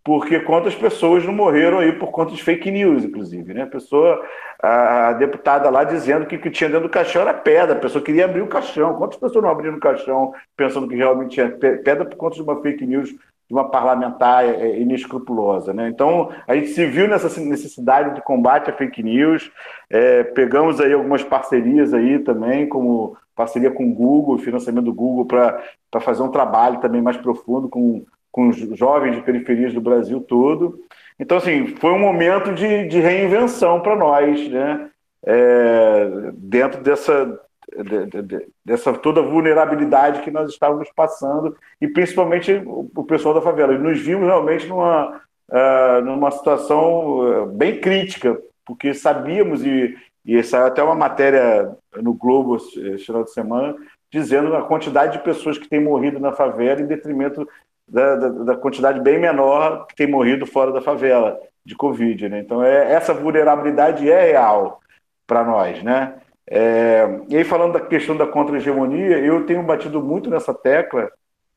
[0.04, 3.62] porque quantas pessoas não morreram aí por conta de fake news, inclusive, né?
[3.62, 4.22] A pessoa
[4.66, 8.02] a deputada lá dizendo que o que tinha dentro do caixão era pedra, a pessoa
[8.02, 8.94] queria abrir o caixão.
[8.94, 12.60] Quantas pessoas não abriram o caixão pensando que realmente tinha pedra por conta de uma
[12.62, 13.10] fake news
[13.46, 15.74] de uma parlamentar é, é, inescrupulosa.
[15.74, 15.88] Né?
[15.88, 19.50] Então, a gente se viu nessa necessidade de combate à fake news,
[19.90, 25.26] é, pegamos aí algumas parcerias aí também, como parceria com o Google, financiamento do Google,
[25.26, 30.20] para fazer um trabalho também mais profundo com, com os jovens de periferias do Brasil
[30.20, 30.78] todo.
[31.18, 34.90] Então, assim, foi um momento de, de reinvenção para nós, né?
[35.26, 37.40] É, dentro dessa,
[37.82, 43.40] de, de, dessa toda vulnerabilidade que nós estávamos passando, e principalmente o, o pessoal da
[43.40, 43.74] favela.
[43.74, 49.96] E nos vimos realmente numa, uh, numa situação uh, bem crítica, porque sabíamos, e,
[50.26, 53.74] e saiu até uma matéria no Globo esse final de semana,
[54.12, 57.48] dizendo a quantidade de pessoas que têm morrido na favela em detrimento
[57.86, 62.28] da, da, da, quantidade bem menor que tem morrido fora da favela de Covid.
[62.28, 62.40] Né?
[62.40, 64.80] Então, é, essa vulnerabilidade é real
[65.26, 65.82] para nós.
[65.82, 66.14] Né?
[66.46, 71.10] É, e aí, falando da questão da contra-hegemonia, eu tenho batido muito nessa tecla,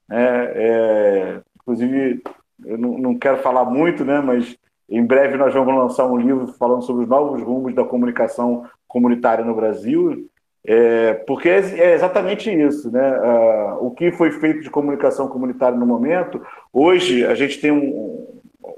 [0.07, 0.51] né?
[0.55, 2.23] É, inclusive,
[2.65, 4.21] eu não, não, quero falar muito, né?
[4.21, 4.57] mas
[4.89, 9.43] em breve nós vamos lançar um livro falando sobre os novos rumos da comunicação comunitária
[9.43, 10.29] no Brasil.
[10.69, 13.01] É, porque é, é exatamente isso, né?
[13.01, 18.27] Ah, o que foi feito de comunicação comunitária no momento, hoje a gente tem um,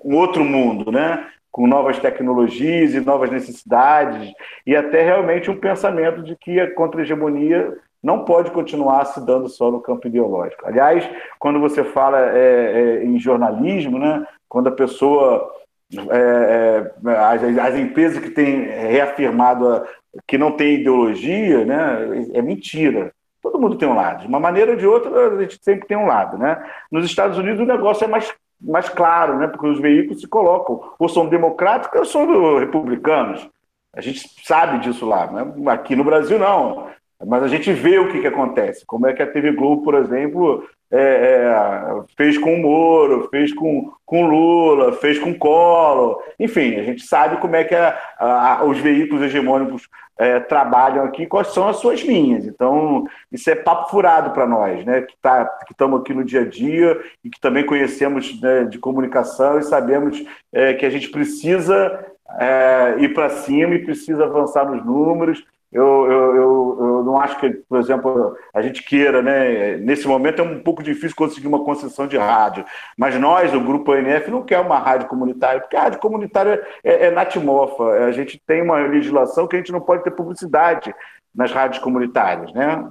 [0.06, 1.26] um outro mundo, né?
[1.52, 4.32] Com novas tecnologias e novas necessidades,
[4.68, 9.72] e até realmente um pensamento de que a contra-hegemonia não pode continuar se dando só
[9.72, 10.68] no campo ideológico.
[10.68, 11.10] Aliás,
[11.40, 14.24] quando você fala é, é, em jornalismo, né?
[14.48, 15.52] Quando a pessoa
[15.98, 19.88] é, é, as, as, empresas que têm reafirmado a,
[20.28, 23.12] que não tem ideologia, né, é mentira.
[23.42, 24.22] Todo mundo tem um lado.
[24.22, 26.38] De uma maneira ou de outra, a gente sempre tem um lado.
[26.38, 26.62] Né?
[26.92, 29.48] Nos Estados Unidos o negócio é mais, mais claro, né?
[29.48, 33.50] porque os veículos se colocam, ou são democráticos ou são republicanos.
[33.94, 35.28] A gente sabe disso lá.
[35.32, 35.72] Né?
[35.72, 36.90] Aqui no Brasil, não.
[37.26, 38.86] Mas a gente vê o que, que acontece.
[38.86, 43.54] Como é que a TV Globo, por exemplo, é, é, fez com o Moro, fez
[43.54, 46.24] com, com Lula, fez com Collor.
[46.40, 49.88] Enfim, a gente sabe como é que a, a, os veículos hegemônicos
[50.18, 52.46] é, trabalham aqui, quais são as suas linhas.
[52.46, 55.02] Então, isso é papo furado para nós, né?
[55.02, 59.60] que tá, estamos aqui no dia a dia e que também conhecemos né, de comunicação
[59.60, 60.22] e sabemos
[60.52, 62.06] é, que a gente precisa
[62.38, 67.40] é, ir para cima e precisa avançar nos números eu, eu, eu, eu, não acho
[67.40, 69.78] que, por exemplo, a gente queira, né?
[69.78, 72.66] Nesse momento é um pouco difícil conseguir uma concessão de rádio,
[72.98, 77.06] mas nós, o Grupo ANF, não quer uma rádio comunitária, porque a rádio comunitária é,
[77.08, 77.84] é natimorfa.
[77.84, 80.94] A gente tem uma legislação que a gente não pode ter publicidade
[81.34, 82.90] nas rádios comunitárias, né?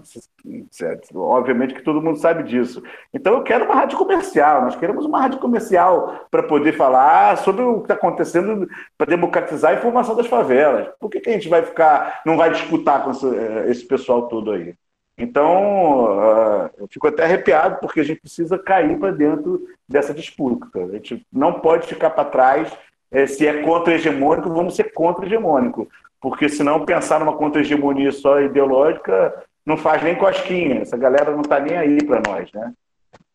[1.14, 2.82] Obviamente que todo mundo sabe disso.
[3.12, 7.62] Então eu quero uma rádio comercial, nós queremos uma rádio comercial para poder falar sobre
[7.62, 10.88] o que está acontecendo para democratizar a informação das favelas.
[11.00, 14.28] Por que, que a gente vai ficar, não vai disputar com esse, eh, esse pessoal
[14.28, 14.74] todo aí?
[15.20, 20.68] Então, uh, eu fico até arrepiado porque a gente precisa cair para dentro dessa disputa.
[20.76, 22.72] A gente não pode ficar para trás.
[23.10, 25.88] É, se é contra-hegemônico, vamos ser contra-hegemônico
[26.20, 31.60] porque senão pensar numa contra-hegemonia só ideológica não faz nem cosquinha, essa galera não está
[31.60, 32.72] nem aí para nós, né?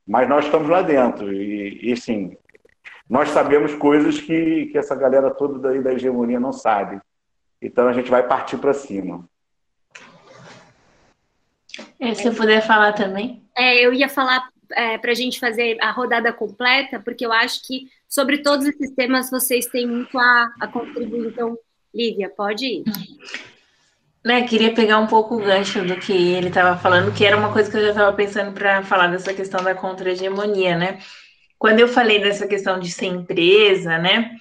[0.06, 2.36] Mas nós estamos lá dentro e, e sim,
[3.10, 7.00] nós sabemos coisas que, que essa galera toda daí da hegemonia não sabe.
[7.62, 9.24] Então a gente vai partir para cima.
[12.00, 13.44] É, se eu puder falar também.
[13.56, 17.66] É, eu ia falar é, para a gente fazer a rodada completa, porque eu acho
[17.66, 21.28] que sobre todos esses temas vocês têm muito a, a contribuir.
[21.28, 21.58] Então,
[21.94, 22.84] Lívia, pode ir.
[24.26, 27.52] Né, queria pegar um pouco o gancho do que ele estava falando, que era uma
[27.52, 31.00] coisa que eu já estava pensando para falar dessa questão da contra-hegemonia, né?
[31.60, 34.32] Quando eu falei dessa questão de ser empresa, né?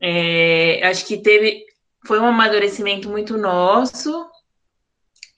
[0.00, 1.64] É, acho que teve
[2.04, 4.26] foi um amadurecimento muito nosso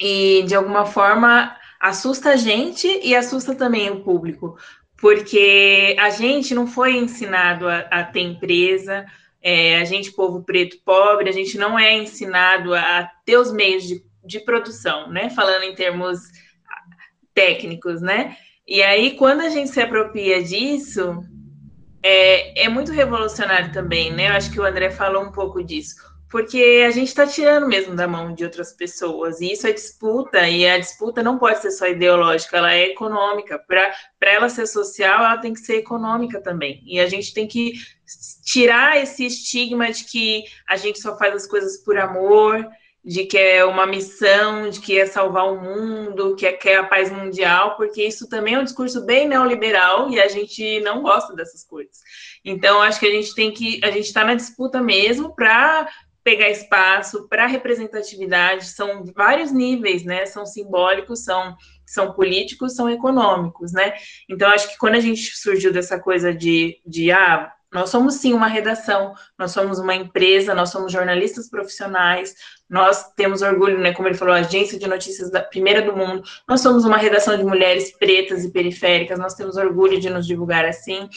[0.01, 4.57] e de alguma forma assusta a gente e assusta também o público,
[4.97, 9.05] porque a gente não foi ensinado a, a ter empresa,
[9.47, 13.85] é, a gente, povo preto pobre, a gente não é ensinado a ter os meios
[13.85, 15.29] de, de produção, né?
[15.29, 16.19] Falando em termos
[17.35, 18.39] técnicos, né?
[18.67, 21.23] E aí, quando a gente se apropria disso,
[22.03, 24.31] é, é muito revolucionário também, né?
[24.31, 25.97] Eu acho que o André falou um pouco disso
[26.35, 30.49] porque a gente está tirando mesmo da mão de outras pessoas, e isso é disputa,
[30.49, 33.57] e a disputa não pode ser só ideológica, ela é econômica.
[33.57, 36.83] Para ela ser social, ela tem que ser econômica também.
[36.85, 37.75] E a gente tem que
[38.45, 42.69] tirar esse estigma de que a gente só faz as coisas por amor,
[43.05, 46.77] de que é uma missão, de que é salvar o mundo, que é, que é
[46.77, 51.03] a paz mundial, porque isso também é um discurso bem neoliberal e a gente não
[51.03, 51.99] gosta dessas coisas.
[52.43, 55.89] Então, acho que a gente tem que, a gente está na disputa mesmo para
[56.23, 60.25] pegar espaço para representatividade, são vários níveis, né?
[60.25, 61.55] São simbólicos, são,
[61.85, 63.93] são políticos, são econômicos, né?
[64.27, 68.33] Então, acho que quando a gente surgiu dessa coisa de, de ah, nós somos sim
[68.33, 72.35] uma redação, nós somos uma empresa, nós somos jornalistas profissionais,
[72.71, 76.61] nós temos orgulho, né, como ele falou, agência de notícias da primeira do mundo, nós
[76.61, 81.09] somos uma redação de mulheres pretas e periféricas, nós temos orgulho de nos divulgar assim.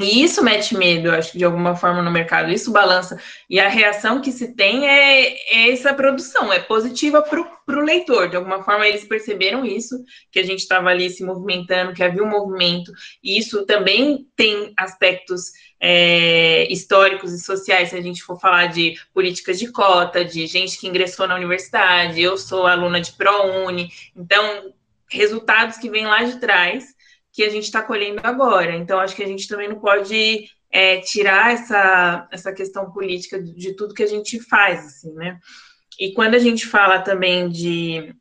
[0.00, 3.16] E isso mete medo, acho que de alguma forma no mercado, isso balança.
[3.48, 8.28] E a reação que se tem é, é essa produção, é positiva para o leitor.
[8.28, 12.24] De alguma forma, eles perceberam isso, que a gente estava ali se movimentando, que havia
[12.24, 12.90] um movimento,
[13.22, 18.98] e isso também tem aspectos é, históricos e sociais, se a gente for falar de
[19.12, 24.72] políticas de cota, de gente que ingressou na universidade, eu sou aluna de ProUni, então,
[25.08, 26.93] resultados que vêm lá de trás
[27.34, 28.76] que a gente está colhendo agora.
[28.76, 33.52] Então, acho que a gente também não pode é, tirar essa, essa questão política de,
[33.52, 35.38] de tudo que a gente faz, assim, né?
[35.98, 38.14] E quando a gente fala também de,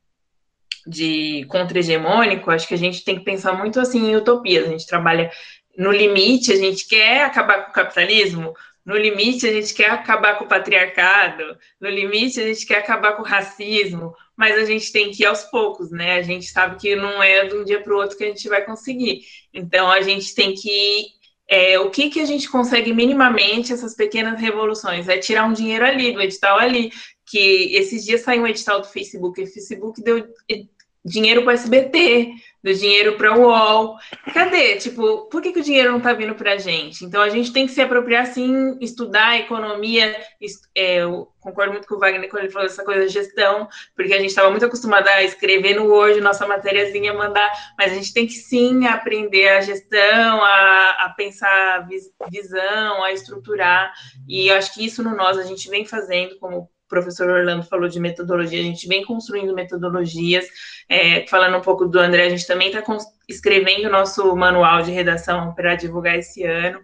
[0.88, 4.68] de contra-hegemônico, acho que a gente tem que pensar muito assim em utopias.
[4.68, 5.32] A gente trabalha
[5.78, 8.54] no limite, a gente quer acabar com o capitalismo,
[8.86, 13.14] no limite, a gente quer acabar com o patriarcado, no limite, a gente quer acabar
[13.14, 16.18] com o racismo, mas a gente tem que ir aos poucos, né?
[16.18, 18.50] A gente sabe que não é de um dia para o outro que a gente
[18.50, 19.22] vai conseguir.
[19.54, 21.06] Então, a gente tem que.
[21.48, 25.08] É, o que, que a gente consegue minimamente, essas pequenas revoluções?
[25.08, 26.92] É tirar um dinheiro ali, do edital ali,
[27.26, 30.28] que esses dias saiu um edital do Facebook, o Facebook deu
[31.06, 32.34] dinheiro para o SBT,
[32.64, 33.98] do dinheiro para o UOL.
[34.34, 34.78] Cadê?
[34.78, 37.04] Tipo, por que, que o dinheiro não está vindo para a gente?
[37.04, 40.16] Então, a gente tem que se apropriar, sim, estudar a economia.
[40.74, 44.14] É, eu concordo muito com o Wagner quando ele falou essa coisa de gestão, porque
[44.14, 48.14] a gente estava muito acostumado a escrever no Word nossa matériazinha, mandar, mas a gente
[48.14, 51.86] tem que, sim, aprender a gestão, a, a pensar
[52.30, 53.94] visão, a estruturar.
[54.26, 57.90] E eu acho que isso no nós a gente vem fazendo como professor Orlando falou
[57.90, 60.46] de metodologia, a gente vem construindo metodologias.
[60.88, 62.84] É, falando um pouco do André, a gente também está
[63.28, 66.80] escrevendo o nosso manual de redação para divulgar esse ano.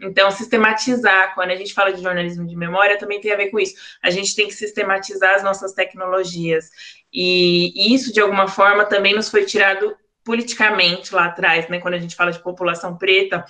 [0.00, 3.60] Então, sistematizar, quando a gente fala de jornalismo de memória, também tem a ver com
[3.60, 3.74] isso.
[4.02, 6.70] A gente tem que sistematizar as nossas tecnologias.
[7.12, 9.94] E, isso, de alguma forma, também nos foi tirado
[10.24, 11.78] politicamente lá atrás, né?
[11.78, 13.44] Quando a gente fala de população preta,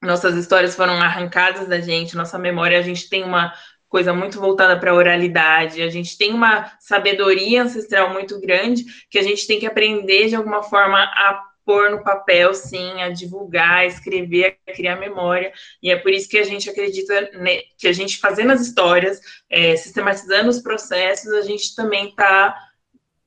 [0.00, 3.52] nossas histórias foram arrancadas da gente, nossa memória, a gente tem uma
[3.88, 5.82] coisa muito voltada para a oralidade.
[5.82, 10.36] A gente tem uma sabedoria ancestral muito grande que a gente tem que aprender de
[10.36, 15.52] alguma forma a pôr no papel, sim, a divulgar, a escrever, a criar memória.
[15.82, 19.20] E é por isso que a gente acredita né, que a gente fazendo as histórias,
[19.50, 22.56] é, sistematizando os processos, a gente também está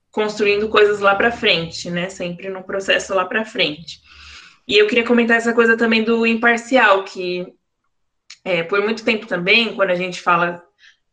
[0.09, 2.09] construindo coisas lá para frente, né?
[2.09, 3.99] Sempre no processo lá para frente.
[4.67, 7.45] E eu queria comentar essa coisa também do imparcial, que
[8.43, 10.63] é, por muito tempo também, quando a gente fala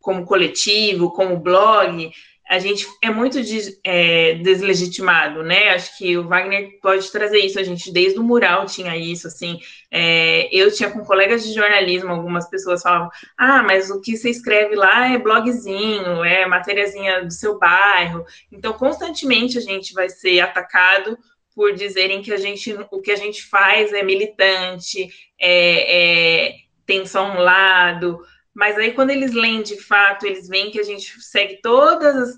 [0.00, 2.10] como coletivo, como blog,
[2.48, 5.68] a gente é muito des, é, deslegitimado, né?
[5.70, 7.60] Acho que o Wagner pode trazer isso.
[7.60, 9.60] A gente, desde o mural, tinha isso, assim.
[9.90, 14.30] É, eu tinha com colegas de jornalismo, algumas pessoas falavam: ah, mas o que você
[14.30, 18.24] escreve lá é blogzinho, é matériazinha do seu bairro.
[18.50, 21.18] Então, constantemente a gente vai ser atacado
[21.54, 27.04] por dizerem que a gente, o que a gente faz é militante, é, é tem
[27.04, 28.18] só um lado,
[28.54, 32.34] mas aí quando eles leem de fato, eles veem que a gente segue todos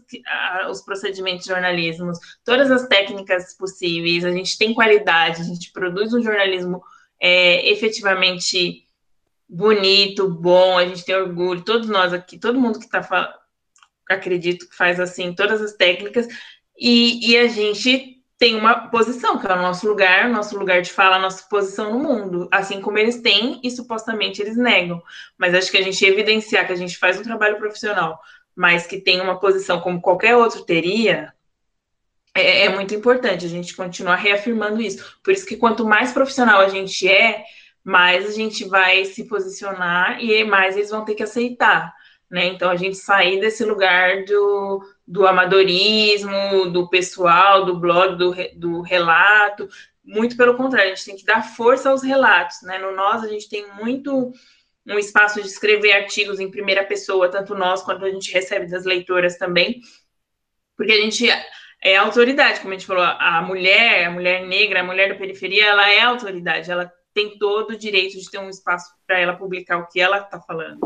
[0.69, 2.11] os procedimentos de jornalismo,
[2.45, 6.83] todas as técnicas possíveis, a gente tem qualidade, a gente produz um jornalismo
[7.21, 8.87] é, efetivamente
[9.49, 13.37] bonito, bom, a gente tem orgulho, todos nós aqui, todo mundo que está
[14.09, 16.27] acredito que faz assim todas as técnicas,
[16.77, 20.91] e, e a gente tem uma posição, que é o nosso lugar, nosso lugar de
[20.91, 25.03] fala, nossa posição no mundo, assim como eles têm e supostamente eles negam.
[25.37, 28.19] Mas acho que a gente evidenciar que a gente faz um trabalho profissional,
[28.57, 31.35] mas que tem uma posição como qualquer outro teria,
[32.35, 35.19] é, é muito importante a gente continuar reafirmando isso.
[35.23, 37.45] Por isso que quanto mais profissional a gente é,
[37.85, 41.93] mais a gente vai se posicionar e mais eles vão ter que aceitar.
[42.31, 42.47] Né?
[42.47, 48.81] Então, a gente sair desse lugar do, do amadorismo, do pessoal, do blog, do, do
[48.81, 49.69] relato,
[50.05, 52.79] muito pelo contrário, a gente tem que dar força aos relatos, né?
[52.79, 54.33] No Nós, a gente tem muito
[54.87, 58.85] um espaço de escrever artigos em primeira pessoa, tanto nós quanto a gente recebe das
[58.85, 59.81] leitoras também,
[60.77, 61.29] porque a gente
[61.83, 65.67] é autoridade, como a gente falou, a mulher, a mulher negra, a mulher da periferia,
[65.67, 69.79] ela é autoridade, ela tem todo o direito de ter um espaço para ela publicar
[69.79, 70.79] o que ela está falando.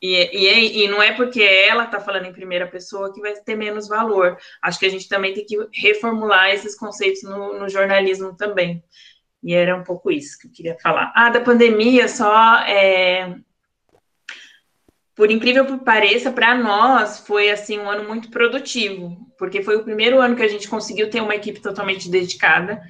[0.00, 3.56] E, e, e, não é porque ela está falando em primeira pessoa que vai ter
[3.56, 4.36] menos valor.
[4.62, 8.84] Acho que a gente também tem que reformular esses conceitos no, no jornalismo também.
[9.42, 11.12] E era um pouco isso que eu queria falar.
[11.14, 13.36] Ah, da pandemia, só é,
[15.16, 19.82] por incrível que pareça, para nós foi assim um ano muito produtivo, porque foi o
[19.82, 22.82] primeiro ano que a gente conseguiu ter uma equipe totalmente dedicada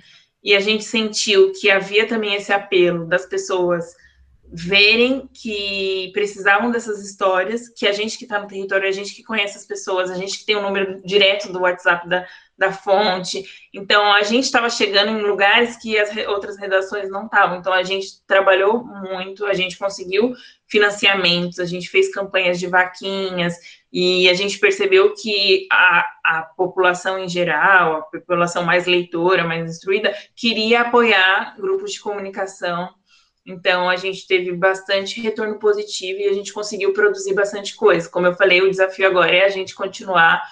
[0.43, 3.95] e a gente sentiu que havia também esse apelo das pessoas
[4.53, 9.23] verem que precisavam dessas histórias, que a gente que está no território, a gente que
[9.23, 12.73] conhece as pessoas, a gente que tem o um número direto do WhatsApp da, da
[12.73, 13.45] fonte.
[13.73, 17.59] Então, a gente estava chegando em lugares que as outras redações não estavam.
[17.59, 20.35] Então, a gente trabalhou muito, a gente conseguiu
[20.67, 23.55] financiamentos, a gente fez campanhas de vaquinhas,
[23.93, 29.71] e a gente percebeu que a, a população em geral, a população mais leitora, mais
[29.71, 32.91] instruída, queria apoiar grupos de comunicação
[33.47, 38.09] então, a gente teve bastante retorno positivo e a gente conseguiu produzir bastante coisa.
[38.09, 40.43] Como eu falei, o desafio agora é a gente continuar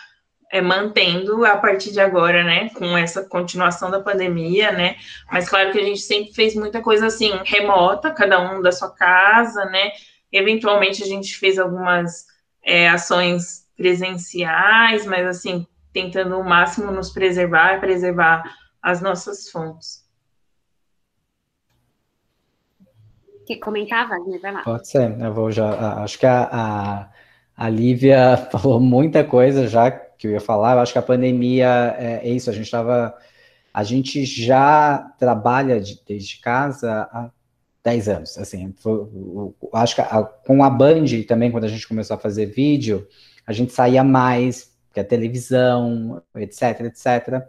[0.53, 4.97] é, mantendo a partir de agora, né, com essa continuação da pandemia, né,
[5.33, 8.95] mas claro que a gente sempre fez muita coisa assim, remota, cada um da sua
[8.95, 9.91] casa, né,
[10.31, 12.27] eventualmente a gente fez algumas
[12.63, 18.45] é, ações presenciais, mas assim, tentando o máximo nos preservar, preservar
[18.81, 20.04] as nossas fontes.
[23.47, 24.39] Que comentava, né?
[24.41, 24.63] Vai lá.
[24.63, 26.03] Pode ser, eu vou já.
[26.03, 27.09] Acho que a, a,
[27.57, 30.75] a Lívia falou muita coisa já que eu ia falar.
[30.75, 33.15] Eu acho que a pandemia é, é isso, a gente estava.
[33.73, 37.31] A gente já trabalha de, desde casa há
[37.83, 38.39] 10 anos.
[38.39, 39.07] Assim, foi,
[39.75, 43.07] acho que a, com a Band também, quando a gente começou a fazer vídeo,
[43.47, 47.43] a gente saía mais, que a televisão, etc, etc.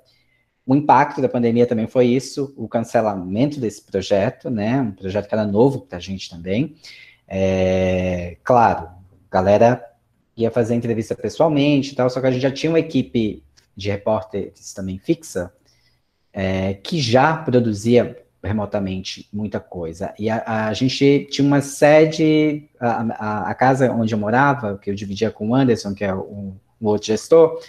[0.65, 4.81] O impacto da pandemia também foi isso, o cancelamento desse projeto, né?
[4.81, 6.75] Um projeto que era novo para a gente também.
[7.27, 8.89] É, claro,
[9.29, 9.83] galera
[10.35, 13.43] ia fazer entrevista pessoalmente e tal, só que a gente já tinha uma equipe
[13.75, 15.53] de repórteres também fixa,
[16.33, 20.13] é, que já produzia remotamente muita coisa.
[20.19, 24.89] E a, a gente tinha uma sede, a, a, a, casa onde eu morava, que
[24.89, 27.59] eu dividia com o Anderson, que é o, o outro gestor,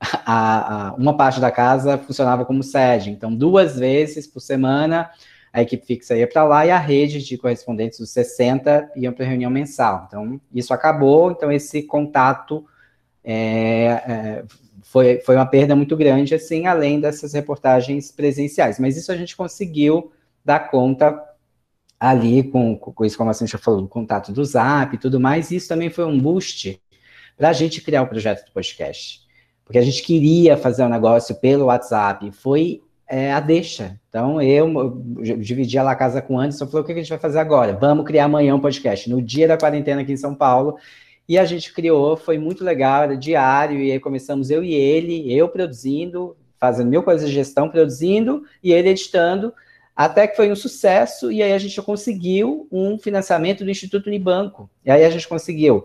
[0.24, 3.10] a, a, uma parte da casa funcionava como sede.
[3.10, 5.10] Então, duas vezes por semana,
[5.52, 9.24] a equipe fixa ia para lá e a rede de correspondentes dos 60 iam para
[9.24, 10.04] reunião mensal.
[10.08, 12.64] Então, isso acabou, então esse contato
[13.22, 14.44] é, é,
[14.82, 18.78] foi, foi uma perda muito grande, assim, além dessas reportagens presenciais.
[18.78, 20.12] Mas isso a gente conseguiu
[20.44, 21.18] dar conta
[21.98, 25.50] ali com, com isso, como a já falou, o contato do Zap e tudo mais,
[25.50, 26.80] isso também foi um boost
[27.36, 29.23] para a gente criar o projeto do podcast
[29.64, 33.98] porque a gente queria fazer um negócio pelo WhatsApp, foi é, a deixa.
[34.08, 34.68] Então, eu,
[35.24, 37.72] eu dividi a casa com o Anderson, falei, o que a gente vai fazer agora?
[37.72, 40.76] Vamos criar amanhã um podcast, no dia da quarentena aqui em São Paulo,
[41.28, 45.32] e a gente criou, foi muito legal, era diário, e aí começamos eu e ele,
[45.32, 49.52] eu produzindo, fazendo mil coisas de gestão, produzindo, e ele editando,
[49.96, 54.68] até que foi um sucesso, e aí a gente conseguiu um financiamento do Instituto Unibanco,
[54.84, 55.84] e aí a gente conseguiu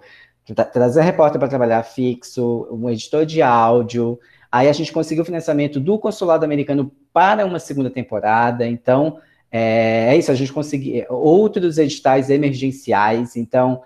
[0.53, 4.19] trazer repórter para trabalhar fixo, um editor de áudio.
[4.51, 8.65] Aí a gente conseguiu o financiamento do consulado americano para uma segunda temporada.
[8.67, 9.19] Então,
[9.51, 13.35] é, é isso, a gente conseguiu outros editais emergenciais.
[13.35, 13.81] Então,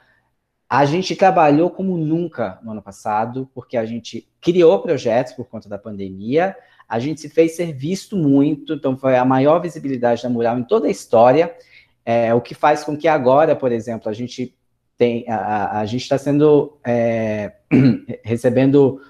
[0.70, 5.70] a gente trabalhou como nunca no ano passado, porque a gente criou projetos por conta
[5.70, 6.56] da pandemia,
[6.90, 10.64] a gente se fez ser visto muito, então foi a maior visibilidade da mural em
[10.64, 11.56] toda a história,
[12.04, 14.56] é, o que faz com que agora, por exemplo, a gente
[14.98, 17.54] tem, a, a gente está sendo é,
[18.24, 19.02] recebendo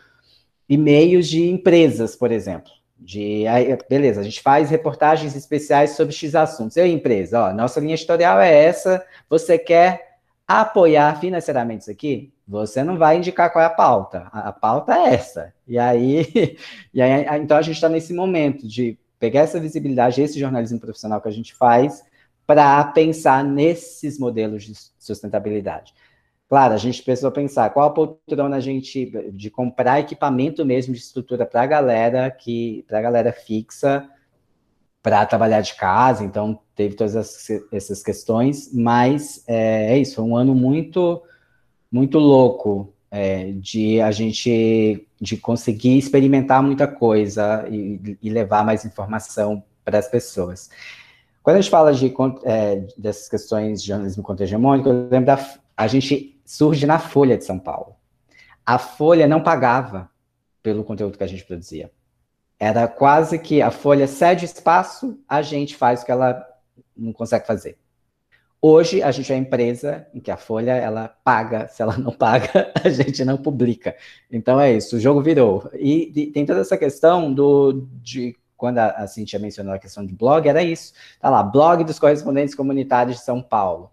[0.67, 2.71] e-mails de empresas, por exemplo.
[2.97, 6.77] De, aí, beleza, a gente faz reportagens especiais sobre X assuntos.
[6.77, 9.05] Eu, empresa, ó, nossa linha editorial é essa.
[9.29, 12.33] Você quer apoiar financeiramente isso aqui?
[12.47, 14.29] Você não vai indicar qual é a pauta.
[14.31, 15.53] A, a pauta é essa.
[15.67, 16.57] E aí,
[16.93, 21.21] e aí, então a gente está nesse momento de pegar essa visibilidade, esse jornalismo profissional
[21.21, 22.03] que a gente faz,
[22.45, 25.93] para pensar nesses modelos de sustentabilidade.
[26.49, 30.99] Claro, a gente precisou pensar qual a poltrona a gente de comprar equipamento mesmo de
[30.99, 34.07] estrutura para a galera que para a galera fixa
[35.01, 40.37] para trabalhar de casa, então teve todas essas questões, mas é, é isso, foi um
[40.37, 41.23] ano muito
[41.91, 48.85] muito louco é, de a gente de conseguir experimentar muita coisa e, e levar mais
[48.85, 50.69] informação para as pessoas.
[51.43, 52.13] Quando a gente fala de,
[52.45, 55.37] é, dessas questões de jornalismo contra-hegemônico, eu lembro da.
[55.75, 57.97] A gente surge na Folha de São Paulo.
[58.65, 60.09] A Folha não pagava
[60.61, 61.91] pelo conteúdo que a gente produzia.
[62.57, 66.47] Era quase que a Folha cede espaço, a gente faz o que ela
[66.95, 67.77] não consegue fazer.
[68.61, 72.71] Hoje a gente é empresa em que a Folha ela paga, se ela não paga,
[72.81, 73.93] a gente não publica.
[74.31, 75.69] Então é isso, o jogo virou.
[75.73, 80.05] E, e tem toda essa questão do, de quando a, a Cintia mencionou a questão
[80.05, 80.93] de blog, era isso.
[81.19, 83.91] Tá lá, blog dos correspondentes comunitários de São Paulo.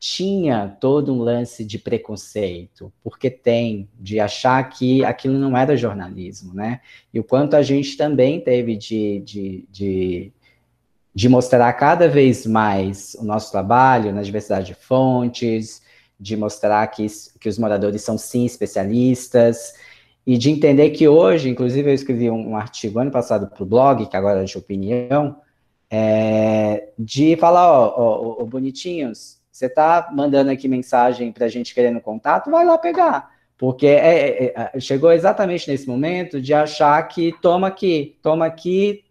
[0.00, 6.52] tinha todo um lance de preconceito, porque tem, de achar que aquilo não era jornalismo,
[6.52, 6.80] né?
[7.14, 10.32] E o quanto a gente também teve de, de, de,
[11.14, 15.80] de mostrar cada vez mais o nosso trabalho na diversidade de fontes,
[16.18, 17.06] de mostrar que,
[17.38, 19.74] que os moradores são sim especialistas,
[20.28, 23.66] e de entender que hoje, inclusive eu escrevi um, um artigo ano passado para o
[23.66, 25.40] blog, que agora é de opinião,
[25.90, 31.74] é, de falar, ó, ó, ó, bonitinhos, você está mandando aqui mensagem para a gente
[31.74, 33.30] querendo contato, vai lá pegar.
[33.56, 39.04] Porque é, é, é, chegou exatamente nesse momento de achar que toma aqui, toma aqui,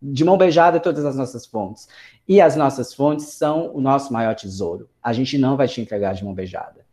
[0.00, 1.88] de mão beijada todas as nossas fontes.
[2.28, 4.88] E as nossas fontes são o nosso maior tesouro.
[5.02, 6.83] A gente não vai te entregar de mão beijada.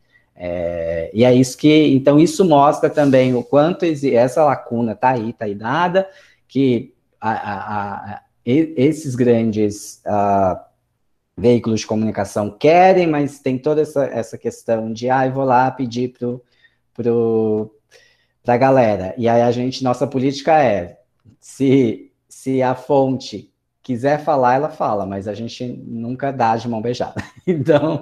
[0.44, 5.30] É, e é isso que, então, isso mostra também o quanto essa lacuna está aí,
[5.30, 6.08] está aí dada,
[6.48, 10.58] que a, a, a, esses grandes uh,
[11.36, 15.70] veículos de comunicação querem, mas tem toda essa, essa questão de, ah, eu vou lá
[15.70, 16.36] pedir para
[16.92, 17.72] pro,
[18.44, 19.14] a galera.
[19.16, 20.98] E aí a gente, nossa política é,
[21.38, 23.51] se, se a fonte
[23.82, 27.22] quiser falar, ela fala, mas a gente nunca dá de mão beijada.
[27.44, 28.00] Então,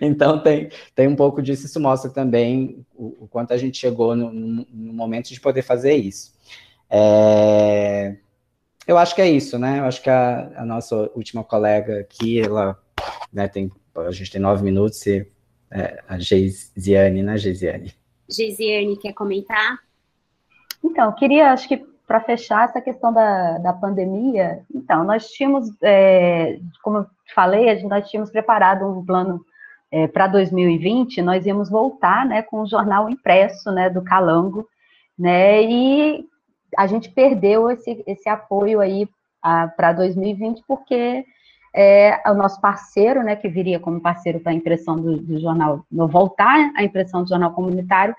[0.00, 4.16] então tem, tem um pouco disso, isso mostra também o, o quanto a gente chegou
[4.16, 6.32] no, no, momento de poder fazer isso.
[6.90, 8.16] É,
[8.84, 9.78] eu acho que é isso, né?
[9.78, 12.76] Eu acho que a, a nossa última colega aqui, ela
[13.32, 15.24] né, tem, a gente tem nove minutos, e
[15.70, 17.94] é, a Geisiane, né, Geisiane?
[18.28, 19.78] Geisiane, quer comentar?
[20.82, 26.58] Então, queria, acho que para fechar essa questão da, da pandemia, então, nós tínhamos, é,
[26.82, 29.46] como eu falei, nós tínhamos preparado um plano
[29.92, 34.66] é, para 2020, nós íamos voltar, né, com o jornal impresso, né, do Calango,
[35.16, 36.26] né, e
[36.76, 39.08] a gente perdeu esse, esse apoio aí
[39.76, 41.24] para 2020, porque
[41.72, 45.86] é, o nosso parceiro, né, que viria como parceiro para a impressão do, do, jornal,
[45.88, 48.16] no voltar a impressão do jornal comunitário,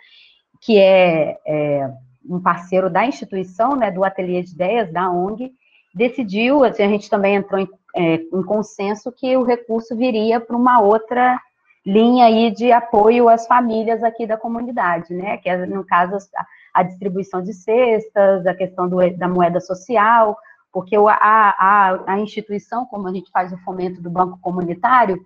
[0.61, 1.91] que é, é
[2.27, 5.51] um parceiro da instituição, né, do Ateliê de Ideias, da ONG,
[5.93, 10.81] decidiu, a gente também entrou em, é, em consenso que o recurso viria para uma
[10.81, 11.39] outra
[11.85, 16.45] linha aí de apoio às famílias aqui da comunidade, né, que é, no caso, a,
[16.73, 20.37] a distribuição de cestas, a questão do, da moeda social,
[20.71, 25.19] porque a, a, a instituição, como a gente faz o fomento do banco comunitário,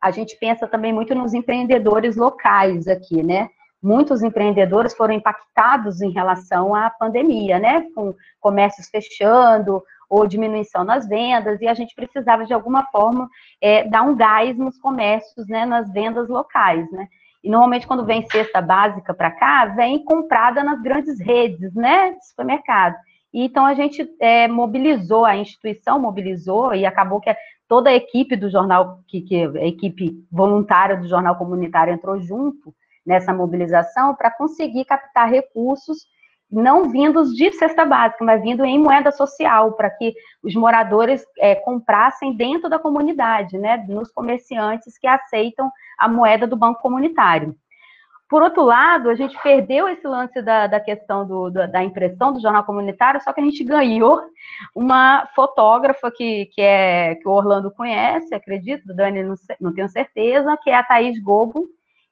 [0.00, 3.48] a gente pensa também muito nos empreendedores locais aqui, né,
[3.82, 7.86] muitos empreendedores foram impactados em relação à pandemia, né?
[7.94, 13.28] Com comércios fechando ou diminuição nas vendas, e a gente precisava, de alguma forma,
[13.60, 15.64] é, dar um gás nos comércios, né?
[15.64, 17.06] Nas vendas locais, né?
[17.42, 22.12] E normalmente, quando vem cesta básica para cá, vem comprada nas grandes redes, né?
[22.12, 22.96] De supermercado.
[23.32, 27.34] E, então, a gente é, mobilizou, a instituição mobilizou, e acabou que
[27.68, 32.74] toda a equipe do jornal, que, que a equipe voluntária do jornal comunitário entrou junto,
[33.04, 36.06] nessa mobilização para conseguir captar recursos
[36.50, 41.54] não vindos de cesta básica, mas vindo em moeda social, para que os moradores é,
[41.54, 47.54] comprassem dentro da comunidade, né, nos comerciantes que aceitam a moeda do banco comunitário.
[48.28, 52.32] Por outro lado, a gente perdeu esse lance da, da questão do, da, da, impressão
[52.32, 54.22] do jornal comunitário, só que a gente ganhou
[54.72, 60.56] uma fotógrafa que, que, é, que o Orlando conhece, acredito, Dani não, não tenho certeza,
[60.62, 61.68] que é a Thaís Gobo,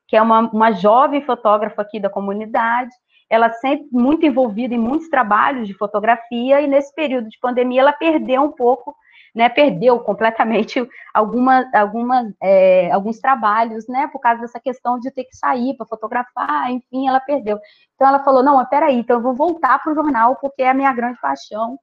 [0.09, 2.91] que é uma, uma jovem fotógrafa aqui da comunidade.
[3.31, 7.93] Ela sempre muito envolvida em muitos trabalhos de fotografia, e nesse período de pandemia ela
[7.93, 8.97] perdeu um pouco,
[9.35, 10.81] né, perdeu completamente
[11.13, 15.87] algumas, algumas, é, alguns trabalhos, né, por causa dessa questão de ter que sair para
[15.87, 17.61] fotografar, enfim, ela perdeu.
[17.95, 20.75] Então ela falou, não, peraí, então eu vou voltar para o jornal, porque é a
[20.75, 21.79] minha grande paixão,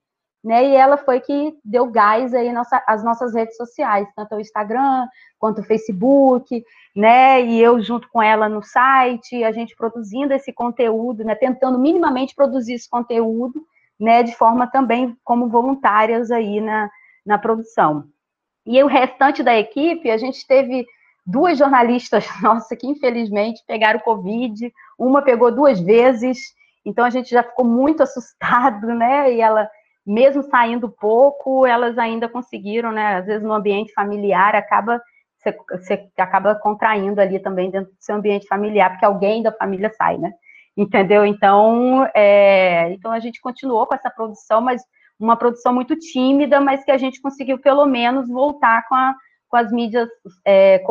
[0.45, 0.63] né?
[0.63, 5.07] E ela foi que deu gás aí nossa, as nossas redes sociais, tanto o Instagram
[5.39, 6.63] quanto o Facebook,
[6.95, 7.43] né?
[7.43, 11.33] E eu junto com ela no site, a gente produzindo esse conteúdo, né?
[11.33, 13.65] Tentando minimamente produzir esse conteúdo,
[13.99, 14.21] né?
[14.21, 16.91] De forma também como voluntárias aí na,
[17.25, 18.05] na produção.
[18.67, 20.85] E o restante da equipe, a gente teve
[21.25, 26.37] duas jornalistas, nossa, que infelizmente pegaram Covid, uma pegou duas vezes,
[26.85, 29.33] então a gente já ficou muito assustado, né?
[29.33, 29.67] E ela
[30.05, 33.15] mesmo saindo pouco, elas ainda conseguiram, né?
[33.17, 35.01] Às vezes no ambiente familiar acaba
[35.77, 40.17] você, acaba contraindo ali também dentro do seu ambiente familiar, porque alguém da família sai,
[40.17, 40.31] né?
[40.75, 41.25] Entendeu?
[41.25, 44.81] Então, é, então a gente continuou com essa produção, mas
[45.19, 49.15] uma produção muito tímida, mas que a gente conseguiu pelo menos voltar com, a,
[49.47, 50.09] com as mídias
[50.43, 50.83] é,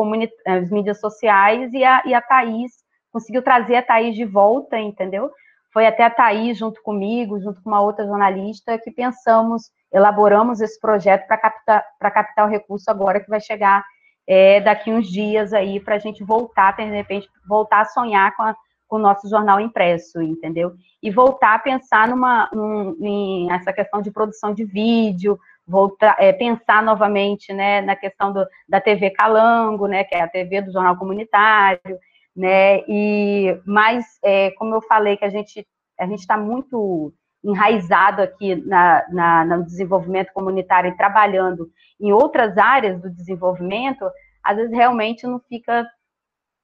[0.47, 2.71] as mídias sociais e a, e a Thaís
[3.11, 5.29] conseguiu trazer a Thaís de volta, entendeu?
[5.75, 10.79] Foi até a Thaís, junto comigo, junto com uma outra jornalista, que pensamos, elaboramos esse
[10.79, 13.83] projeto para captar, captar o recurso agora que vai chegar
[14.25, 18.43] é, daqui uns dias aí para a gente voltar, de repente, voltar a sonhar com,
[18.43, 18.55] a,
[18.87, 20.71] com, o nosso jornal impresso, entendeu?
[21.03, 25.37] E voltar a pensar numa um, em essa questão de produção de vídeo,
[25.67, 30.29] voltar, é, pensar novamente, né, na questão do, da TV Calango, né, que é a
[30.29, 31.99] TV do jornal comunitário,
[32.35, 35.65] né, e mais, é, como eu falei, que a gente
[35.97, 37.13] a gente está muito
[37.43, 44.09] enraizado aqui na, na, no desenvolvimento comunitário e trabalhando em outras áreas do desenvolvimento,
[44.43, 45.87] às vezes realmente não fica.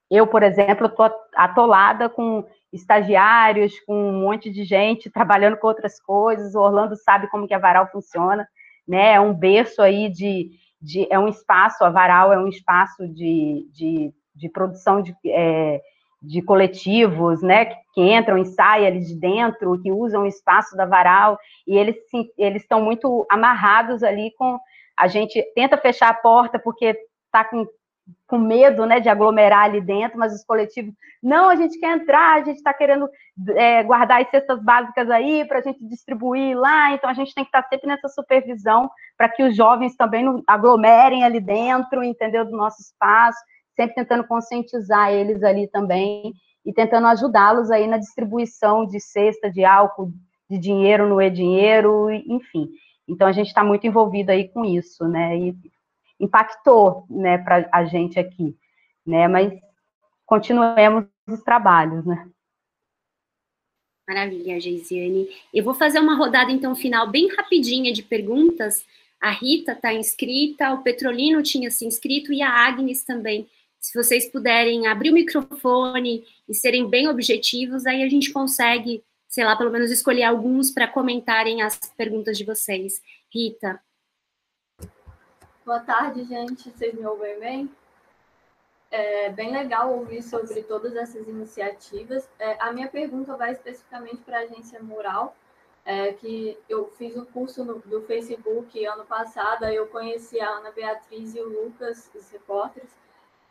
[0.09, 6.01] Eu, por exemplo, estou atolada com estagiários, com um monte de gente trabalhando com outras
[6.01, 6.55] coisas.
[6.55, 8.47] O Orlando sabe como que a Varal funciona,
[8.87, 9.13] né?
[9.13, 11.83] É um berço aí de, de é um espaço.
[11.85, 15.81] A Varal é um espaço de, de, de produção de é,
[16.21, 20.85] de coletivos, né, que entram e saem ali de dentro, que usam o espaço da
[20.85, 21.95] varal, e eles
[22.37, 24.59] eles estão muito amarrados ali com
[24.97, 26.95] a gente tenta fechar a porta porque
[27.25, 27.65] está com,
[28.27, 30.93] com medo, né, de aglomerar ali dentro, mas os coletivos,
[31.23, 33.09] não, a gente quer entrar, a gente está querendo
[33.55, 37.43] é, guardar as cestas básicas aí para a gente distribuir lá, então a gente tem
[37.43, 42.03] que estar tá sempre nessa supervisão para que os jovens também não aglomerem ali dentro,
[42.03, 43.39] entendeu, do nosso espaço,
[43.81, 46.33] sempre tentando conscientizar eles ali também
[46.63, 50.11] e tentando ajudá-los aí na distribuição de cesta de álcool,
[50.49, 52.69] de dinheiro no e-dinheiro, enfim.
[53.07, 55.37] Então a gente está muito envolvido aí com isso, né?
[55.37, 55.55] E
[56.19, 58.55] impactou, né, para a gente aqui,
[59.05, 59.27] né?
[59.27, 59.51] Mas
[60.25, 62.29] continuemos os trabalhos, né?
[64.07, 65.29] Maravilha, Geisiane.
[65.53, 68.85] Eu vou fazer uma rodada, então, final bem rapidinha de perguntas.
[69.19, 73.47] A Rita está inscrita, o Petrolino tinha se inscrito e a Agnes também
[73.81, 79.43] se vocês puderem abrir o microfone e serem bem objetivos, aí a gente consegue, sei
[79.43, 83.01] lá, pelo menos escolher alguns para comentarem as perguntas de vocês.
[83.33, 83.81] Rita.
[85.65, 86.69] Boa tarde, gente.
[86.69, 87.71] Vocês me ouvem bem?
[88.91, 92.29] É bem legal ouvir sobre todas essas iniciativas.
[92.37, 95.35] É, a minha pergunta vai especificamente para a agência Mural,
[95.83, 100.49] é, que eu fiz um curso no, do Facebook ano passado, aí eu conheci a
[100.49, 103.00] Ana Beatriz e o Lucas, os repórteres,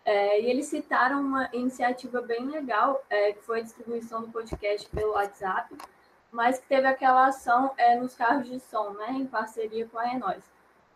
[0.04, 4.88] é, e eles citaram uma iniciativa bem legal, é, que foi a distribuição do podcast
[4.88, 5.76] pelo WhatsApp,
[6.32, 10.04] mas que teve aquela ação é, nos carros de som, né, em parceria com a
[10.04, 10.42] Renós.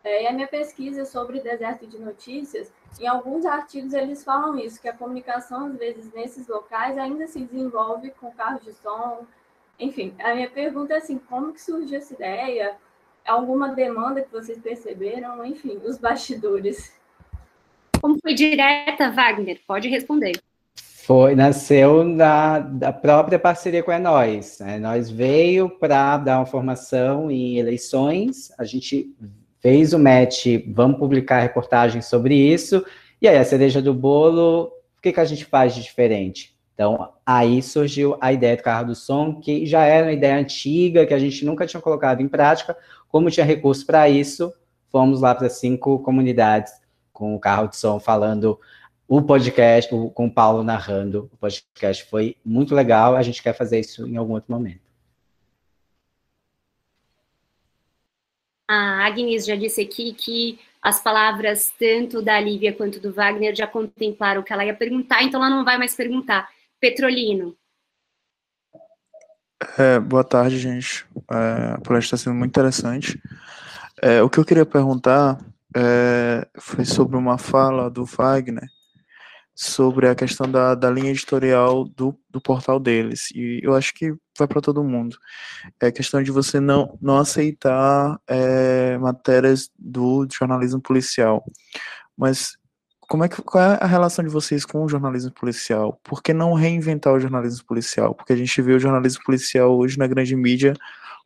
[0.03, 2.71] É, e a minha pesquisa sobre deserto de notícias,
[3.01, 7.41] em alguns artigos eles falam isso, que a comunicação, às vezes, nesses locais ainda se
[7.41, 9.27] desenvolve com carros de som.
[9.79, 12.77] Enfim, a minha pergunta é assim, como que surgiu essa ideia?
[13.27, 15.45] Alguma demanda que vocês perceberam?
[15.45, 16.95] Enfim, os bastidores.
[18.05, 19.59] Como foi direta, Wagner?
[19.67, 20.33] Pode responder.
[20.77, 24.61] Foi, nasceu da, da própria parceria com a Nós.
[24.61, 29.11] A Nós veio para dar uma formação em eleições, a gente
[29.59, 32.85] fez o match, vamos publicar reportagem sobre isso,
[33.23, 36.55] e aí a cereja do bolo, o que, que a gente faz de diferente?
[36.75, 41.07] Então, aí surgiu a ideia do carro do som, que já era uma ideia antiga,
[41.07, 42.77] que a gente nunca tinha colocado em prática,
[43.09, 44.53] como tinha recurso para isso,
[44.93, 46.84] fomos lá para cinco comunidades
[47.15, 48.61] com o carro de som falando
[49.09, 52.05] o podcast, com o Paulo narrando o podcast.
[52.11, 54.83] Foi muito legal, a gente quer fazer isso em algum outro momento.
[58.69, 63.67] A Agnes já disse aqui que as palavras tanto da Lívia quanto do Wagner já
[63.67, 66.49] contemplaram o que ela ia perguntar, então ela não vai mais perguntar.
[66.81, 67.57] Petrolino.
[69.79, 71.07] É, boa tarde, gente.
[71.31, 73.21] É, a palestra está sendo muito interessante.
[74.03, 75.39] É, o que eu queria perguntar
[75.75, 78.69] é, foi sobre uma fala do Wagner
[79.55, 83.31] sobre a questão da, da linha editorial do, do portal deles.
[83.35, 85.17] E eu acho que vai para todo mundo.
[85.81, 91.45] É questão de você não, não aceitar é, matérias do jornalismo policial.
[92.17, 92.57] Mas
[93.01, 96.01] como é que, qual é a relação de vocês com o jornalismo policial?
[96.03, 98.15] Por que não reinventar o jornalismo policial?
[98.15, 100.75] Porque a gente vê o jornalismo policial hoje na grande mídia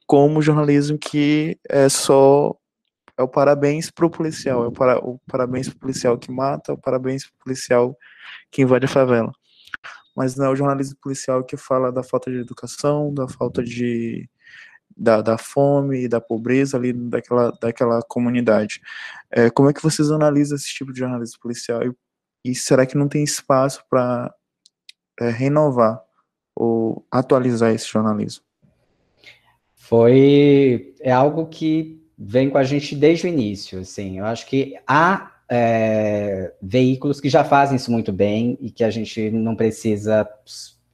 [0.06, 2.54] como jornalismo que é só
[3.18, 6.74] é o parabéns pro policial, é o, para, o parabéns pro policial que mata, é
[6.74, 7.98] o parabéns pro policial
[8.50, 9.32] que invade a favela.
[10.16, 14.28] Mas não é o jornalismo policial que fala da falta de educação, da falta de
[14.96, 18.80] da, da fome e da pobreza ali daquela, daquela comunidade.
[19.30, 21.82] É, como é que vocês analisam esse tipo de jornalismo policial?
[21.84, 21.92] E,
[22.44, 24.34] e será que não tem espaço para
[25.20, 26.02] é, renovar
[26.54, 28.44] ou atualizar esse jornalismo?
[29.76, 34.74] Foi é algo que vem com a gente desde o início, assim, eu acho que
[34.86, 40.28] há é, veículos que já fazem isso muito bem e que a gente não precisa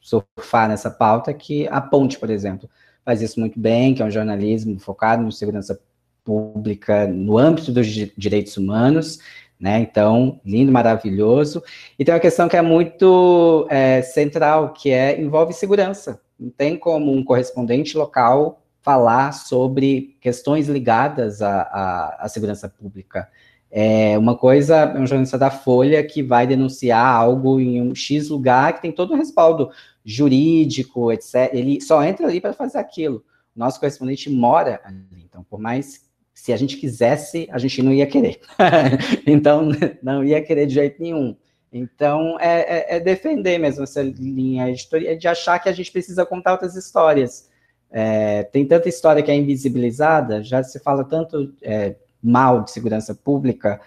[0.01, 2.69] surfar nessa pauta, que a Ponte, por exemplo,
[3.05, 5.81] faz isso muito bem, que é um jornalismo focado em segurança
[6.23, 9.19] pública no âmbito dos direitos humanos,
[9.59, 9.81] Né?
[9.81, 11.63] Então, lindo, maravilhoso.
[11.99, 16.21] E tem uma questão que é muito é, central, que é envolve segurança.
[16.39, 23.29] Não tem como um correspondente local falar sobre questões ligadas à, à, à segurança pública.
[23.71, 28.29] É uma coisa, é um jornalista da Folha que vai denunciar algo em um X
[28.29, 29.71] lugar que tem todo um respaldo
[30.05, 31.51] jurídico, etc.
[31.53, 33.25] Ele só entra ali para fazer aquilo.
[33.57, 35.25] O nosso correspondente mora ali.
[35.25, 36.05] Então, por mais
[36.35, 38.39] se a gente quisesse, a gente não ia querer.
[39.27, 39.71] então,
[40.03, 41.35] não ia querer de jeito nenhum.
[41.73, 46.27] Então, é, é, é defender mesmo essa linha editorial, de achar que a gente precisa
[46.27, 47.49] contar outras histórias.
[47.97, 53.15] É, tem tanta história que é invisibilizada, já se fala tanto é, mal de segurança
[53.15, 53.81] pública,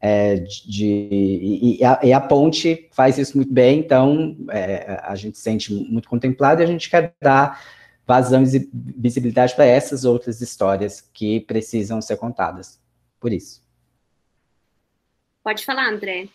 [0.00, 5.14] é, de, de e, a, e, a, ponte faz isso muito bem, então é, a
[5.14, 7.62] gente se sente muito contemplado e a gente quer dar
[8.06, 12.80] vazão e visibilidade para essas outras histórias que precisam ser contadas.
[13.20, 13.62] Por isso.
[15.44, 16.28] Pode falar, André.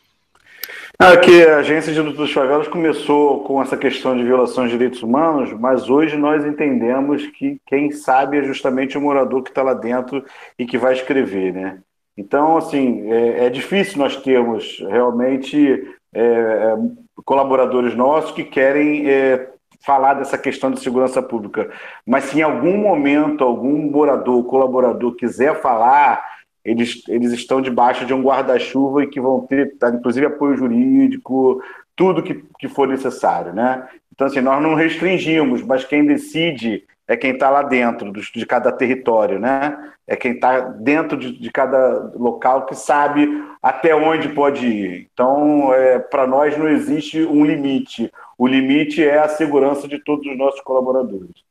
[0.98, 4.72] Ah, que a Agência de Luta dos Favelas começou com essa questão de violação de
[4.72, 9.62] direitos humanos, mas hoje nós entendemos que quem sabe é justamente o morador que está
[9.62, 10.24] lá dentro
[10.58, 11.80] e que vai escrever, né?
[12.18, 15.84] Então, assim, é, é difícil nós termos realmente
[16.14, 16.78] é, é
[17.26, 19.50] colaboradores nossos que querem é,
[19.86, 21.70] falar dessa questão de segurança pública.
[22.06, 26.24] Mas se em algum momento algum morador, colaborador quiser falar
[26.66, 31.62] eles, eles estão debaixo de um guarda-chuva e que vão ter, tá, inclusive, apoio jurídico,
[31.96, 33.88] tudo que, que for necessário, né?
[34.12, 38.72] Então, assim, nós não restringimos, mas quem decide é quem está lá dentro de cada
[38.72, 39.94] território, né?
[40.08, 43.28] É quem está dentro de, de, cada local que sabe
[43.62, 45.10] até onde pode ir.
[45.14, 48.12] Então, é, para nós não existe um limite.
[48.38, 51.44] O limite é a segurança de todos os nossos colaboradores.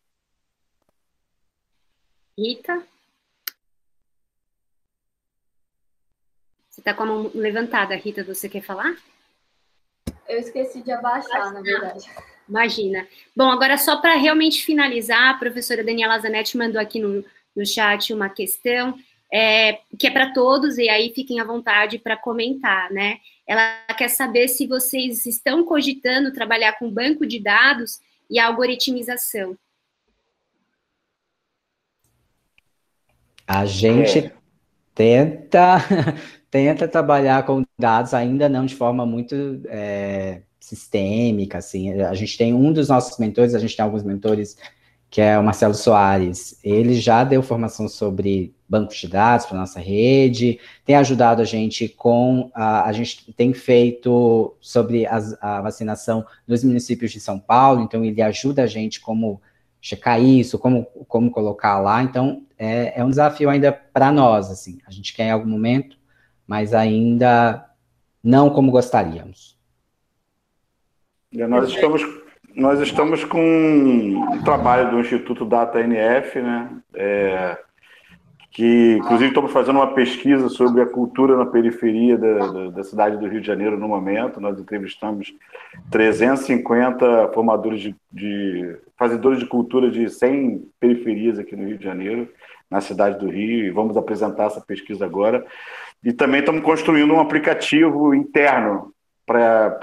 [2.36, 2.82] Rita?
[6.84, 8.94] Está com a mão levantada, Rita, você quer falar?
[10.28, 12.04] Eu esqueci de abaixar, na verdade.
[12.46, 13.08] Imagina.
[13.34, 17.24] Bom, agora só para realmente finalizar, a professora Daniela Zanetti mandou aqui no,
[17.56, 18.98] no chat uma questão
[19.32, 23.18] é, que é para todos, e aí fiquem à vontade para comentar, né?
[23.46, 27.98] Ela quer saber se vocês estão cogitando trabalhar com banco de dados
[28.30, 29.56] e algoritmização.
[33.46, 34.32] A gente é.
[34.94, 35.78] tenta
[36.54, 39.34] tenta trabalhar com dados, ainda não de forma muito
[39.66, 42.00] é, sistêmica, assim.
[42.00, 44.56] A gente tem um dos nossos mentores, a gente tem alguns mentores,
[45.10, 46.56] que é o Marcelo Soares.
[46.62, 51.88] Ele já deu formação sobre bancos de dados para nossa rede, tem ajudado a gente
[51.88, 57.82] com a, a gente tem feito sobre as, a vacinação nos municípios de São Paulo,
[57.82, 59.42] então ele ajuda a gente como
[59.80, 64.78] checar isso, como, como colocar lá, então é, é um desafio ainda para nós, assim,
[64.86, 65.98] a gente quer em algum momento
[66.46, 67.64] mas ainda
[68.22, 69.58] não como gostaríamos.
[71.32, 72.02] Nós estamos,
[72.54, 76.70] nós estamos com um trabalho do Instituto Data NF, né?
[76.94, 77.58] É,
[78.54, 83.16] que inclusive estamos fazendo uma pesquisa sobre a cultura na periferia da, da, da, cidade
[83.16, 84.40] do Rio de Janeiro no momento.
[84.40, 85.34] Nós entrevistamos
[85.90, 92.28] 350 formadores de, de fazedores de cultura de 100 periferias aqui no Rio de Janeiro,
[92.70, 95.44] na cidade do Rio, e vamos apresentar essa pesquisa agora.
[96.04, 98.92] E também estamos construindo um aplicativo interno
[99.26, 99.80] para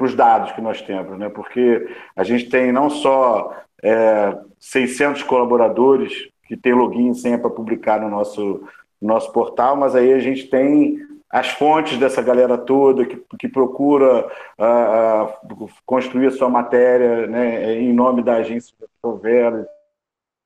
[0.00, 1.28] os dados que nós temos, né?
[1.28, 1.86] porque
[2.16, 8.00] a gente tem não só é, 600 colaboradores que têm login e senha para publicar
[8.00, 8.66] no nosso,
[9.00, 13.48] no nosso portal, mas aí a gente tem as fontes dessa galera toda que, que
[13.48, 14.26] procura
[14.58, 19.68] uh, uh, construir a sua matéria né, em nome da agência da Provera.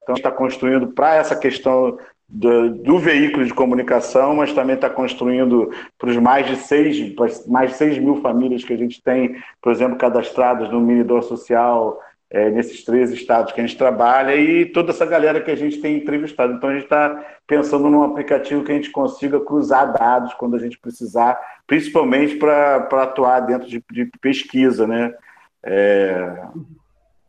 [0.03, 1.97] Então, está construindo para essa questão
[2.35, 7.15] do, do, veículo de comunicação, mas também está construindo para os mais de seis,
[7.47, 12.01] mais de 6 mil famílias que a gente tem, por exemplo, cadastradas no Minidor Social,
[12.31, 15.79] é, nesses três estados que a gente trabalha, e toda essa galera que a gente
[15.83, 16.55] tem entrevistado.
[16.55, 20.59] Então, a gente está pensando num aplicativo que a gente consiga cruzar dados quando a
[20.59, 25.15] gente precisar, principalmente para atuar dentro de, de pesquisa, né?
[25.63, 26.45] É,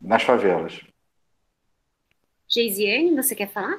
[0.00, 0.80] nas favelas.
[2.48, 3.78] Geisiane, você quer falar?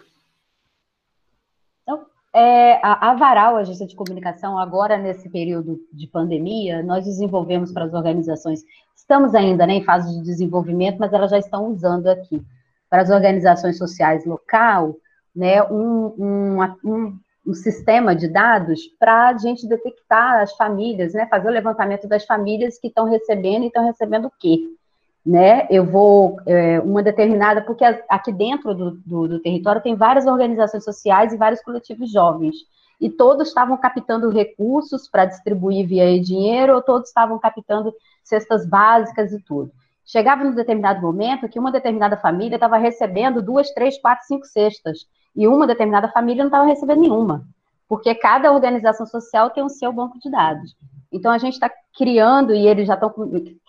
[2.38, 7.72] É, a, a Varal, a agência de comunicação, agora nesse período de pandemia, nós desenvolvemos
[7.72, 8.62] para as organizações,
[8.94, 12.46] estamos ainda né, em fase de desenvolvimento, mas elas já estão usando aqui,
[12.90, 14.98] para as organizações sociais local,
[15.34, 21.28] né, um, um, um, um sistema de dados para a gente detectar as famílias, né,
[21.28, 24.76] fazer o levantamento das famílias que estão recebendo e estão recebendo o quê
[25.26, 25.66] né?
[25.72, 30.84] Eu vou é, uma determinada, porque aqui dentro do, do, do, território tem várias organizações
[30.84, 32.56] sociais e vários coletivos jovens.
[33.02, 37.94] e todos estavam captando recursos para distribuir via dinheiro, ou todos estavam captando
[38.24, 39.72] cestas básicas e tudo.
[40.06, 45.08] Chegava num determinado momento que uma determinada família estava recebendo duas, três, quatro, cinco cestas,
[45.36, 47.46] e uma determinada família não estava recebendo nenhuma,
[47.90, 50.76] porque cada organização social tem o seu banco de dados.
[51.16, 53.14] Então a gente está criando e eles já estão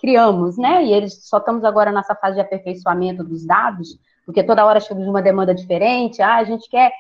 [0.01, 0.85] criamos, né?
[0.85, 5.01] E eles só estamos agora nessa fase de aperfeiçoamento dos dados, porque toda hora chega
[5.01, 6.21] uma demanda diferente.
[6.21, 6.91] Ah, a gente quer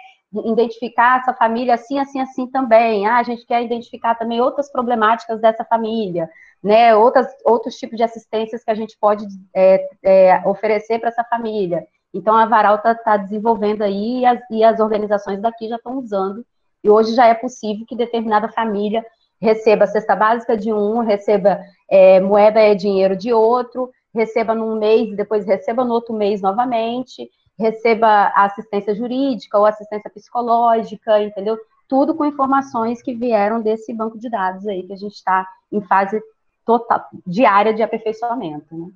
[0.44, 3.09] identificar essa família assim, assim, assim também.
[3.09, 6.31] Ah, a gente quer identificar também outras problemáticas dessa família,
[6.62, 6.94] né?
[6.94, 11.85] Outras, outros tipos de assistências que a gente pode é, é, oferecer para essa família.
[12.14, 15.98] Então a Varal está tá desenvolvendo aí e as, e as organizações daqui já estão
[15.98, 16.47] usando.
[16.85, 19.05] E hoje já é possível que determinada família
[19.40, 25.10] receba cesta básica de um, receba é, moeda é dinheiro de outro, receba num mês
[25.10, 31.58] e depois receba no outro mês novamente, receba assistência jurídica ou assistência psicológica, entendeu?
[31.88, 35.80] Tudo com informações que vieram desse banco de dados aí, que a gente está em
[35.82, 36.20] fase
[36.64, 38.76] total, diária de aperfeiçoamento.
[38.76, 38.90] Né?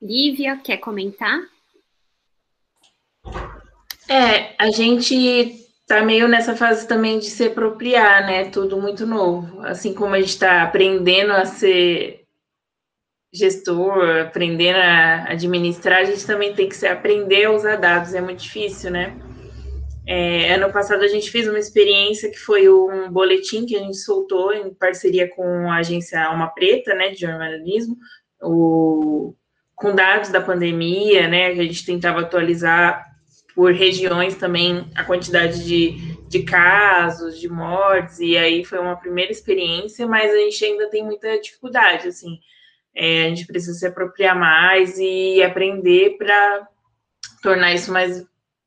[0.00, 1.40] Lívia, quer comentar?
[4.08, 8.50] É, a gente tá meio nessa fase também de se apropriar, né?
[8.50, 9.62] Tudo muito novo.
[9.62, 12.24] Assim como a gente está aprendendo a ser
[13.32, 18.14] gestor, aprendendo a administrar, a gente também tem que se aprender a usar dados.
[18.14, 19.16] É muito difícil, né?
[20.06, 23.96] É, ano passado a gente fez uma experiência que foi um boletim que a gente
[23.96, 27.94] soltou em parceria com a agência Alma Preta, né, de jornalismo,
[28.42, 29.34] o,
[29.74, 33.07] com dados da pandemia, né, a gente tentava atualizar
[33.58, 39.32] por regiões também a quantidade de, de casos, de mortes, e aí foi uma primeira
[39.32, 42.38] experiência, mas a gente ainda tem muita dificuldade, assim,
[42.94, 46.68] é, a gente precisa se apropriar mais e aprender para
[47.42, 48.24] tornar isso mais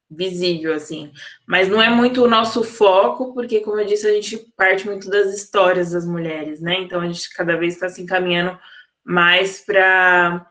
[0.09, 1.13] visível, assim.
[1.47, 5.09] Mas não é muito o nosso foco, porque, como eu disse, a gente parte muito
[5.09, 6.75] das histórias das mulheres, né?
[6.81, 8.59] Então, a gente cada vez está se encaminhando
[9.05, 10.50] mais para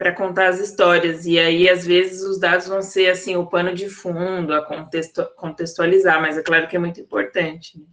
[0.00, 1.26] para contar as histórias.
[1.26, 5.22] E aí, às vezes, os dados vão ser assim o pano de fundo, a contexto,
[5.36, 7.78] contextualizar, mas é claro que é muito importante.
[7.78, 7.84] Né?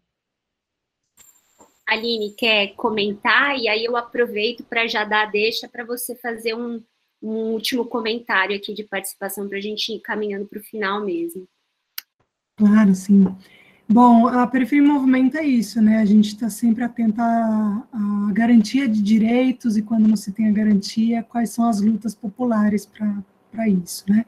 [1.85, 3.59] Aline, quer comentar?
[3.59, 6.81] E aí eu aproveito para já dar a deixa para você fazer um,
[7.21, 11.45] um último comentário aqui de participação para a gente ir caminhando para o final mesmo.
[12.55, 13.25] Claro, sim.
[13.89, 15.99] Bom, a Periferia em Movimento é isso, né?
[15.99, 20.49] A gente está sempre atento à, à, garantia de direitos e quando não se tem
[20.49, 24.25] a garantia, quais são as lutas populares para isso, né?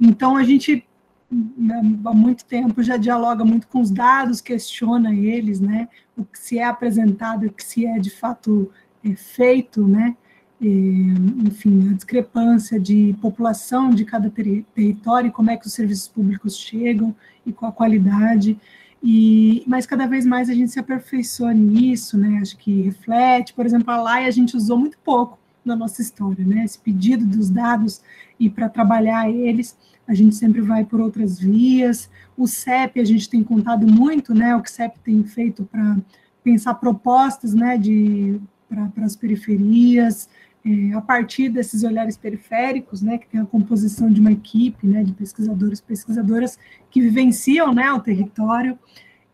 [0.00, 0.86] Então, a gente
[1.30, 5.88] né, há muito tempo já dialoga muito com os dados, questiona eles, né?
[6.16, 8.70] O que se é apresentado, o que se é de fato
[9.04, 10.16] é, feito, né?
[10.60, 16.56] Enfim, a discrepância de população de cada ter território, como é que os serviços públicos
[16.56, 17.16] chegam
[17.46, 18.56] e qual a qualidade.
[19.02, 22.38] E, mas cada vez mais a gente se aperfeiçoa nisso, né?
[22.42, 26.44] Acho que reflete, por exemplo, a LAI a gente usou muito pouco na nossa história,
[26.44, 26.64] né?
[26.64, 28.02] Esse pedido dos dados
[28.38, 32.10] e para trabalhar eles, a gente sempre vai por outras vias.
[32.36, 34.54] O CEP a gente tem contado muito, né?
[34.54, 35.96] O que o CEP tem feito para
[36.42, 37.78] pensar propostas, né?
[37.78, 40.28] De para as periferias,
[40.64, 45.02] é, a partir desses olhares periféricos, né, que tem a composição de uma equipe, né,
[45.02, 46.58] de pesquisadores, pesquisadoras
[46.90, 48.78] que vivenciam, né, o território,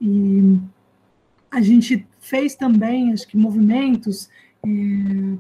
[0.01, 0.59] e
[1.51, 4.29] a gente fez também, acho que movimentos,
[4.65, 5.37] é,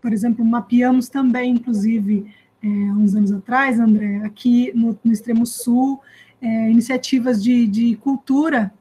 [0.00, 2.26] por exemplo, mapeamos também, inclusive,
[2.62, 6.00] é, uns anos atrás, André, aqui no, no extremo sul,
[6.40, 8.72] é, iniciativas de, de cultura.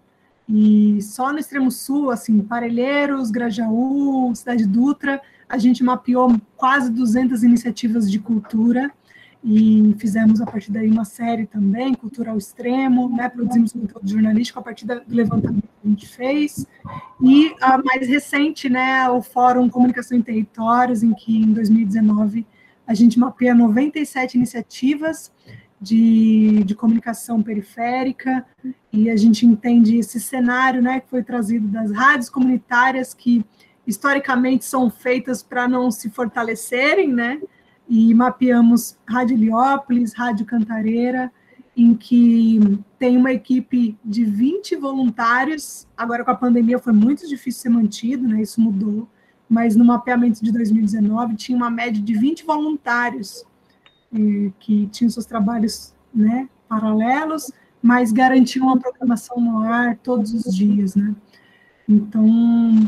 [0.47, 5.21] E só no extremo sul, assim, Parelheiros, Grajaú, Cidade Dutra,
[5.53, 8.91] a gente mapeou quase 200 iniciativas de cultura
[9.43, 14.57] e fizemos a partir daí uma série também, Cultura ao Extremo, né, produzimos conteúdo jornalístico
[14.57, 16.65] a partir do levantamento que a gente fez,
[17.21, 22.47] e a mais recente, né, o Fórum Comunicação em Territórios, em que em 2019
[22.87, 25.31] a gente mapeia 97 iniciativas
[25.79, 28.43] de, de comunicação periférica,
[28.91, 33.45] e a gente entende esse cenário, né, que foi trazido das rádios comunitárias que
[33.85, 37.41] historicamente são feitas para não se fortalecerem, né?
[37.87, 41.31] E mapeamos Rádio Heliópolis, Rádio Cantareira,
[41.75, 42.59] em que
[42.97, 45.87] tem uma equipe de 20 voluntários.
[45.97, 48.41] Agora, com a pandemia, foi muito difícil ser mantido, né?
[48.41, 49.07] Isso mudou.
[49.49, 53.43] Mas no mapeamento de 2019, tinha uma média de 20 voluntários
[54.13, 57.51] eh, que tinham seus trabalhos né, paralelos,
[57.81, 61.13] mas garantiam uma programação no ar todos os dias, né?
[61.87, 62.25] Então,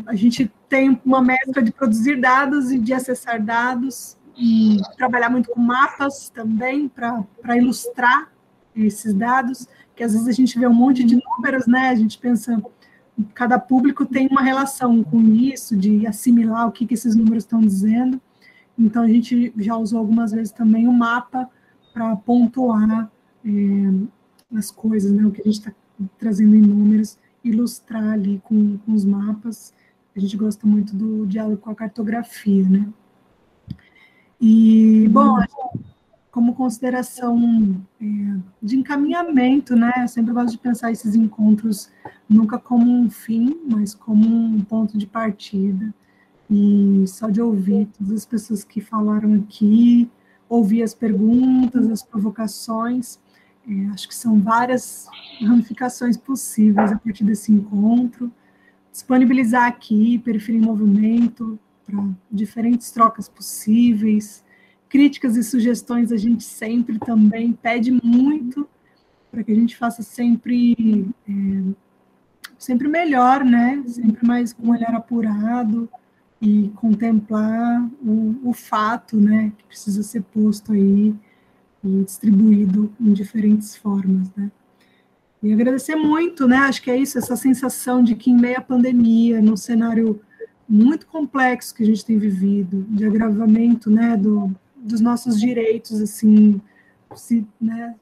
[0.06, 5.50] a gente tem uma mescla de produzir dados e de acessar dados e trabalhar muito
[5.50, 8.32] com mapas também para ilustrar
[8.76, 9.68] esses dados.
[9.96, 11.90] que às vezes a gente vê um monte de números, né?
[11.90, 12.62] A gente pensa,
[13.34, 17.62] cada público tem uma relação com isso, de assimilar o que, que esses números estão
[17.62, 18.20] dizendo.
[18.78, 21.50] Então, a gente já usou algumas vezes também o mapa
[21.94, 23.10] para pontuar
[23.46, 23.50] é,
[24.58, 25.26] as coisas, né?
[25.26, 25.72] O que a gente está
[26.20, 29.74] trazendo em números, ilustrar ali com, com os mapas.
[30.16, 32.88] A gente gosta muito do diálogo com a cartografia, né?
[34.40, 35.38] E, bom,
[36.32, 38.06] como consideração é,
[38.62, 39.92] de encaminhamento, né?
[40.02, 41.90] Eu sempre gosto de pensar esses encontros
[42.30, 45.94] nunca como um fim, mas como um ponto de partida.
[46.50, 50.10] E só de ouvir todas as pessoas que falaram aqui,
[50.48, 53.20] ouvir as perguntas, as provocações,
[53.68, 55.08] é, acho que são várias
[55.42, 58.32] ramificações possíveis a partir desse encontro.
[58.96, 62.02] Disponibilizar aqui, Periferia em Movimento, para
[62.32, 64.42] diferentes trocas possíveis,
[64.88, 68.66] críticas e sugestões a gente sempre também pede muito
[69.30, 71.74] para que a gente faça sempre é,
[72.58, 73.84] sempre melhor, né?
[73.86, 75.90] Sempre mais com um olhar apurado
[76.42, 79.52] e contemplar o, o fato, né?
[79.58, 81.14] Que precisa ser posto aí
[81.84, 84.50] e distribuído em diferentes formas, né?
[85.44, 86.58] E agradecer muito, né?
[86.58, 90.22] Acho que é isso, essa sensação de que em meio à pandemia, num cenário
[90.68, 96.60] muito complexo que a gente tem vivido, de agravamento, né, do, dos nossos direitos, assim,
[97.16, 97.96] se, né,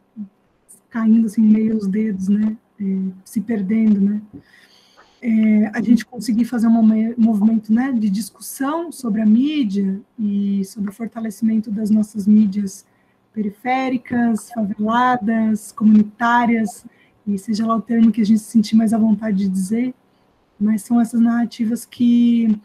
[0.89, 2.83] caindo assim meio os dedos, né, é,
[3.25, 4.21] se perdendo, né,
[5.21, 10.89] é, a gente conseguir fazer um movimento, né, de discussão sobre a mídia e sobre
[10.89, 12.85] o fortalecimento das nossas mídias
[13.33, 16.85] periféricas, faveladas, comunitárias,
[17.25, 19.93] e seja lá o termo que a gente se sentir mais à vontade de dizer,
[20.59, 22.57] mas são essas narrativas que,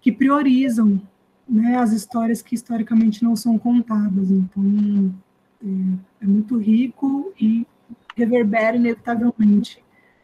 [0.00, 1.00] que priorizam
[1.48, 4.30] né, as histórias que historicamente não são contadas.
[4.30, 5.14] Então,
[5.64, 7.66] é, é muito rico e
[8.16, 9.82] reverbera inevitavelmente,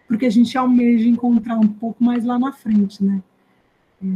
[0.09, 3.23] porque a gente almeja encontrar um pouco mais lá na frente, né?
[4.02, 4.06] É,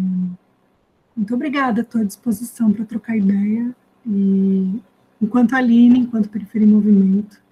[1.17, 3.75] muito obrigada, estou à disposição para trocar ideia.
[4.07, 4.81] E
[5.21, 7.43] enquanto Aline, enquanto Periferia em Movimento,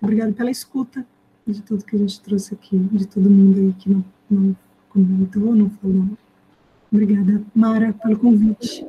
[0.00, 1.06] obrigada pela escuta
[1.46, 4.56] de tudo que a gente trouxe aqui, de todo mundo aí que não, não
[4.88, 6.06] comentou, não falou.
[6.90, 8.84] Obrigada, Mara, pelo convite.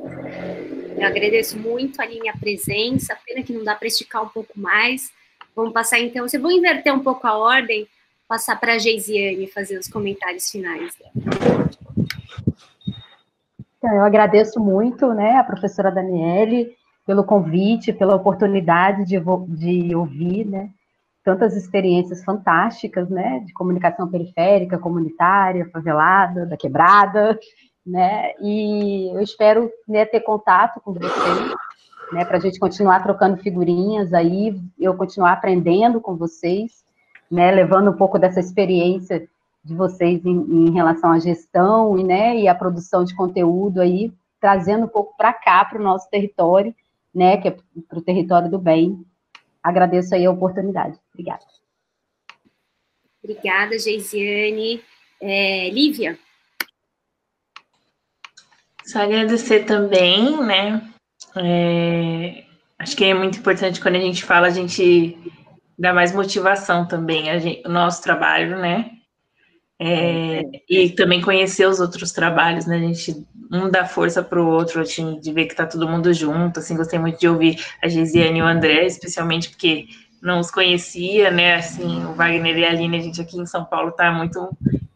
[0.95, 5.11] Eu agradeço muito a minha presença, pena que não dá para esticar um pouco mais.
[5.55, 7.87] Vamos passar então, se vou inverter um pouco a ordem,
[8.27, 10.93] passar para a Geisiane fazer os comentários finais.
[13.77, 16.75] Então, eu agradeço muito, né, a professora Daniele,
[17.05, 20.69] pelo convite, pela oportunidade de, de ouvir, né,
[21.25, 27.37] tantas experiências fantásticas, né, de comunicação periférica, comunitária, favelada, da quebrada,
[27.85, 28.33] né?
[28.39, 31.53] E eu espero né, ter contato com vocês,
[32.13, 36.83] né, para a gente continuar trocando figurinhas aí, eu continuar aprendendo com vocês,
[37.29, 39.27] né, levando um pouco dessa experiência
[39.63, 44.13] de vocês em, em relação à gestão e, né, e a produção de conteúdo aí,
[44.39, 46.73] trazendo um pouco para cá, para o nosso território,
[47.13, 47.57] né, que é
[47.89, 49.03] para o território do bem.
[49.65, 50.95] Agradeço aí a oportunidade.
[51.11, 51.43] Obrigada.
[53.23, 54.83] Obrigada, Geisiane.
[55.19, 56.19] É, Lívia?
[58.85, 60.87] Só agradecer também, né?
[61.35, 62.45] É,
[62.77, 65.17] acho que é muito importante quando a gente fala, a gente
[65.79, 68.91] dá mais motivação também, a gente, o nosso trabalho, né?
[69.79, 72.77] É, e também conhecer os outros trabalhos, né?
[72.77, 76.13] A gente um dá força para o outro, assim, de ver que tá todo mundo
[76.13, 76.59] junto.
[76.59, 79.85] Assim, gostei muito de ouvir a Gisiane e o André, especialmente porque
[80.21, 81.55] não os conhecia, né?
[81.55, 84.49] Assim, o Wagner e a Aline, a gente aqui em São Paulo tá muito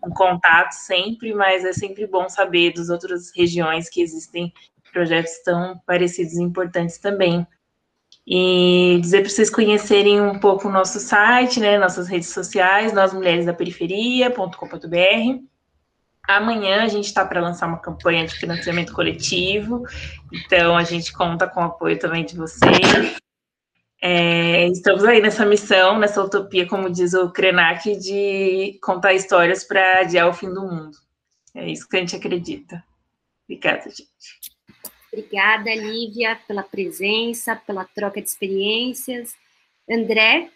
[0.04, 4.52] um contato sempre, mas é sempre bom saber das outras regiões que existem
[4.92, 7.46] projetos tão parecidos e importantes também.
[8.32, 13.12] E dizer para vocês conhecerem um pouco o nosso site, né, nossas redes sociais, nós
[13.12, 15.44] mulheres da periferia.com.br.
[16.28, 19.84] Amanhã a gente está para lançar uma campanha de financiamento coletivo,
[20.32, 23.18] então a gente conta com o apoio também de vocês.
[24.00, 30.02] É, estamos aí nessa missão, nessa utopia, como diz o Krenak, de contar histórias para
[30.02, 30.96] adiar o fim do mundo.
[31.56, 32.84] É isso que a gente acredita.
[33.46, 34.59] Obrigada, gente.
[35.12, 39.36] Obrigada, Lívia, pela presença, pela troca de experiências.
[39.90, 40.50] André?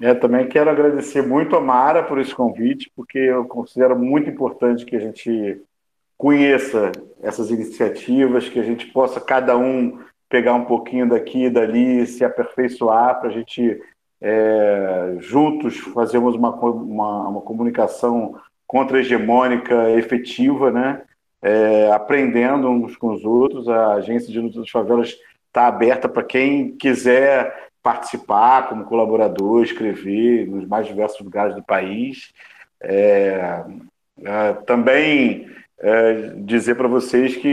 [0.00, 4.84] Eu também quero agradecer muito a Mara por esse convite, porque eu considero muito importante
[4.84, 5.60] que a gente
[6.16, 6.92] conheça
[7.22, 12.24] essas iniciativas, que a gente possa, cada um, pegar um pouquinho daqui e dali, se
[12.24, 13.80] aperfeiçoar para a gente
[14.20, 21.02] é, juntos fazermos uma, uma, uma comunicação contra-hegemônica efetiva, né?
[21.42, 23.68] É, aprendendo uns com os outros.
[23.68, 30.46] A agência de luta das favelas está aberta para quem quiser participar como colaborador, escrever
[30.46, 32.32] nos mais diversos lugares do país.
[32.82, 33.64] É,
[34.22, 35.48] é, também
[35.78, 37.48] é, dizer para vocês que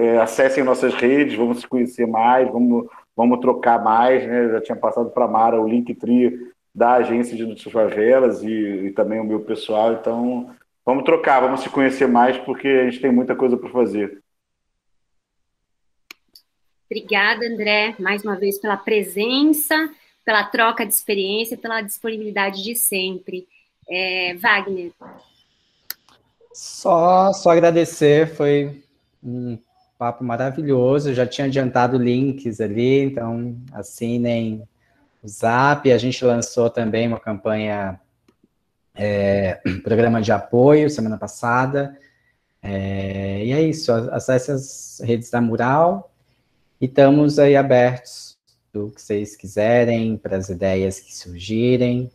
[0.00, 4.26] é, acessem nossas redes, vamos se conhecer mais, vamos, vamos trocar mais.
[4.26, 4.48] Né?
[4.48, 8.90] Já tinha passado para a Mara o Linktree da agência de notícias favelas e, e,
[8.92, 9.92] também o meu pessoal.
[9.92, 10.50] Então,
[10.88, 14.22] vamos trocar, vamos se conhecer mais, porque a gente tem muita coisa para fazer.
[16.86, 19.74] Obrigada, André, mais uma vez pela presença,
[20.24, 23.46] pela troca de experiência, pela disponibilidade de sempre.
[23.86, 24.92] É, Wagner.
[26.54, 28.82] Só, só agradecer, foi
[29.22, 29.58] um
[29.98, 31.12] papo maravilhoso.
[31.12, 34.66] Já tinha adiantado links ali, então assinem
[35.22, 35.92] o Zap.
[35.92, 38.00] A gente lançou também uma campanha,
[38.98, 41.96] é, programa de apoio semana passada.
[42.60, 46.12] É, e é isso, acesse as redes da Mural
[46.80, 48.36] e estamos aí abertos
[48.72, 52.10] do que vocês quiserem, para as ideias que surgirem.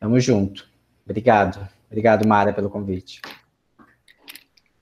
[0.00, 0.68] Tamo junto.
[1.04, 1.68] Obrigado.
[1.88, 3.20] Obrigado, Mara, pelo convite.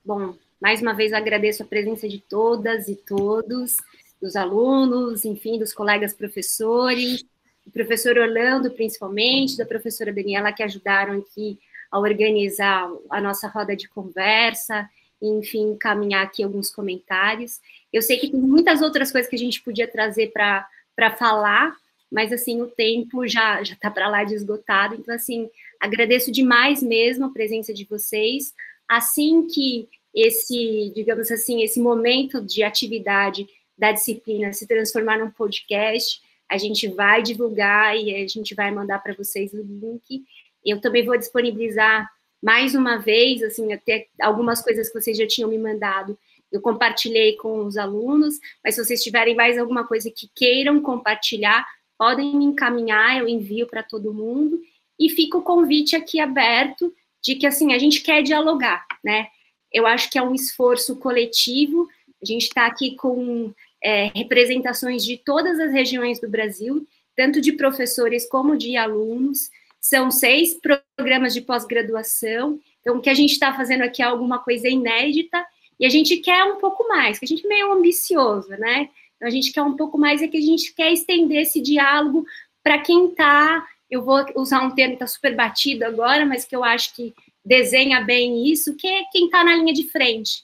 [0.05, 3.77] Bom, mais uma vez agradeço a presença de todas e todos,
[4.21, 7.25] dos alunos, enfim, dos colegas professores,
[7.67, 11.59] do professor Orlando, principalmente, da professora Daniela, que ajudaram aqui
[11.91, 14.89] a organizar a nossa roda de conversa,
[15.21, 17.61] enfim, encaminhar aqui alguns comentários.
[17.93, 21.75] Eu sei que tem muitas outras coisas que a gente podia trazer para falar,
[22.11, 24.95] mas assim, o tempo já já está para lá de esgotado.
[24.95, 28.55] Então, assim, agradeço demais mesmo a presença de vocês.
[28.89, 36.21] Assim que esse, digamos assim, esse momento de atividade da disciplina se transformar num podcast,
[36.49, 40.25] a gente vai divulgar e a gente vai mandar para vocês o link.
[40.65, 42.09] Eu também vou disponibilizar
[42.43, 46.17] mais uma vez, assim, até algumas coisas que vocês já tinham me mandado,
[46.53, 51.67] eu compartilhei com os alunos, mas se vocês tiverem mais alguma coisa que queiram compartilhar,
[51.99, 54.61] podem me encaminhar, eu envio para todo mundo,
[54.99, 59.27] e fica o convite aqui aberto de que, assim, a gente quer dialogar, né?
[59.73, 61.89] Eu acho que é um esforço coletivo,
[62.23, 63.53] a gente está aqui com
[63.83, 66.87] é, representações de todas as regiões do Brasil,
[67.17, 69.51] tanto de professores como de alunos,
[69.81, 70.59] são seis
[70.97, 75.45] programas de pós-graduação, então o que a gente está fazendo aqui é alguma coisa inédita,
[75.79, 78.89] e a gente quer um pouco mais, que a gente é meio ambicioso, né?
[79.17, 82.25] Então, a gente quer um pouco mais, é que a gente quer estender esse diálogo
[82.63, 86.57] para quem está, eu vou usar um termo que está super batido agora, mas que
[86.57, 90.43] eu acho que desenha bem isso, que é quem está na linha de frente,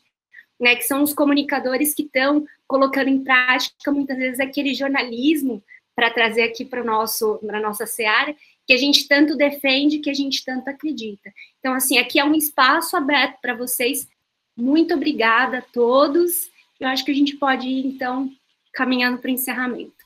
[0.63, 0.77] né?
[0.77, 5.63] Que são os comunicadores que estão colocando em prática, muitas vezes, aquele jornalismo
[5.95, 8.35] para trazer aqui para nosso para nossa seara
[8.65, 11.33] que a gente tanto defende, que a gente tanto acredita.
[11.59, 14.09] Então, assim, aqui é um espaço aberto para vocês
[14.57, 16.51] muito obrigada a todos.
[16.79, 18.31] Eu acho que a gente pode ir, então,
[18.73, 20.02] caminhando para o encerramento.